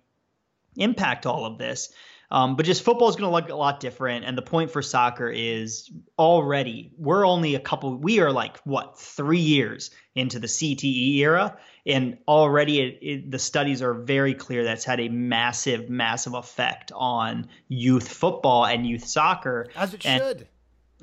[0.76, 1.92] impact all of this.
[2.30, 4.24] Um, but just football is going to look a lot different.
[4.24, 7.96] And the point for soccer is already we're only a couple.
[7.96, 11.56] We are like what three years into the CTE era,
[11.86, 16.90] and already it, it, the studies are very clear that's had a massive, massive effect
[16.94, 19.68] on youth football and youth soccer.
[19.76, 20.48] As it And- should.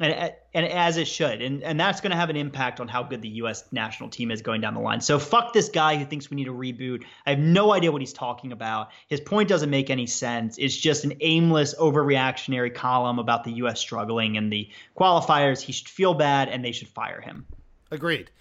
[0.04, 3.04] And and as it should, and and that's going to have an impact on how
[3.04, 3.64] good the U.S.
[3.72, 5.02] national team is going down the line.
[5.02, 7.04] So fuck this guy who thinks we need a reboot.
[7.26, 8.90] I have no idea what he's talking about.
[9.08, 10.58] His point doesn't make any sense.
[10.58, 13.80] It's just an aimless, overreactionary column about the U.S.
[13.80, 15.62] struggling and the qualifiers.
[15.62, 17.46] He should feel bad, and they should fire him.
[17.92, 18.32] Agreed.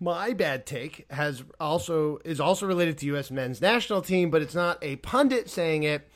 [0.00, 3.30] My bad take has also is also related to U.S.
[3.30, 6.08] men's national team, but it's not a pundit saying it.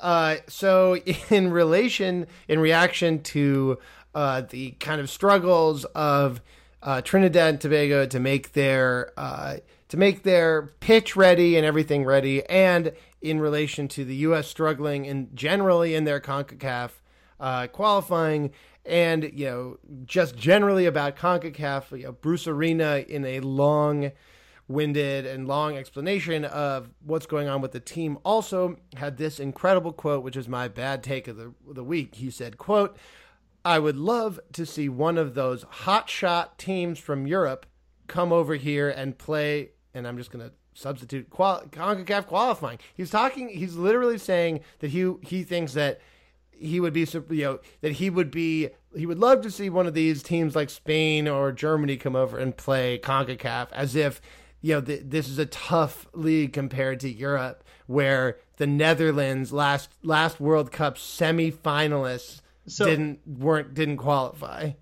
[0.00, 0.96] Uh, so,
[1.30, 3.78] in relation, in reaction to
[4.14, 6.40] uh, the kind of struggles of
[6.82, 9.56] uh, Trinidad and Tobago to make their uh,
[9.88, 14.48] to make their pitch ready and everything ready, and in relation to the U.S.
[14.48, 16.90] struggling and generally in their Concacaf
[17.38, 18.52] uh, qualifying,
[18.84, 21.96] and you know just generally about Concacaf.
[21.96, 24.12] You know, Bruce Arena in a long
[24.70, 29.92] winded and long explanation of what's going on with the team also had this incredible
[29.92, 32.96] quote which is my bad take of the, the week he said quote
[33.64, 37.66] i would love to see one of those hotshot teams from europe
[38.06, 42.78] come over here and play and i'm just going to substitute qual- concacaf qualifying.
[42.94, 46.00] He's talking he's literally saying that he he thinks that
[46.50, 49.86] he would be you know that he would be he would love to see one
[49.86, 54.20] of these teams like Spain or Germany come over and play CONCACAF as if
[54.60, 59.90] you know th- this is a tough league compared to Europe where the Netherlands last
[60.02, 64.72] last World Cup semi-finalists So- didn't weren't didn't qualify.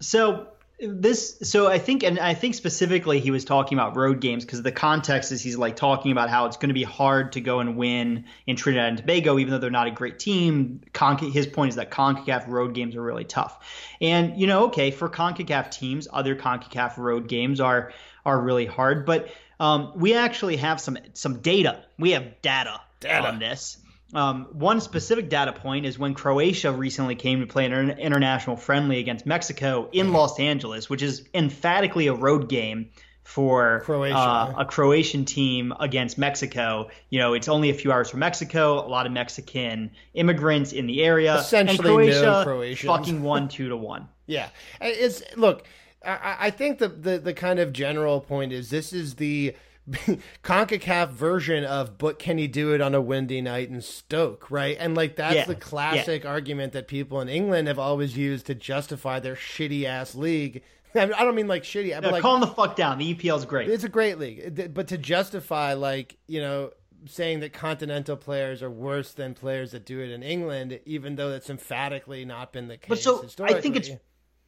[0.00, 0.48] So
[0.84, 4.62] this so I think and I think specifically he was talking about road games because
[4.62, 7.60] the context is he's like talking about how it's going to be hard to go
[7.60, 10.80] and win in Trinidad and Tobago even though they're not a great team.
[10.92, 13.64] Conca- his point is that CONCACAF road games are really tough.
[14.00, 17.92] And you know, okay, for CONCACAF teams, other CONCACAF road games are
[18.26, 19.28] are really hard, but
[19.60, 21.84] um, we actually have some some data.
[21.96, 22.80] We have data,
[23.28, 23.78] on this.
[24.14, 28.98] Um, one specific data point is when Croatia recently came to play an international friendly
[28.98, 32.90] against Mexico in Los Angeles, which is emphatically a road game.
[33.24, 34.16] for Croatia.
[34.16, 36.90] uh, a Croatian team against Mexico.
[37.08, 38.84] You know, it's only a few hours from Mexico.
[38.84, 41.36] A lot of Mexican immigrants in the area.
[41.36, 42.88] Essentially and no Croatia Croatians.
[42.88, 44.08] fucking won two to one.
[44.26, 44.48] Yeah,
[44.80, 45.64] it's look.
[46.04, 49.54] I, I think the, the the kind of general point is this is the
[50.42, 54.76] Concacaf version of but can he do it on a windy night in Stoke, right?
[54.78, 58.54] And like that's Yeah, the classic argument that people in England have always used to
[58.54, 60.62] justify their shitty ass league.
[60.94, 62.98] I don't mean like shitty, but No, like calm the fuck down.
[62.98, 63.68] The EPL's great.
[63.68, 66.70] it's a great league, but to justify like you know
[67.06, 71.30] saying that continental players are worse than players that do it in England, even though
[71.30, 72.88] that's emphatically not been the case.
[72.88, 73.58] But so historically.
[73.58, 73.90] I think it's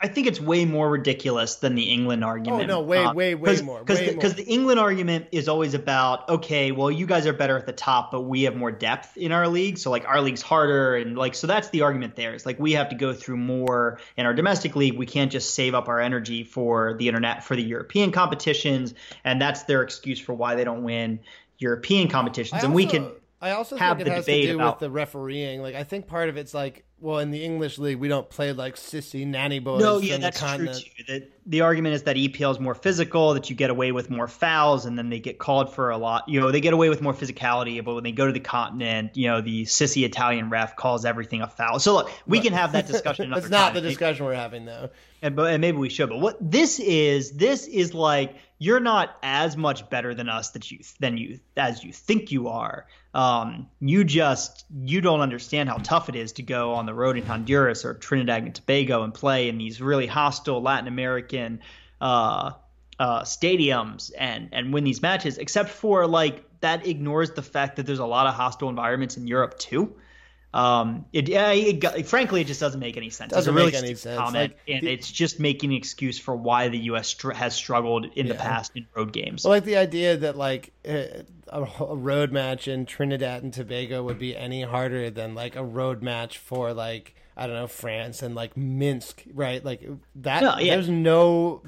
[0.04, 2.64] I think it's way more ridiculous than the England argument.
[2.64, 4.44] Oh, no, way, uh, way, way more, Because the, 'cause more.
[4.44, 8.12] the England argument is always about okay, well, you guys are better at the top,
[8.12, 11.34] but we have more depth in our league, so like our league's harder, and like
[11.34, 12.34] so that's the argument there.
[12.34, 14.98] It's like we have to go through more in our domestic league.
[14.98, 18.92] We can't just save up our energy for the internet for the European competitions,
[19.24, 21.20] and that's their excuse for why they don't win
[21.56, 22.62] European competitions.
[22.62, 23.10] I and we can
[23.44, 25.60] I also have think it the has debate to do about- with the refereeing.
[25.62, 28.52] Like, I think part of it's like, well, in the English league, we don't play
[28.52, 30.76] like sissy nanny boys No, from yeah, the that's true continent.
[30.96, 31.04] too.
[31.06, 34.26] The, the argument is that EPL is more physical, that you get away with more
[34.26, 36.26] fouls, and then they get called for a lot.
[36.28, 39.16] You know, they get away with more physicality, but when they go to the continent,
[39.18, 41.78] you know, the sissy Italian ref calls everything a foul.
[41.78, 43.24] So look, we can have that discussion.
[43.26, 44.88] another That's not the discussion we're having, though.
[45.24, 46.10] And, and maybe we should.
[46.10, 50.70] But what this is, this is like you're not as much better than us that
[50.70, 52.86] you than you as you think you are.
[53.14, 57.16] Um, you just you don't understand how tough it is to go on the road
[57.16, 61.60] in Honduras or Trinidad and Tobago and play in these really hostile Latin American
[62.02, 62.52] uh,
[62.98, 65.38] uh, stadiums and and win these matches.
[65.38, 69.26] Except for like that ignores the fact that there's a lot of hostile environments in
[69.26, 69.96] Europe too.
[70.54, 73.32] Um, it, yeah, it, frankly, it just doesn't make any sense.
[73.32, 74.16] Doesn't it's a really make any sense.
[74.18, 77.08] Comment, Like, and the- it's just making an excuse for why the U.S.
[77.08, 79.42] str- has struggled in the past in road games.
[79.44, 84.04] Well, like the idea that like uh, a, a road match in Trinidad and Tobago
[84.04, 88.22] would be any harder than like a road match for like I don't know France
[88.22, 89.64] and like Minsk, right?
[89.64, 89.82] Like
[90.16, 90.42] that.
[90.42, 90.74] No, yeah.
[90.74, 91.62] There's no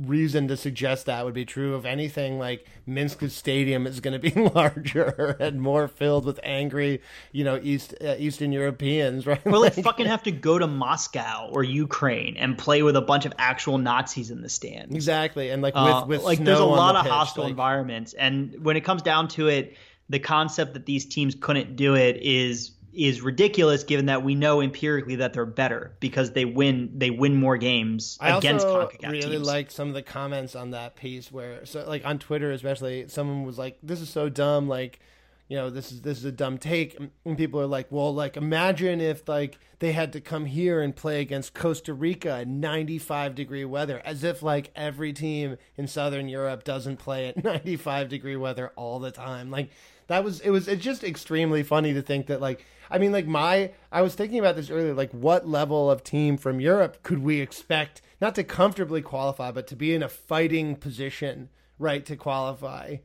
[0.00, 2.38] reason to suggest that would be true of anything.
[2.40, 7.00] Like Minsk's stadium is going to be larger and more filled with angry,
[7.30, 9.44] you know, East uh, Eastern Europeans, right?
[9.46, 13.24] Well, like fucking have to go to Moscow or Ukraine and play with a bunch
[13.24, 14.94] of actual Nazis in the stands.
[14.94, 17.44] exactly, and like with Uh, with like there's a on the lot of pitch, hostile
[17.44, 19.76] like- environments, and when it comes down to it,
[20.08, 24.60] the concept that these teams couldn't do it is is ridiculous given that we know
[24.60, 29.10] empirically that they're better because they win they win more games I against also CONCACAF
[29.10, 29.46] really teams.
[29.46, 33.44] liked some of the comments on that piece where, so like on Twitter especially, someone
[33.44, 35.00] was like, "This is so dumb." Like,
[35.48, 38.36] you know, this is this is a dumb take, and people are like, "Well, like
[38.36, 43.34] imagine if like they had to come here and play against Costa Rica in 95
[43.34, 48.36] degree weather, as if like every team in Southern Europe doesn't play at 95 degree
[48.36, 49.70] weather all the time." Like
[50.12, 53.26] that was it was it's just extremely funny to think that like I mean like
[53.26, 57.22] my I was thinking about this earlier like what level of team from Europe could
[57.22, 61.48] we expect not to comfortably qualify but to be in a fighting position
[61.78, 62.96] right to qualify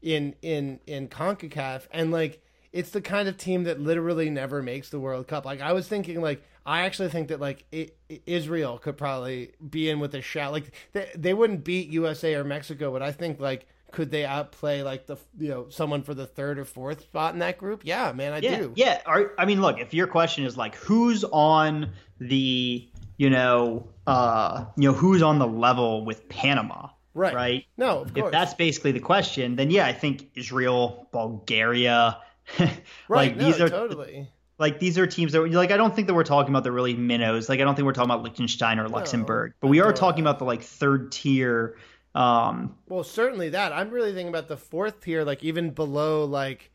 [0.00, 1.88] in in in CONCACAF?
[1.90, 2.40] And like
[2.72, 5.44] it's the kind of team that literally never makes the World Cup.
[5.44, 9.90] Like I was thinking like I actually think that like it, Israel could probably be
[9.90, 10.52] in with a shout.
[10.52, 14.82] Like they, they wouldn't beat USA or Mexico but I think like could they outplay
[14.82, 17.82] like the you know someone for the third or fourth spot in that group?
[17.84, 18.72] Yeah, man, I yeah, do.
[18.74, 23.86] Yeah, Are, I mean, look, if your question is like who's on the, you know,
[24.06, 27.34] uh, you know, who's on the level with Panama, Right.
[27.34, 27.66] Right.
[27.76, 32.18] No, of If that's basically the question, then yeah, I think Israel, Bulgaria,
[32.58, 32.72] right.
[33.08, 34.30] like no, these are totally.
[34.58, 36.94] like these are teams that like I don't think that we're talking about the really
[36.94, 37.48] minnows.
[37.48, 39.92] Like I don't think we're talking about Liechtenstein or Luxembourg, but we are no.
[39.92, 41.76] talking about the like third tier.
[42.14, 43.72] Um, Well, certainly that.
[43.72, 46.70] I'm really thinking about the fourth tier, like even below like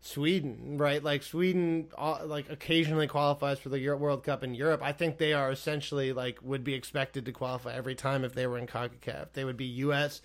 [0.00, 1.02] Sweden, right?
[1.02, 4.82] Like Sweden, uh, like occasionally qualifies for the World Cup in Europe.
[4.82, 8.46] I think they are essentially like would be expected to qualify every time if they
[8.46, 9.32] were in Concacaf.
[9.32, 10.20] They would be U.S.,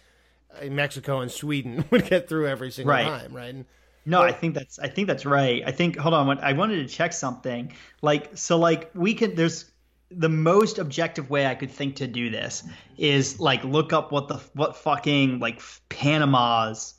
[0.62, 3.04] uh, Mexico, and Sweden would get through every single Right.
[3.04, 3.54] time, right?
[3.54, 3.66] And
[4.06, 5.64] No, I think that's I think that's right.
[5.66, 7.74] I think hold on, I wanted to check something.
[8.02, 9.36] Like so like we can.
[9.36, 9.72] there's
[10.10, 12.64] the most objective way I could think to do this
[12.98, 16.94] is like look up what the what fucking like Panama's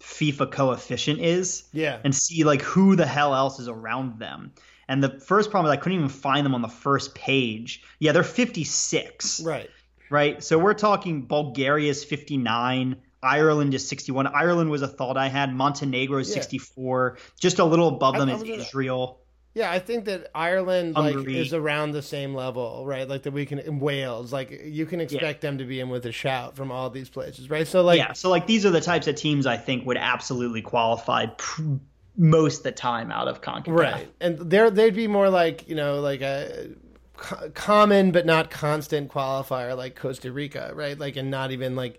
[0.00, 4.52] FIFA coefficient is yeah, and see like who the hell else is around them.
[4.88, 7.82] And the first problem is I couldn't even find them on the first page.
[8.00, 9.70] Yeah, they're 56 right.
[10.10, 10.42] right?
[10.42, 14.26] So we're talking Bulgaria's 59, Ireland is 61.
[14.28, 15.54] Ireland was a thought I had.
[15.54, 16.36] Montenegro is Yeah.
[16.36, 17.18] 64.
[17.38, 19.19] Just a little above them I- is Israel.
[19.52, 21.38] Yeah, I think that Ireland like Hungary.
[21.38, 23.08] is around the same level, right?
[23.08, 26.06] Like that we can in Wales, like you can expect them to be in with
[26.06, 27.66] a shout from all these places, right?
[27.66, 30.62] So like yeah, so like these are the types of teams I think would absolutely
[30.62, 31.62] qualify pr-
[32.16, 33.66] most of the time out of CONCACAF.
[33.68, 36.68] right, and they're they'd be more like you know like a
[37.16, 40.96] co- common but not constant qualifier like Costa Rica, right?
[40.96, 41.98] Like and not even like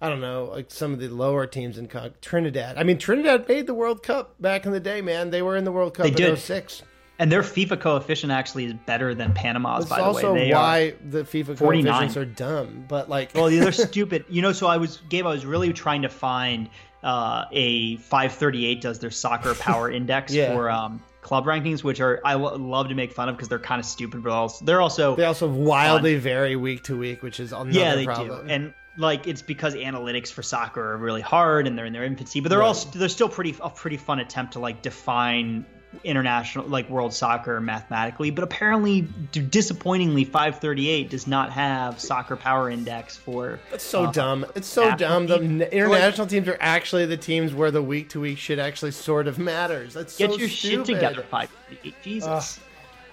[0.00, 2.76] I don't know like some of the lower teams in Con- Trinidad.
[2.78, 5.30] I mean Trinidad made the World Cup back in the day, man.
[5.30, 6.38] They were in the World Cup They in did.
[6.38, 6.82] 06.
[7.18, 9.84] And their FIFA coefficient actually is better than Panama's.
[9.84, 11.84] It's by the also way, They are- why the FIFA 49.
[11.92, 14.24] coefficients are dumb, but like Well, they're stupid.
[14.28, 15.24] You know, so I was Gabe.
[15.26, 16.68] I was really trying to find
[17.04, 20.52] uh, a 538 does their soccer power index Yeah.
[20.54, 23.58] for um, club rankings, which are I lo- love to make fun of because they're
[23.60, 27.38] kind of stupid, but also they're also They also wildly vary week to week, which
[27.40, 28.46] is another yeah they problem.
[28.46, 32.04] do, and like it's because analytics for soccer are really hard and they're in their
[32.04, 32.66] infancy, but they're Right.
[32.66, 35.64] also they're still pretty a pretty fun attempt to like define
[36.02, 43.16] international like world soccer mathematically but apparently disappointingly 538 does not have soccer power index
[43.16, 44.44] for it's so uh, dumb.
[44.56, 45.28] It's so dumb.
[45.28, 48.58] The n- Like- international teams are actually the teams where the week to week shit
[48.58, 49.94] actually sort of matters.
[49.94, 50.86] That's Get so your stupid.
[50.86, 51.94] shit together, 538.
[52.02, 52.58] Jesus.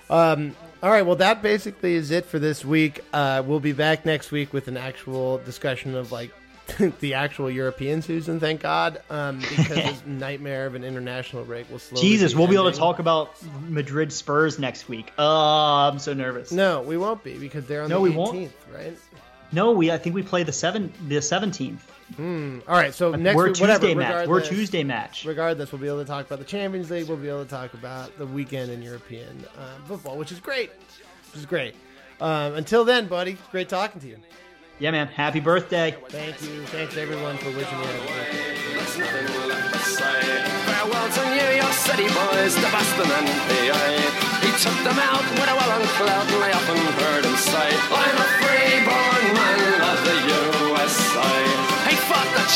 [0.10, 3.04] Um, all right, well, that basically is it for this week.
[3.14, 6.32] Uh, we'll be back next week with an actual discussion of like
[7.00, 8.40] the actual European season.
[8.40, 12.02] Thank God, um, because this nightmare of an international break will slowly.
[12.08, 13.36] Jesus, we'll be able to talk about
[13.68, 15.12] Madrid Spurs next week.
[15.18, 16.52] Oh, I'm so nervous.
[16.52, 18.52] No, we won't be because they're on No, the we 18th, won't.
[18.74, 18.98] right?
[19.52, 21.80] No, we I think we play the seven the 17th.
[22.20, 24.28] All right, so next We're week, Tuesday whatever, match.
[24.28, 25.26] We're Tuesday match.
[25.26, 27.08] Regardless, we'll be able to talk about the Champions League.
[27.08, 30.72] We'll be able to talk about the weekend in European uh, football, which is great.
[31.32, 31.76] Which is great.
[32.20, 34.18] Um, until then, buddy, great talking to you.
[34.80, 35.08] Yeah, man.
[35.08, 35.96] Happy birthday.
[36.10, 36.66] Thank you.
[36.74, 38.74] Thanks everyone for wishing me happy birthday.
[38.74, 40.22] There's nothing left to say.
[40.66, 43.86] Farewell to New York City boys, the Boston and PA.
[44.42, 47.70] He took them out with a well on cloud, and I often heard him say,
[47.94, 49.21] I'm a free-born man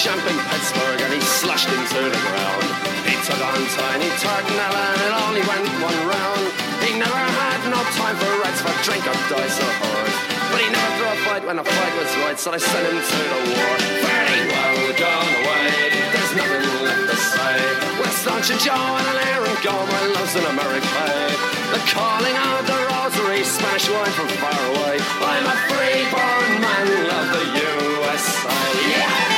[0.06, 2.66] in Pittsburgh and he slashed him to the ground.
[3.10, 6.46] He took on Tiny Tartanella and it only went one round.
[6.86, 10.18] He never had no time for rights for drink or dice or horse.
[10.54, 13.02] But he never threw a fight when a fight was right, so I sent him
[13.02, 13.74] to the war.
[14.06, 17.58] Very well gone away, there's nothing left to say.
[17.98, 21.02] West Launcher Joe and an Aaron Go, my love's in America.
[21.74, 25.02] The calling of the rosary, Spanish wine from far away.
[25.02, 28.54] I'm a free-born man of the USA.
[28.94, 29.35] Yeah!